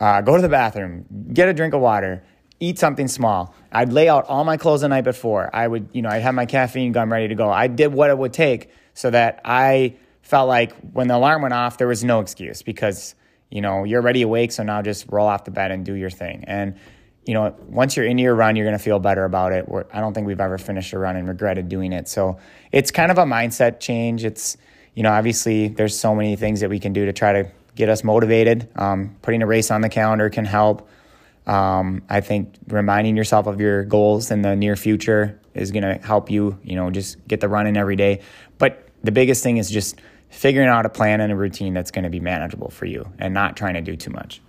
uh, 0.00 0.22
go 0.22 0.34
to 0.34 0.42
the 0.42 0.48
bathroom 0.48 1.04
get 1.32 1.48
a 1.48 1.54
drink 1.54 1.74
of 1.74 1.80
water 1.80 2.22
eat 2.60 2.78
something 2.78 3.08
small. 3.08 3.54
I'd 3.72 3.92
lay 3.92 4.08
out 4.08 4.26
all 4.26 4.44
my 4.44 4.58
clothes 4.58 4.82
the 4.82 4.88
night 4.88 5.04
before. 5.04 5.50
I 5.52 5.66
would 5.66 5.88
you 5.92 6.02
know 6.02 6.10
i'd 6.10 6.22
have 6.22 6.34
my 6.34 6.46
caffeine 6.46 6.92
gum 6.92 7.10
ready 7.10 7.28
to 7.28 7.34
go. 7.34 7.50
I 7.50 7.66
did 7.66 7.92
what 7.92 8.10
it 8.10 8.18
would 8.18 8.32
take 8.32 8.70
so 8.94 9.10
that 9.10 9.40
i 9.44 9.96
felt 10.22 10.48
like 10.48 10.74
when 10.92 11.08
the 11.08 11.16
alarm 11.16 11.42
went 11.42 11.54
off, 11.54 11.78
there 11.78 11.88
was 11.88 12.04
no 12.04 12.20
excuse 12.20 12.62
because 12.62 13.14
you 13.50 13.60
know, 13.60 13.84
you're 13.84 14.00
already 14.00 14.22
awake, 14.22 14.52
so 14.52 14.62
now 14.62 14.80
just 14.80 15.06
roll 15.10 15.26
off 15.26 15.44
the 15.44 15.50
bed 15.50 15.72
and 15.72 15.84
do 15.84 15.94
your 15.94 16.10
thing. 16.10 16.44
And 16.46 16.78
you 17.26 17.34
know, 17.34 17.54
once 17.68 17.96
you're 17.96 18.06
into 18.06 18.22
your 18.22 18.34
run, 18.34 18.56
you're 18.56 18.64
going 18.64 18.78
to 18.78 18.82
feel 18.82 18.98
better 18.98 19.24
about 19.24 19.52
it. 19.52 19.68
We're, 19.68 19.84
I 19.92 20.00
don't 20.00 20.14
think 20.14 20.26
we've 20.26 20.40
ever 20.40 20.56
finished 20.56 20.92
a 20.94 20.98
run 20.98 21.16
and 21.16 21.28
regretted 21.28 21.68
doing 21.68 21.92
it. 21.92 22.08
So 22.08 22.38
it's 22.72 22.90
kind 22.90 23.10
of 23.10 23.18
a 23.18 23.24
mindset 23.24 23.78
change. 23.78 24.24
It's, 24.24 24.56
you 24.94 25.02
know, 25.02 25.12
obviously 25.12 25.68
there's 25.68 25.98
so 25.98 26.14
many 26.14 26.34
things 26.36 26.60
that 26.60 26.70
we 26.70 26.78
can 26.78 26.92
do 26.94 27.04
to 27.04 27.12
try 27.12 27.42
to 27.42 27.50
get 27.74 27.88
us 27.90 28.02
motivated. 28.02 28.70
Um, 28.74 29.16
putting 29.20 29.42
a 29.42 29.46
race 29.46 29.70
on 29.70 29.82
the 29.82 29.90
calendar 29.90 30.30
can 30.30 30.46
help. 30.46 30.88
Um, 31.46 32.02
I 32.08 32.20
think 32.20 32.54
reminding 32.68 33.16
yourself 33.16 33.46
of 33.46 33.60
your 33.60 33.84
goals 33.84 34.30
in 34.30 34.40
the 34.40 34.56
near 34.56 34.74
future 34.74 35.38
is 35.52 35.72
going 35.72 35.82
to 35.82 35.94
help 36.04 36.30
you, 36.30 36.58
you 36.64 36.74
know, 36.74 36.90
just 36.90 37.26
get 37.28 37.40
the 37.40 37.48
running 37.48 37.76
every 37.76 37.96
day. 37.96 38.22
But 38.56 38.88
the 39.02 39.12
biggest 39.12 39.42
thing 39.42 39.56
is 39.56 39.70
just 39.70 40.00
figuring 40.28 40.68
out 40.68 40.86
a 40.86 40.88
plan 40.88 41.20
and 41.20 41.32
a 41.32 41.36
routine 41.36 41.74
that's 41.74 41.90
going 41.90 42.04
to 42.04 42.10
be 42.10 42.20
manageable 42.20 42.70
for 42.70 42.86
you 42.86 43.10
and 43.18 43.34
not 43.34 43.56
trying 43.56 43.74
to 43.74 43.80
do 43.80 43.96
too 43.96 44.10
much. 44.10 44.40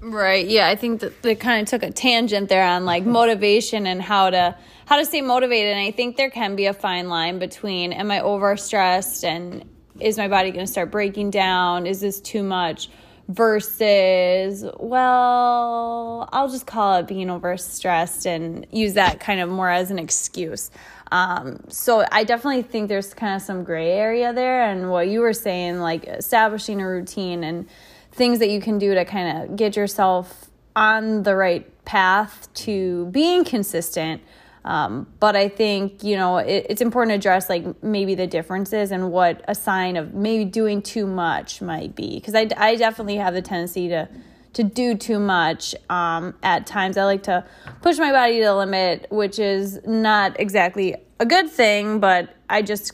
Right. 0.00 0.46
Yeah, 0.46 0.68
I 0.68 0.76
think 0.76 1.00
that 1.00 1.22
they 1.22 1.34
kind 1.34 1.60
of 1.60 1.68
took 1.68 1.82
a 1.82 1.90
tangent 1.90 2.48
there 2.48 2.64
on 2.64 2.84
like 2.84 3.04
motivation 3.04 3.86
and 3.86 4.00
how 4.00 4.30
to 4.30 4.56
how 4.86 4.96
to 4.96 5.04
stay 5.04 5.22
motivated. 5.22 5.72
And 5.72 5.80
I 5.80 5.90
think 5.90 6.16
there 6.16 6.30
can 6.30 6.54
be 6.54 6.66
a 6.66 6.72
fine 6.72 7.08
line 7.08 7.38
between 7.38 7.92
am 7.92 8.10
I 8.10 8.20
overstressed 8.20 9.24
and 9.24 9.68
is 9.98 10.16
my 10.16 10.28
body 10.28 10.50
going 10.52 10.64
to 10.64 10.70
start 10.70 10.92
breaking 10.92 11.30
down? 11.30 11.86
Is 11.86 12.00
this 12.00 12.20
too 12.20 12.42
much? 12.42 12.88
Versus, 13.28 14.64
well, 14.80 16.30
I'll 16.32 16.48
just 16.48 16.66
call 16.66 16.94
it 16.94 17.06
being 17.06 17.26
overstressed 17.26 18.24
and 18.24 18.66
use 18.72 18.94
that 18.94 19.20
kind 19.20 19.40
of 19.40 19.50
more 19.50 19.68
as 19.68 19.90
an 19.90 19.98
excuse. 19.98 20.70
Um, 21.10 21.60
so 21.68 22.04
I 22.12 22.24
definitely 22.24 22.62
think 22.62 22.88
there's 22.88 23.14
kind 23.14 23.34
of 23.34 23.42
some 23.42 23.64
gray 23.64 23.92
area 23.92 24.32
there. 24.32 24.62
And 24.70 24.90
what 24.90 25.08
you 25.08 25.20
were 25.20 25.32
saying, 25.32 25.78
like 25.80 26.04
establishing 26.04 26.80
a 26.80 26.88
routine 26.88 27.44
and 27.44 27.68
things 28.12 28.38
that 28.40 28.50
you 28.50 28.60
can 28.60 28.78
do 28.78 28.94
to 28.94 29.04
kind 29.04 29.50
of 29.50 29.56
get 29.56 29.76
yourself 29.76 30.50
on 30.76 31.22
the 31.22 31.34
right 31.34 31.84
path 31.84 32.52
to 32.54 33.06
being 33.06 33.44
consistent. 33.44 34.22
Um, 34.64 35.06
but 35.18 35.34
I 35.34 35.48
think, 35.48 36.04
you 36.04 36.16
know, 36.16 36.38
it, 36.38 36.66
it's 36.68 36.82
important 36.82 37.12
to 37.12 37.14
address 37.14 37.48
like 37.48 37.82
maybe 37.82 38.14
the 38.14 38.26
differences 38.26 38.90
and 38.90 39.10
what 39.10 39.42
a 39.48 39.54
sign 39.54 39.96
of 39.96 40.12
maybe 40.12 40.44
doing 40.44 40.82
too 40.82 41.06
much 41.06 41.62
might 41.62 41.94
be. 41.94 42.16
Because 42.16 42.34
I, 42.34 42.48
I 42.56 42.76
definitely 42.76 43.16
have 43.16 43.32
the 43.32 43.40
tendency 43.40 43.88
to, 43.88 44.08
to 44.54 44.64
do 44.64 44.94
too 44.94 45.18
much 45.18 45.74
um, 45.88 46.34
at 46.42 46.66
times. 46.66 46.96
I 46.96 47.04
like 47.04 47.24
to 47.24 47.44
push 47.82 47.98
my 47.98 48.12
body 48.12 48.38
to 48.38 48.44
the 48.44 48.54
limit, 48.54 49.06
which 49.10 49.38
is 49.38 49.80
not 49.86 50.38
exactly 50.40 50.96
a 51.20 51.26
good 51.26 51.50
thing, 51.50 52.00
but 52.00 52.34
I 52.48 52.62
just, 52.62 52.92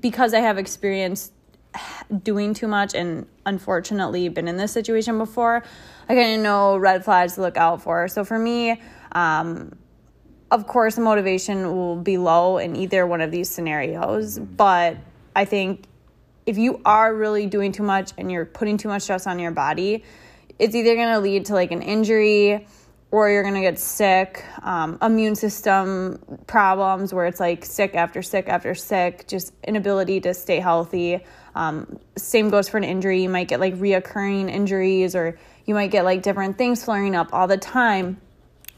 because 0.00 0.34
I 0.34 0.40
have 0.40 0.58
experience 0.58 1.32
doing 2.22 2.54
too 2.54 2.68
much 2.68 2.94
and 2.94 3.26
unfortunately 3.46 4.28
been 4.28 4.48
in 4.48 4.56
this 4.56 4.72
situation 4.72 5.18
before, 5.18 5.64
I 6.08 6.14
kind 6.14 6.36
of 6.36 6.42
know 6.42 6.76
red 6.76 7.04
flags 7.04 7.34
to 7.34 7.40
look 7.40 7.56
out 7.56 7.82
for. 7.82 8.06
So 8.08 8.24
for 8.24 8.38
me, 8.38 8.80
um, 9.12 9.72
of 10.50 10.66
course, 10.66 10.98
motivation 10.98 11.74
will 11.74 11.96
be 11.96 12.16
low 12.16 12.58
in 12.58 12.76
either 12.76 13.06
one 13.06 13.20
of 13.20 13.30
these 13.30 13.50
scenarios, 13.50 14.38
but 14.38 14.98
I 15.34 15.44
think 15.44 15.86
if 16.46 16.58
you 16.58 16.80
are 16.84 17.14
really 17.14 17.46
doing 17.46 17.72
too 17.72 17.82
much 17.82 18.12
and 18.18 18.30
you're 18.30 18.44
putting 18.44 18.76
too 18.76 18.88
much 18.88 19.02
stress 19.02 19.26
on 19.26 19.38
your 19.38 19.50
body, 19.50 20.04
it's 20.58 20.74
either 20.74 20.94
going 20.94 21.12
to 21.12 21.20
lead 21.20 21.46
to 21.46 21.54
like 21.54 21.72
an 21.72 21.82
injury 21.82 22.66
or 23.10 23.30
you're 23.30 23.42
going 23.42 23.54
to 23.54 23.60
get 23.60 23.78
sick, 23.78 24.44
um, 24.62 24.98
immune 25.00 25.36
system 25.36 26.18
problems 26.48 27.14
where 27.14 27.26
it's 27.26 27.38
like 27.38 27.64
sick 27.64 27.94
after 27.94 28.22
sick 28.22 28.48
after 28.48 28.74
sick, 28.74 29.28
just 29.28 29.52
inability 29.62 30.20
to 30.20 30.34
stay 30.34 30.58
healthy. 30.58 31.24
Um, 31.54 32.00
same 32.16 32.50
goes 32.50 32.68
for 32.68 32.76
an 32.76 32.82
injury. 32.82 33.22
You 33.22 33.28
might 33.28 33.46
get 33.46 33.60
like 33.60 33.76
reoccurring 33.76 34.50
injuries, 34.50 35.14
or 35.14 35.38
you 35.64 35.74
might 35.74 35.92
get 35.92 36.04
like 36.04 36.22
different 36.22 36.58
things 36.58 36.84
flaring 36.84 37.14
up 37.14 37.32
all 37.32 37.46
the 37.46 37.56
time. 37.56 38.20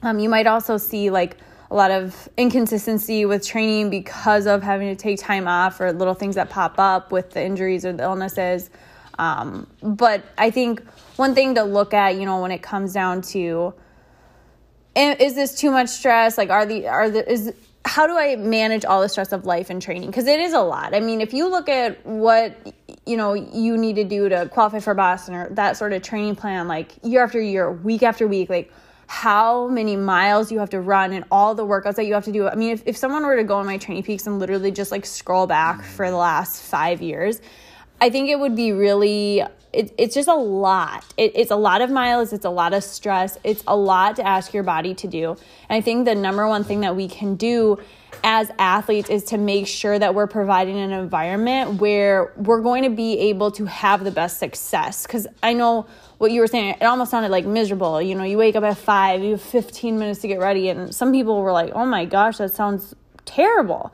Um, 0.02 0.18
you 0.18 0.28
might 0.28 0.46
also 0.46 0.76
see 0.76 1.08
like 1.08 1.38
a 1.70 1.74
lot 1.74 1.90
of 1.90 2.28
inconsistency 2.36 3.24
with 3.24 3.44
training 3.44 3.88
because 3.88 4.46
of 4.46 4.62
having 4.62 4.94
to 4.94 5.02
take 5.02 5.18
time 5.18 5.48
off 5.48 5.80
or 5.80 5.92
little 5.92 6.14
things 6.14 6.34
that 6.34 6.50
pop 6.50 6.78
up 6.78 7.10
with 7.10 7.30
the 7.30 7.42
injuries 7.42 7.86
or 7.86 7.92
the 7.92 8.02
illnesses. 8.02 8.68
Um, 9.18 9.66
but 9.82 10.24
I 10.36 10.50
think 10.50 10.84
one 11.16 11.34
thing 11.34 11.54
to 11.54 11.64
look 11.64 11.94
at, 11.94 12.16
you 12.16 12.26
know, 12.26 12.40
when 12.40 12.50
it 12.50 12.62
comes 12.62 12.92
down 12.92 13.22
to 13.22 13.74
is 14.96 15.34
this 15.34 15.58
too 15.58 15.70
much 15.70 15.88
stress? 15.88 16.38
Like, 16.38 16.50
are 16.50 16.64
the 16.64 16.88
are 16.88 17.10
the 17.10 17.30
is 17.30 17.52
how 17.84 18.06
do 18.06 18.16
I 18.18 18.36
manage 18.36 18.84
all 18.84 19.00
the 19.00 19.08
stress 19.08 19.32
of 19.32 19.44
life 19.44 19.70
and 19.70 19.80
training? 19.80 20.08
Because 20.08 20.26
it 20.26 20.40
is 20.40 20.52
a 20.52 20.60
lot. 20.60 20.94
I 20.94 21.00
mean, 21.00 21.20
if 21.20 21.32
you 21.32 21.48
look 21.48 21.68
at 21.68 22.04
what 22.04 22.74
you 23.04 23.16
know 23.16 23.34
you 23.34 23.76
need 23.76 23.96
to 23.96 24.04
do 24.04 24.28
to 24.28 24.48
qualify 24.48 24.80
for 24.80 24.94
Boston 24.94 25.34
or 25.34 25.48
that 25.50 25.76
sort 25.76 25.92
of 25.92 26.02
training 26.02 26.36
plan, 26.36 26.66
like 26.66 26.92
year 27.02 27.22
after 27.22 27.40
year, 27.40 27.70
week 27.70 28.02
after 28.02 28.26
week, 28.26 28.48
like 28.48 28.72
how 29.06 29.68
many 29.68 29.94
miles 29.96 30.50
you 30.50 30.58
have 30.58 30.70
to 30.70 30.80
run 30.80 31.12
and 31.12 31.24
all 31.30 31.54
the 31.54 31.64
workouts 31.64 31.94
that 31.94 32.06
you 32.06 32.14
have 32.14 32.24
to 32.24 32.32
do. 32.32 32.48
I 32.48 32.56
mean, 32.56 32.72
if, 32.72 32.82
if 32.86 32.96
someone 32.96 33.24
were 33.24 33.36
to 33.36 33.44
go 33.44 33.58
on 33.58 33.66
my 33.66 33.78
TrainingPeaks 33.78 34.26
and 34.26 34.40
literally 34.40 34.72
just 34.72 34.90
like 34.90 35.06
scroll 35.06 35.46
back 35.46 35.84
for 35.84 36.10
the 36.10 36.16
last 36.16 36.62
five 36.62 37.00
years, 37.00 37.40
I 38.00 38.10
think 38.10 38.28
it 38.28 38.38
would 38.38 38.54
be 38.54 38.72
really 38.72 39.42
it, 39.76 39.94
it's 39.98 40.14
just 40.14 40.28
a 40.28 40.34
lot. 40.34 41.04
It, 41.16 41.32
it's 41.34 41.50
a 41.50 41.56
lot 41.56 41.82
of 41.82 41.90
miles. 41.90 42.32
It's 42.32 42.46
a 42.46 42.50
lot 42.50 42.72
of 42.72 42.82
stress. 42.82 43.38
It's 43.44 43.62
a 43.66 43.76
lot 43.76 44.16
to 44.16 44.26
ask 44.26 44.54
your 44.54 44.62
body 44.62 44.94
to 44.94 45.06
do. 45.06 45.30
And 45.68 45.76
I 45.76 45.80
think 45.82 46.06
the 46.06 46.14
number 46.14 46.48
one 46.48 46.64
thing 46.64 46.80
that 46.80 46.96
we 46.96 47.08
can 47.08 47.36
do 47.36 47.78
as 48.24 48.50
athletes 48.58 49.10
is 49.10 49.24
to 49.24 49.38
make 49.38 49.66
sure 49.66 49.98
that 49.98 50.14
we're 50.14 50.26
providing 50.26 50.78
an 50.78 50.92
environment 50.92 51.80
where 51.80 52.32
we're 52.36 52.62
going 52.62 52.84
to 52.84 52.90
be 52.90 53.18
able 53.18 53.50
to 53.52 53.66
have 53.66 54.02
the 54.02 54.10
best 54.10 54.38
success. 54.38 55.06
Because 55.06 55.26
I 55.42 55.52
know 55.52 55.86
what 56.16 56.30
you 56.30 56.40
were 56.40 56.46
saying, 56.46 56.76
it 56.80 56.84
almost 56.84 57.10
sounded 57.10 57.30
like 57.30 57.44
miserable. 57.44 58.00
You 58.00 58.14
know, 58.14 58.24
you 58.24 58.38
wake 58.38 58.56
up 58.56 58.64
at 58.64 58.78
five, 58.78 59.22
you 59.22 59.32
have 59.32 59.42
15 59.42 59.98
minutes 59.98 60.20
to 60.20 60.28
get 60.28 60.40
ready. 60.40 60.70
And 60.70 60.94
some 60.94 61.12
people 61.12 61.42
were 61.42 61.52
like, 61.52 61.72
oh 61.74 61.84
my 61.84 62.06
gosh, 62.06 62.38
that 62.38 62.54
sounds 62.54 62.94
terrible. 63.26 63.92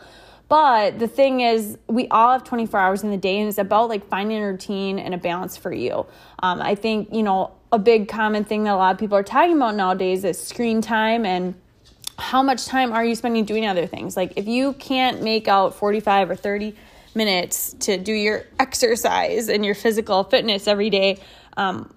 But 0.53 0.99
the 0.99 1.09
thing 1.09 1.41
is, 1.41 1.79
we 1.87 2.09
all 2.09 2.33
have 2.33 2.45
24 2.45 2.79
hours 2.79 3.03
in 3.03 3.11
the 3.11 3.17
day, 3.17 3.39
and 3.39 3.49
it's 3.49 3.57
about 3.57 3.89
like 3.89 4.07
finding 4.09 4.37
a 4.37 4.47
routine 4.47 4.99
and 4.99 5.15
a 5.15 5.17
balance 5.17 5.57
for 5.57 5.73
you. 5.73 6.05
Um, 6.43 6.61
I 6.61 6.75
think, 6.75 7.09
you 7.11 7.23
know, 7.23 7.53
a 7.73 7.79
big 7.79 8.07
common 8.07 8.45
thing 8.45 8.65
that 8.65 8.75
a 8.75 8.77
lot 8.77 8.93
of 8.93 9.01
people 9.01 9.17
are 9.17 9.23
talking 9.23 9.57
about 9.57 9.77
nowadays 9.77 10.25
is 10.25 10.39
screen 10.39 10.83
time 10.83 11.25
and 11.25 11.55
how 12.19 12.43
much 12.43 12.67
time 12.67 12.93
are 12.93 13.03
you 13.03 13.15
spending 13.15 13.47
doing 13.47 13.65
other 13.65 13.87
things? 13.87 14.15
Like, 14.15 14.35
if 14.37 14.47
you 14.47 14.75
can't 14.75 15.23
make 15.23 15.49
out 15.49 15.75
45 15.75 16.33
or 16.33 16.37
30 16.37 16.77
minutes 17.15 17.73
to 17.81 17.97
do 17.97 18.13
your 18.13 18.45
exercise 18.59 19.49
and 19.49 19.65
your 19.65 19.75
physical 19.75 20.23
fitness 20.23 20.69
every 20.69 20.91
day, 20.91 21.19
um, 21.57 21.95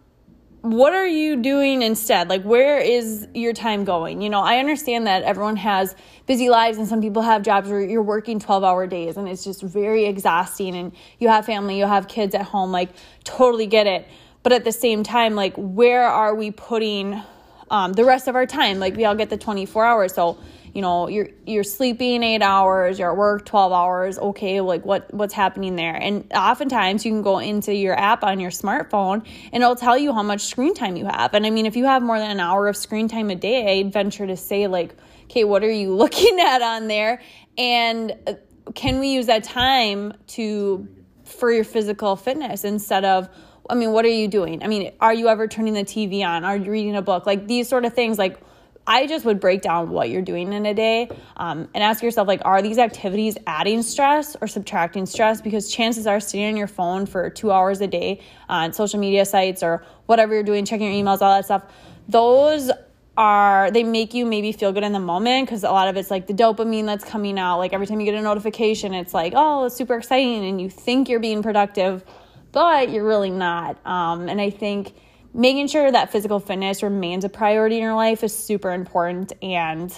what 0.66 0.94
are 0.94 1.08
you 1.08 1.36
doing 1.36 1.84
instead? 1.84 2.28
Like, 2.28 2.42
where 2.42 2.80
is 2.80 3.28
your 3.36 3.54
time 3.54 3.86
going? 3.86 4.22
You 4.22 4.32
know, 4.32 4.42
I 4.42 4.58
understand 4.58 5.06
that 5.06 5.22
everyone 5.22 5.58
has 5.58 5.96
busy 6.26 6.50
lives 6.50 6.80
and 6.80 6.88
some 6.88 7.02
people 7.02 7.22
have 7.22 7.44
jobs 7.44 7.70
where 7.70 7.82
you're 7.82 8.02
working 8.02 8.40
12 8.40 8.64
hour 8.64 8.88
days 8.88 9.16
and 9.16 9.28
it's 9.30 9.44
just 9.44 9.62
very 9.62 10.06
exhausting 10.06 10.76
and 10.76 10.92
you 11.20 11.30
have 11.30 11.46
family, 11.46 11.78
you 11.78 11.86
have 11.86 12.08
kids 12.08 12.34
at 12.34 12.42
home. 12.42 12.72
Like, 12.72 12.90
totally 13.24 13.68
get 13.68 13.86
it. 13.86 14.08
But 14.42 14.54
at 14.54 14.64
the 14.64 14.72
same 14.72 15.04
time, 15.04 15.36
like, 15.36 15.54
where 15.56 16.08
are 16.08 16.34
we 16.34 16.50
putting 16.50 17.22
um, 17.70 17.94
the 17.94 18.04
rest 18.04 18.28
of 18.28 18.36
our 18.36 18.48
time? 18.48 18.80
Like, 18.80 18.96
we 18.96 19.06
all 19.06 19.16
get 19.16 19.30
the 19.30 19.38
24 19.38 19.86
hours. 19.86 20.14
So, 20.16 20.38
you 20.76 20.82
know 20.82 21.08
you're 21.08 21.30
you're 21.48 21.64
sleeping 21.64 22.22
eight 22.22 22.42
hours 22.42 23.00
you're 23.00 23.10
at 23.10 23.18
work 23.18 23.46
12 23.46 23.72
hours 23.72 24.20
okay 24.20 24.60
like 24.60 24.86
what 24.86 25.12
what's 25.14 25.34
happening 25.34 25.78
there 25.78 25.96
and 25.96 26.30
oftentimes 26.36 27.06
you 27.06 27.12
can 27.12 27.22
go 27.22 27.40
into 27.40 27.74
your 27.74 27.98
app 27.98 28.24
on 28.24 28.42
your 28.42 28.52
smartphone 28.52 29.26
and 29.54 29.64
it'll 29.64 29.78
tell 29.78 29.98
you 29.98 30.12
how 30.14 30.22
much 30.22 30.42
screen 30.42 30.74
time 30.74 30.98
you 30.98 31.06
have 31.06 31.34
and 31.34 31.46
i 31.46 31.50
mean 31.50 31.66
if 31.66 31.78
you 31.78 31.86
have 31.86 32.04
more 32.04 32.20
than 32.20 32.30
an 32.30 32.42
hour 32.42 32.68
of 32.68 32.76
screen 32.76 33.08
time 33.08 33.30
a 33.30 33.36
day 33.36 33.80
i'd 33.80 33.94
venture 33.94 34.28
to 34.28 34.36
say 34.36 34.68
like 34.68 34.94
okay 35.24 35.46
what 35.46 35.64
are 35.64 35.72
you 35.72 35.96
looking 35.96 36.40
at 36.42 36.62
on 36.62 36.88
there 36.90 37.22
and 37.58 38.14
uh, 38.28 38.34
can 38.74 39.00
we 39.00 39.08
use 39.14 39.28
that 39.28 39.46
time 39.46 40.14
to 40.28 40.88
for 41.24 41.52
your 41.52 41.64
physical 41.64 42.18
fitness 42.18 42.66
instead 42.66 43.06
of 43.06 43.30
I 43.68 43.74
mean, 43.74 43.94
what 43.94 44.06
are 44.06 44.10
you 44.10 44.28
doing? 44.28 44.62
I 44.62 44.68
mean, 44.68 44.92
are 45.00 45.12
you 45.12 45.28
ever 45.28 45.48
turning 45.48 45.74
the 45.74 45.84
TV 45.84 46.24
on? 46.24 46.44
Are 46.44 46.56
you 46.56 46.70
reading 46.70 46.96
a 46.96 47.02
book? 47.02 47.26
Like 47.26 47.48
these 47.48 47.68
sort 47.68 47.84
of 47.84 47.94
things, 47.94 48.20
like 48.20 48.40
I 48.88 49.08
just 49.08 49.26
would 49.26 49.40
break 49.40 49.62
down 49.62 49.90
what 49.90 50.10
you're 50.10 50.22
doing 50.22 50.54
in 50.54 50.66
a 50.66 50.74
day 50.74 51.10
um, 51.38 51.68
and 51.74 51.84
ask 51.84 52.04
yourself, 52.04 52.28
like, 52.28 52.42
are 52.46 52.62
these 52.62 52.78
activities 52.78 53.38
adding 53.48 53.82
stress 53.82 54.36
or 54.40 54.48
subtracting 54.48 55.08
stress? 55.08 55.42
Because 55.42 55.72
chances 55.72 56.06
are 56.06 56.20
sitting 56.20 56.46
on 56.46 56.58
your 56.58 56.68
phone 56.68 57.06
for 57.08 57.30
two 57.30 57.52
hours 57.52 57.82
a 57.82 57.88
day 57.88 58.22
on 58.48 58.74
social 58.74 59.00
media 59.00 59.26
sites 59.26 59.64
or 59.64 59.84
whatever 60.06 60.36
you're 60.36 60.44
doing, 60.44 60.66
checking 60.66 60.94
your 60.94 61.04
emails, 61.04 61.22
all 61.22 61.36
that 61.36 61.46
stuff, 61.46 61.64
those 62.08 62.72
are 63.18 63.72
they 63.72 63.84
make 63.84 64.14
you 64.14 64.26
maybe 64.26 64.52
feel 64.52 64.72
good 64.74 64.84
in 64.84 64.92
the 64.92 65.00
moment 65.00 65.48
because 65.48 65.64
a 65.64 65.72
lot 65.72 65.88
of 65.88 65.96
it's 65.96 66.12
like 66.12 66.28
the 66.28 66.34
dopamine 66.34 66.86
that's 66.86 67.06
coming 67.06 67.40
out 67.40 67.60
like 67.60 67.72
every 67.72 67.88
time 67.88 68.00
you 68.02 68.06
get 68.06 68.14
a 68.14 68.22
notification 68.22 68.94
it's 68.94 69.14
like 69.14 69.32
oh 69.38 69.64
it's 69.64 69.76
super 69.76 69.96
exciting 69.96 70.46
and 70.46 70.60
you 70.60 70.70
think 70.70 71.08
you're 71.08 71.22
being 71.22 71.42
productive 71.42 72.04
but 72.52 72.90
you're 72.90 73.06
really 73.06 73.30
not 73.30 73.78
um, 73.86 74.28
and 74.28 74.42
i 74.42 74.50
think 74.50 74.94
making 75.36 75.68
sure 75.68 75.92
that 75.92 76.12
physical 76.12 76.40
fitness 76.40 76.82
remains 76.82 77.26
a 77.26 77.30
priority 77.30 77.76
in 77.76 77.82
your 77.82 77.94
life 77.94 78.24
is 78.24 78.34
super 78.34 78.72
important 78.72 79.34
and 79.42 79.94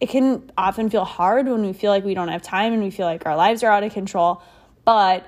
it 0.00 0.10
can 0.10 0.50
often 0.58 0.90
feel 0.90 1.04
hard 1.04 1.48
when 1.48 1.64
we 1.64 1.72
feel 1.72 1.90
like 1.90 2.04
we 2.04 2.12
don't 2.12 2.28
have 2.28 2.42
time 2.42 2.74
and 2.74 2.82
we 2.82 2.90
feel 2.90 3.06
like 3.06 3.24
our 3.24 3.34
lives 3.34 3.62
are 3.62 3.70
out 3.70 3.82
of 3.82 3.92
control 3.94 4.42
but 4.84 5.26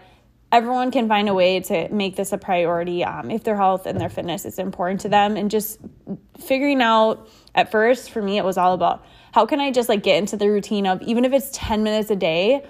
everyone 0.53 0.91
can 0.91 1.09
find 1.09 1.31
a 1.31 1.35
way 1.35 1.61
to 1.61 1.89
make 1.89 2.15
this 2.15 2.31
a 2.33 2.39
priority 2.39 3.03
um, 3.03 3.31
if 3.31 3.43
their 3.43 3.57
health 3.57 3.87
and 3.87 3.99
their 3.99 4.11
fitness 4.11 4.45
is 4.45 4.59
important 4.59 5.01
to 5.01 5.09
them 5.09 5.35
and 5.35 5.51
just 5.51 5.79
figuring 6.39 6.83
out 6.83 7.27
at 7.55 7.71
first 7.71 8.11
for 8.11 8.21
me 8.21 8.37
it 8.37 8.45
was 8.45 8.59
all 8.59 8.75
about 8.75 9.03
how 9.33 9.47
can 9.47 9.61
i 9.61 9.71
just 9.71 9.89
like 9.89 10.03
get 10.03 10.19
into 10.19 10.37
the 10.37 10.49
routine 10.49 10.87
of 10.87 11.01
even 11.01 11.25
if 11.25 11.33
it's 11.33 11.49
10 11.55 11.83
minutes 11.83 12.11
a 12.11 12.17
day 12.17 12.63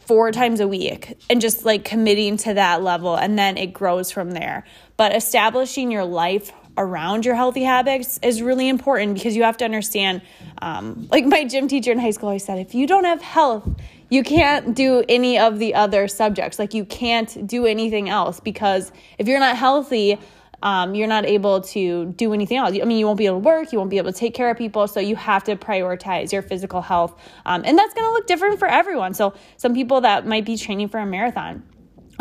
four 0.00 0.32
times 0.32 0.58
a 0.58 0.66
week 0.66 1.16
and 1.30 1.40
just 1.40 1.64
like 1.64 1.84
committing 1.84 2.36
to 2.36 2.54
that 2.54 2.82
level 2.82 3.14
and 3.14 3.38
then 3.38 3.56
it 3.56 3.68
grows 3.68 4.10
from 4.10 4.32
there 4.32 4.64
but 5.02 5.16
establishing 5.16 5.90
your 5.90 6.04
life 6.04 6.52
around 6.78 7.24
your 7.24 7.34
healthy 7.34 7.64
habits 7.64 8.20
is 8.22 8.40
really 8.40 8.68
important 8.68 9.14
because 9.14 9.34
you 9.34 9.42
have 9.42 9.56
to 9.56 9.64
understand 9.64 10.22
um, 10.58 11.08
like 11.10 11.26
my 11.26 11.44
gym 11.44 11.66
teacher 11.66 11.90
in 11.90 11.98
high 11.98 12.12
school 12.12 12.28
always 12.28 12.44
said 12.44 12.56
if 12.56 12.72
you 12.72 12.86
don't 12.86 13.02
have 13.02 13.20
health 13.20 13.68
you 14.10 14.22
can't 14.22 14.76
do 14.76 15.02
any 15.08 15.38
of 15.38 15.58
the 15.58 15.74
other 15.74 16.06
subjects. 16.06 16.58
Like 16.58 16.74
you 16.74 16.84
can't 16.84 17.46
do 17.46 17.64
anything 17.64 18.10
else 18.10 18.40
because 18.40 18.92
if 19.18 19.26
you're 19.26 19.40
not 19.40 19.56
healthy, 19.56 20.18
um, 20.62 20.94
you're 20.94 21.08
not 21.08 21.24
able 21.24 21.62
to 21.62 22.12
do 22.16 22.34
anything 22.34 22.58
else. 22.58 22.78
I 22.78 22.84
mean, 22.84 22.98
you 22.98 23.06
won't 23.06 23.16
be 23.16 23.24
able 23.24 23.40
to 23.40 23.44
work, 23.46 23.72
you 23.72 23.78
won't 23.78 23.90
be 23.90 23.96
able 23.96 24.12
to 24.12 24.18
take 24.18 24.34
care 24.34 24.50
of 24.50 24.58
people. 24.58 24.86
So 24.86 25.00
you 25.00 25.16
have 25.16 25.44
to 25.44 25.56
prioritize 25.56 26.30
your 26.30 26.42
physical 26.42 26.82
health. 26.82 27.18
Um, 27.46 27.62
and 27.64 27.76
that's 27.78 27.94
going 27.94 28.06
to 28.06 28.12
look 28.12 28.26
different 28.26 28.58
for 28.58 28.68
everyone. 28.68 29.14
So 29.14 29.32
some 29.56 29.72
people 29.72 30.02
that 30.02 30.26
might 30.26 30.44
be 30.44 30.58
training 30.58 30.88
for 30.88 30.98
a 30.98 31.06
marathon 31.06 31.62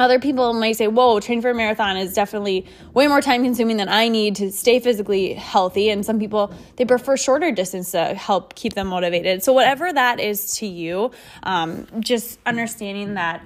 other 0.02 0.20
people 0.20 0.54
might 0.54 0.76
say, 0.76 0.88
whoa, 0.88 1.20
training 1.20 1.42
for 1.42 1.52
a 1.52 1.54
marathon 1.54 1.96
is 1.96 2.14
definitely 2.14 2.66
way 2.94 3.08
more 3.08 3.22
time 3.22 3.44
consuming 3.44 3.78
than 3.78 3.88
I 3.88 4.08
need 4.08 4.36
to 4.38 4.52
stay 4.52 4.80
physically 4.80 5.34
healthy. 5.34 5.90
And 5.90 6.06
some 6.06 6.20
people, 6.20 6.54
they 6.76 6.86
prefer 6.86 7.16
shorter 7.16 7.52
distance 7.52 7.92
to 7.92 8.14
help 8.16 8.56
keep 8.56 8.74
them 8.74 8.88
motivated. 8.88 9.44
So, 9.44 9.54
whatever 9.54 9.94
that 9.94 10.20
is 10.20 10.56
to 10.56 10.66
you, 10.66 11.12
um, 11.44 11.88
just 12.00 12.40
understanding 12.46 13.14
that 13.14 13.44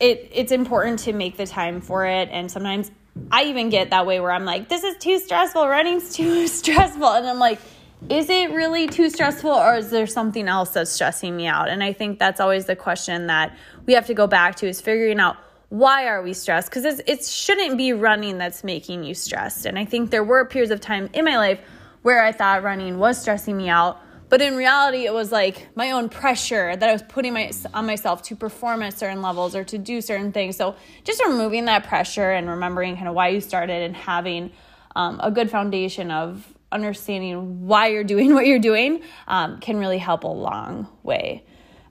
it, 0.00 0.30
it's 0.32 0.52
important 0.52 1.00
to 1.00 1.12
make 1.12 1.36
the 1.36 1.46
time 1.46 1.80
for 1.80 2.06
it. 2.06 2.28
And 2.32 2.50
sometimes 2.50 2.90
I 3.30 3.44
even 3.44 3.68
get 3.68 3.90
that 3.90 4.06
way 4.06 4.20
where 4.20 4.32
I'm 4.32 4.44
like, 4.44 4.68
this 4.68 4.82
is 4.84 4.96
too 4.96 5.18
stressful, 5.18 5.68
running's 5.68 6.12
too 6.16 6.48
stressful. 6.48 7.06
And 7.06 7.26
I'm 7.26 7.38
like, 7.38 7.60
is 8.08 8.28
it 8.28 8.50
really 8.50 8.88
too 8.88 9.08
stressful 9.08 9.50
or 9.50 9.76
is 9.76 9.90
there 9.90 10.06
something 10.06 10.48
else 10.48 10.70
that's 10.70 10.90
stressing 10.90 11.36
me 11.36 11.46
out? 11.46 11.68
And 11.68 11.82
I 11.82 11.92
think 11.92 12.18
that's 12.18 12.40
always 12.40 12.66
the 12.66 12.76
question 12.76 13.28
that 13.28 13.56
we 13.86 13.94
have 13.94 14.06
to 14.06 14.14
go 14.14 14.26
back 14.26 14.56
to 14.56 14.68
is 14.68 14.80
figuring 14.80 15.20
out 15.20 15.36
why 15.68 16.06
are 16.06 16.22
we 16.22 16.34
stressed? 16.34 16.68
Because 16.68 17.00
it 17.06 17.24
shouldn't 17.24 17.78
be 17.78 17.94
running 17.94 18.36
that's 18.36 18.62
making 18.62 19.04
you 19.04 19.14
stressed. 19.14 19.64
And 19.64 19.78
I 19.78 19.86
think 19.86 20.10
there 20.10 20.22
were 20.22 20.44
periods 20.44 20.70
of 20.70 20.80
time 20.80 21.08
in 21.14 21.24
my 21.24 21.38
life 21.38 21.60
where 22.02 22.22
I 22.22 22.32
thought 22.32 22.62
running 22.62 22.98
was 22.98 23.18
stressing 23.18 23.56
me 23.56 23.70
out. 23.70 23.98
But 24.28 24.42
in 24.42 24.56
reality, 24.56 25.06
it 25.06 25.14
was 25.14 25.32
like 25.32 25.68
my 25.74 25.92
own 25.92 26.08
pressure 26.08 26.76
that 26.76 26.88
I 26.88 26.92
was 26.92 27.02
putting 27.02 27.32
my, 27.32 27.50
on 27.72 27.86
myself 27.86 28.22
to 28.24 28.36
perform 28.36 28.82
at 28.82 28.98
certain 28.98 29.22
levels 29.22 29.54
or 29.54 29.64
to 29.64 29.78
do 29.78 30.02
certain 30.02 30.32
things. 30.32 30.56
So 30.56 30.74
just 31.04 31.24
removing 31.24 31.66
that 31.66 31.84
pressure 31.84 32.32
and 32.32 32.48
remembering 32.48 32.96
kind 32.96 33.08
of 33.08 33.14
why 33.14 33.28
you 33.28 33.40
started 33.40 33.82
and 33.82 33.96
having 33.96 34.50
um, 34.94 35.20
a 35.22 35.30
good 35.30 35.50
foundation 35.50 36.10
of 36.10 36.46
understanding 36.72 37.66
why 37.66 37.88
you're 37.88 38.04
doing 38.04 38.34
what 38.34 38.46
you're 38.46 38.58
doing 38.58 39.02
um, 39.28 39.58
can 39.60 39.76
really 39.76 39.98
help 39.98 40.24
a 40.24 40.28
long 40.28 40.88
way. 41.02 41.44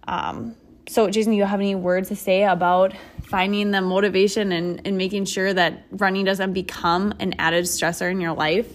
Um, 0.08 0.56
so, 0.88 1.10
Jason, 1.10 1.32
do 1.32 1.38
you 1.38 1.46
have 1.46 1.60
any 1.60 1.76
words 1.76 2.10
to 2.10 2.16
say 2.16 2.44
about 2.44 2.94
finding 3.24 3.72
the 3.72 3.82
motivation 3.82 4.52
and, 4.52 4.82
and 4.86 4.98
making 4.98 5.26
sure 5.26 5.54
that 5.54 5.86
running 5.92 6.26
doesn't 6.26 6.54
become 6.54 7.14
an 7.20 7.36
added 7.40 7.66
stressor 7.66 8.12
in 8.12 8.20
your 8.20 8.34
life? 8.34 8.68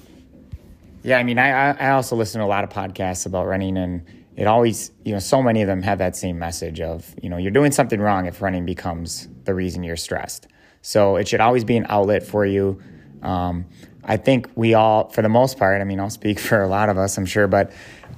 Yeah, 1.03 1.19
I 1.19 1.25
mean, 1.25 1.39
I, 1.39 1.73
I 1.73 1.91
also 1.91 2.17
listen 2.17 2.41
to 2.41 2.47
a 2.47 2.49
lot 2.49 2.65
of 2.65 2.71
podcasts 2.71 3.27
about 3.27 3.47
running, 3.47 3.77
and 3.77 4.03
it 4.35 4.47
always, 4.47 4.93
you 5.05 5.13
know, 5.13 5.19
so 5.19 5.43
many 5.43 5.63
of 5.63 5.67
them 5.67 5.83
have 5.83 5.99
that 5.99 6.17
same 6.17 6.39
message 6.39 6.81
of, 6.81 7.15
you 7.23 7.29
know, 7.29 7.37
you're 7.37 7.51
doing 7.51 7.71
something 7.71 8.01
wrong 8.01 8.27
if 8.27 8.41
running 8.41 8.65
becomes 8.65 9.29
the 9.45 9.55
reason 9.55 9.83
you're 9.83 9.97
stressed. 9.97 10.47
So 10.83 11.17
it 11.17 11.29
should 11.29 11.41
always 11.41 11.65
be 11.65 11.77
an 11.77 11.87
outlet 11.89 12.23
for 12.23 12.47
you. 12.47 12.81
Um, 13.23 13.67
I 14.07 14.17
think 14.17 14.49
we 14.55 14.75
all, 14.75 15.09
for 15.09 15.21
the 15.21 15.29
most 15.29 15.59
part, 15.59 15.81
I 15.81 15.85
mean, 15.85 16.01
I'll 16.01 16.11
speak 16.11 16.39
for 16.49 16.63
a 16.63 16.69
lot 16.69 16.89
of 16.89 16.97
us, 16.97 17.19
I'm 17.19 17.27
sure, 17.27 17.49
but 17.49 17.73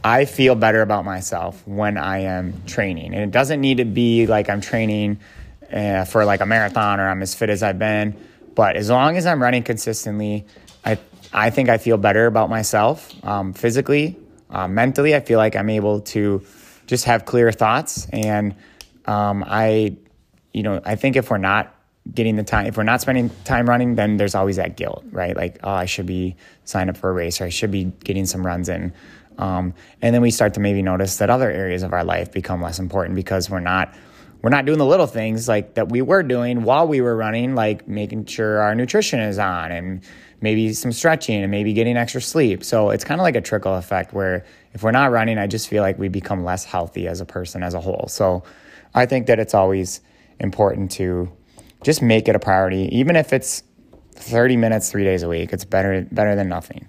I 0.05 0.26
feel 0.26 0.55
better 0.55 0.82
about 0.82 1.05
myself 1.05 1.66
when 1.66 1.97
I 1.97 2.20
am 2.20 2.62
training. 2.66 3.14
And 3.14 3.24
it 3.24 3.30
doesn't 3.30 3.61
need 3.61 3.78
to 3.78 3.84
be 3.84 4.26
like 4.26 4.49
I'm 4.49 4.61
training 4.61 5.18
uh, 5.72 6.05
for 6.05 6.24
like 6.24 6.41
a 6.41 6.47
marathon 6.47 7.01
or 7.01 7.09
I'm 7.09 7.22
as 7.22 7.34
fit 7.34 7.51
as 7.51 7.62
I've 7.62 7.78
been. 7.78 8.16
But 8.55 8.76
as 8.76 8.91
long 8.91 9.16
as 9.16 9.26
I'm 9.26 9.43
running 9.43 9.62
consistently, 9.62 10.47
I, 10.84 10.99
I 11.32 11.51
think 11.51 11.68
I 11.68 11.78
feel 11.78 11.97
better 11.97 12.26
about 12.26 12.49
myself 12.49 13.12
um, 13.24 13.53
physically, 13.53 14.16
uh, 14.51 14.68
mentally. 14.68 15.14
I 15.14 15.20
feel 15.20 15.39
like 15.39 15.57
I'm 15.57 15.70
able 15.70 16.01
to 16.01 16.45
just 16.86 17.05
have 17.07 17.24
clear 17.24 17.51
thoughts. 17.51 18.07
And 18.12 18.55
um, 19.07 19.45
I, 19.47 19.97
you 20.53 20.62
know, 20.62 20.80
I 20.84 20.97
think 20.97 21.16
if 21.16 21.30
we're 21.30 21.39
not 21.39 21.74
getting 22.14 22.36
the 22.36 22.42
time, 22.42 22.66
if 22.66 22.76
we're 22.76 22.84
not 22.84 23.00
spending 23.00 23.30
time 23.44 23.68
running, 23.68 23.94
then 23.94 24.16
there's 24.16 24.34
always 24.34 24.56
that 24.56 24.76
guilt, 24.76 25.04
right? 25.11 25.36
Like, 25.36 25.59
oh, 25.62 25.70
I 25.70 25.84
should 25.84 26.06
be 26.06 26.36
signed 26.64 26.90
up 26.90 26.96
for 26.96 27.11
a 27.11 27.12
race 27.12 27.40
or 27.40 27.44
I 27.44 27.48
should 27.50 27.70
be 27.70 27.84
getting 28.04 28.26
some 28.26 28.44
runs 28.44 28.68
in. 28.68 28.92
Um, 29.38 29.74
and 30.02 30.14
then 30.14 30.22
we 30.22 30.30
start 30.30 30.54
to 30.54 30.61
maybe 30.61 30.82
notice 30.82 31.18
that 31.18 31.30
other 31.30 31.50
areas 31.50 31.82
of 31.82 31.92
our 31.92 32.04
life 32.04 32.32
become 32.32 32.61
less 32.61 32.78
important 32.78 33.14
because 33.14 33.48
we're 33.48 33.61
not 33.61 33.94
we're 34.42 34.50
not 34.50 34.66
doing 34.66 34.78
the 34.78 34.86
little 34.86 35.09
things 35.09 35.48
like 35.48 35.74
that 35.74 35.88
we 35.88 36.00
were 36.00 36.22
doing 36.22 36.62
while 36.62 36.86
we 36.86 37.00
were 37.00 37.16
running, 37.16 37.56
like 37.56 37.88
making 37.88 38.26
sure 38.26 38.61
our 38.61 38.74
nutrition 38.74 39.18
is 39.18 39.36
on 39.36 39.72
and 39.72 40.00
maybe 40.40 40.72
some 40.72 40.92
stretching 40.92 41.42
and 41.42 41.50
maybe 41.50 41.72
getting 41.72 41.96
extra 41.96 42.20
sleep. 42.20 42.62
So 42.62 42.90
it's 42.90 43.02
kind 43.02 43.20
of 43.20 43.24
like 43.24 43.34
a 43.34 43.40
trickle 43.40 43.74
effect 43.74 44.12
where 44.12 44.44
if 44.74 44.84
we're 44.84 44.92
not 44.92 45.11
running, 45.11 45.38
I 45.38 45.48
just 45.48 45.68
feel 45.68 45.82
like 45.82 45.98
we 45.98 46.09
become 46.09 46.44
less 46.44 46.64
healthy 46.64 47.09
as 47.09 47.20
a 47.20 47.24
person 47.24 47.64
as 47.64 47.74
a 47.74 47.80
whole. 47.80 48.06
So 48.09 48.44
I 48.94 49.06
think 49.06 49.26
that 49.26 49.40
it's 49.40 49.54
always 49.54 50.00
important 50.38 50.92
to 50.92 51.32
just 51.82 52.02
make 52.02 52.28
it 52.28 52.34
a 52.34 52.38
priority, 52.38 52.88
even 52.92 53.16
if 53.16 53.32
it's 53.32 53.62
30 54.14 54.56
minutes, 54.56 54.90
three 54.90 55.04
days 55.04 55.22
a 55.22 55.28
week. 55.28 55.52
It's 55.52 55.64
better 55.64 56.06
better 56.10 56.34
than 56.34 56.48
nothing. 56.48 56.88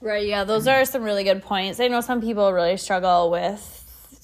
Right. 0.00 0.26
Yeah. 0.26 0.44
Those 0.44 0.66
are 0.66 0.84
some 0.86 1.02
really 1.02 1.24
good 1.24 1.42
points. 1.42 1.78
I 1.78 1.88
know 1.88 2.00
some 2.00 2.22
people 2.22 2.52
really 2.52 2.78
struggle 2.78 3.30
with 3.30 3.76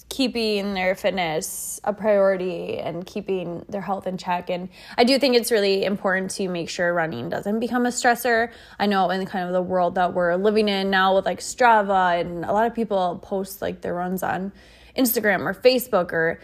keeping 0.09 0.73
their 0.73 0.95
fitness 0.95 1.81
a 1.85 1.93
priority 1.93 2.79
and 2.79 3.05
keeping 3.05 3.65
their 3.69 3.83
health 3.83 4.07
in 4.07 4.17
check. 4.17 4.49
And 4.49 4.69
I 4.97 5.05
do 5.05 5.19
think 5.19 5.37
it's 5.37 5.53
really 5.53 5.85
important 5.85 6.31
to 6.33 6.49
make 6.49 6.71
sure 6.71 6.95
running 6.95 7.29
doesn't 7.29 7.61
become 7.61 7.85
a 7.85 7.91
stressor. 7.91 8.51
I 8.79 8.87
know 8.87 9.11
in 9.11 9.27
kind 9.27 9.47
of 9.47 9.53
the 9.53 9.63
world 9.63 9.97
that 9.97 10.15
we're 10.15 10.37
living 10.37 10.69
in 10.69 10.91
now 10.91 11.15
with 11.15 11.27
like 11.27 11.41
Strava 11.41 12.21
and 12.21 12.45
a 12.45 12.53
lot 12.53 12.67
of 12.67 12.75
people 12.75 13.21
post 13.23 13.61
like 13.61 13.83
their 13.83 13.95
runs 13.95 14.23
on 14.23 14.53
Instagram 14.97 15.43
or 15.45 15.55
Facebook 15.55 16.13
or 16.13 16.41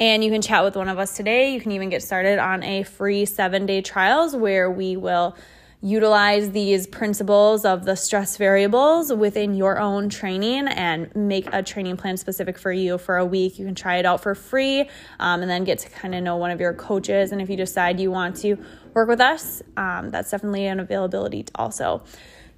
And 0.00 0.24
you 0.24 0.30
can 0.30 0.40
chat 0.42 0.64
with 0.64 0.74
one 0.74 0.88
of 0.88 0.98
us 0.98 1.16
today. 1.16 1.54
You 1.54 1.60
can 1.60 1.72
even 1.72 1.88
get 1.88 2.02
started 2.02 2.38
on 2.38 2.62
a 2.62 2.82
free 2.82 3.24
seven 3.24 3.66
day 3.66 3.82
trials 3.82 4.34
where 4.34 4.70
we 4.70 4.96
will 4.96 5.36
utilize 5.82 6.52
these 6.52 6.86
principles 6.86 7.64
of 7.64 7.84
the 7.84 7.96
stress 7.96 8.36
variables 8.36 9.12
within 9.12 9.54
your 9.54 9.80
own 9.80 10.08
training 10.08 10.68
and 10.68 11.14
make 11.16 11.48
a 11.52 11.60
training 11.60 11.96
plan 11.96 12.16
specific 12.16 12.56
for 12.56 12.72
you 12.72 12.96
for 12.98 13.16
a 13.16 13.26
week. 13.26 13.58
You 13.58 13.66
can 13.66 13.74
try 13.74 13.96
it 13.96 14.06
out 14.06 14.22
for 14.22 14.36
free 14.36 14.88
um, 15.18 15.42
and 15.42 15.50
then 15.50 15.64
get 15.64 15.80
to 15.80 15.90
kind 15.90 16.14
of 16.14 16.22
know 16.22 16.36
one 16.36 16.52
of 16.52 16.60
your 16.60 16.72
coaches. 16.72 17.32
And 17.32 17.42
if 17.42 17.50
you 17.50 17.56
decide 17.56 17.98
you 17.98 18.12
want 18.12 18.36
to 18.36 18.56
work 18.94 19.08
with 19.08 19.20
us, 19.20 19.60
um, 19.76 20.10
that's 20.12 20.30
definitely 20.30 20.66
an 20.66 20.78
availability 20.78 21.46
also. 21.56 22.04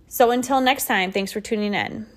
So 0.07 0.31
until 0.31 0.61
next 0.61 0.85
time, 0.85 1.11
thanks 1.11 1.33
for 1.33 1.41
tuning 1.41 1.73
in. 1.73 2.07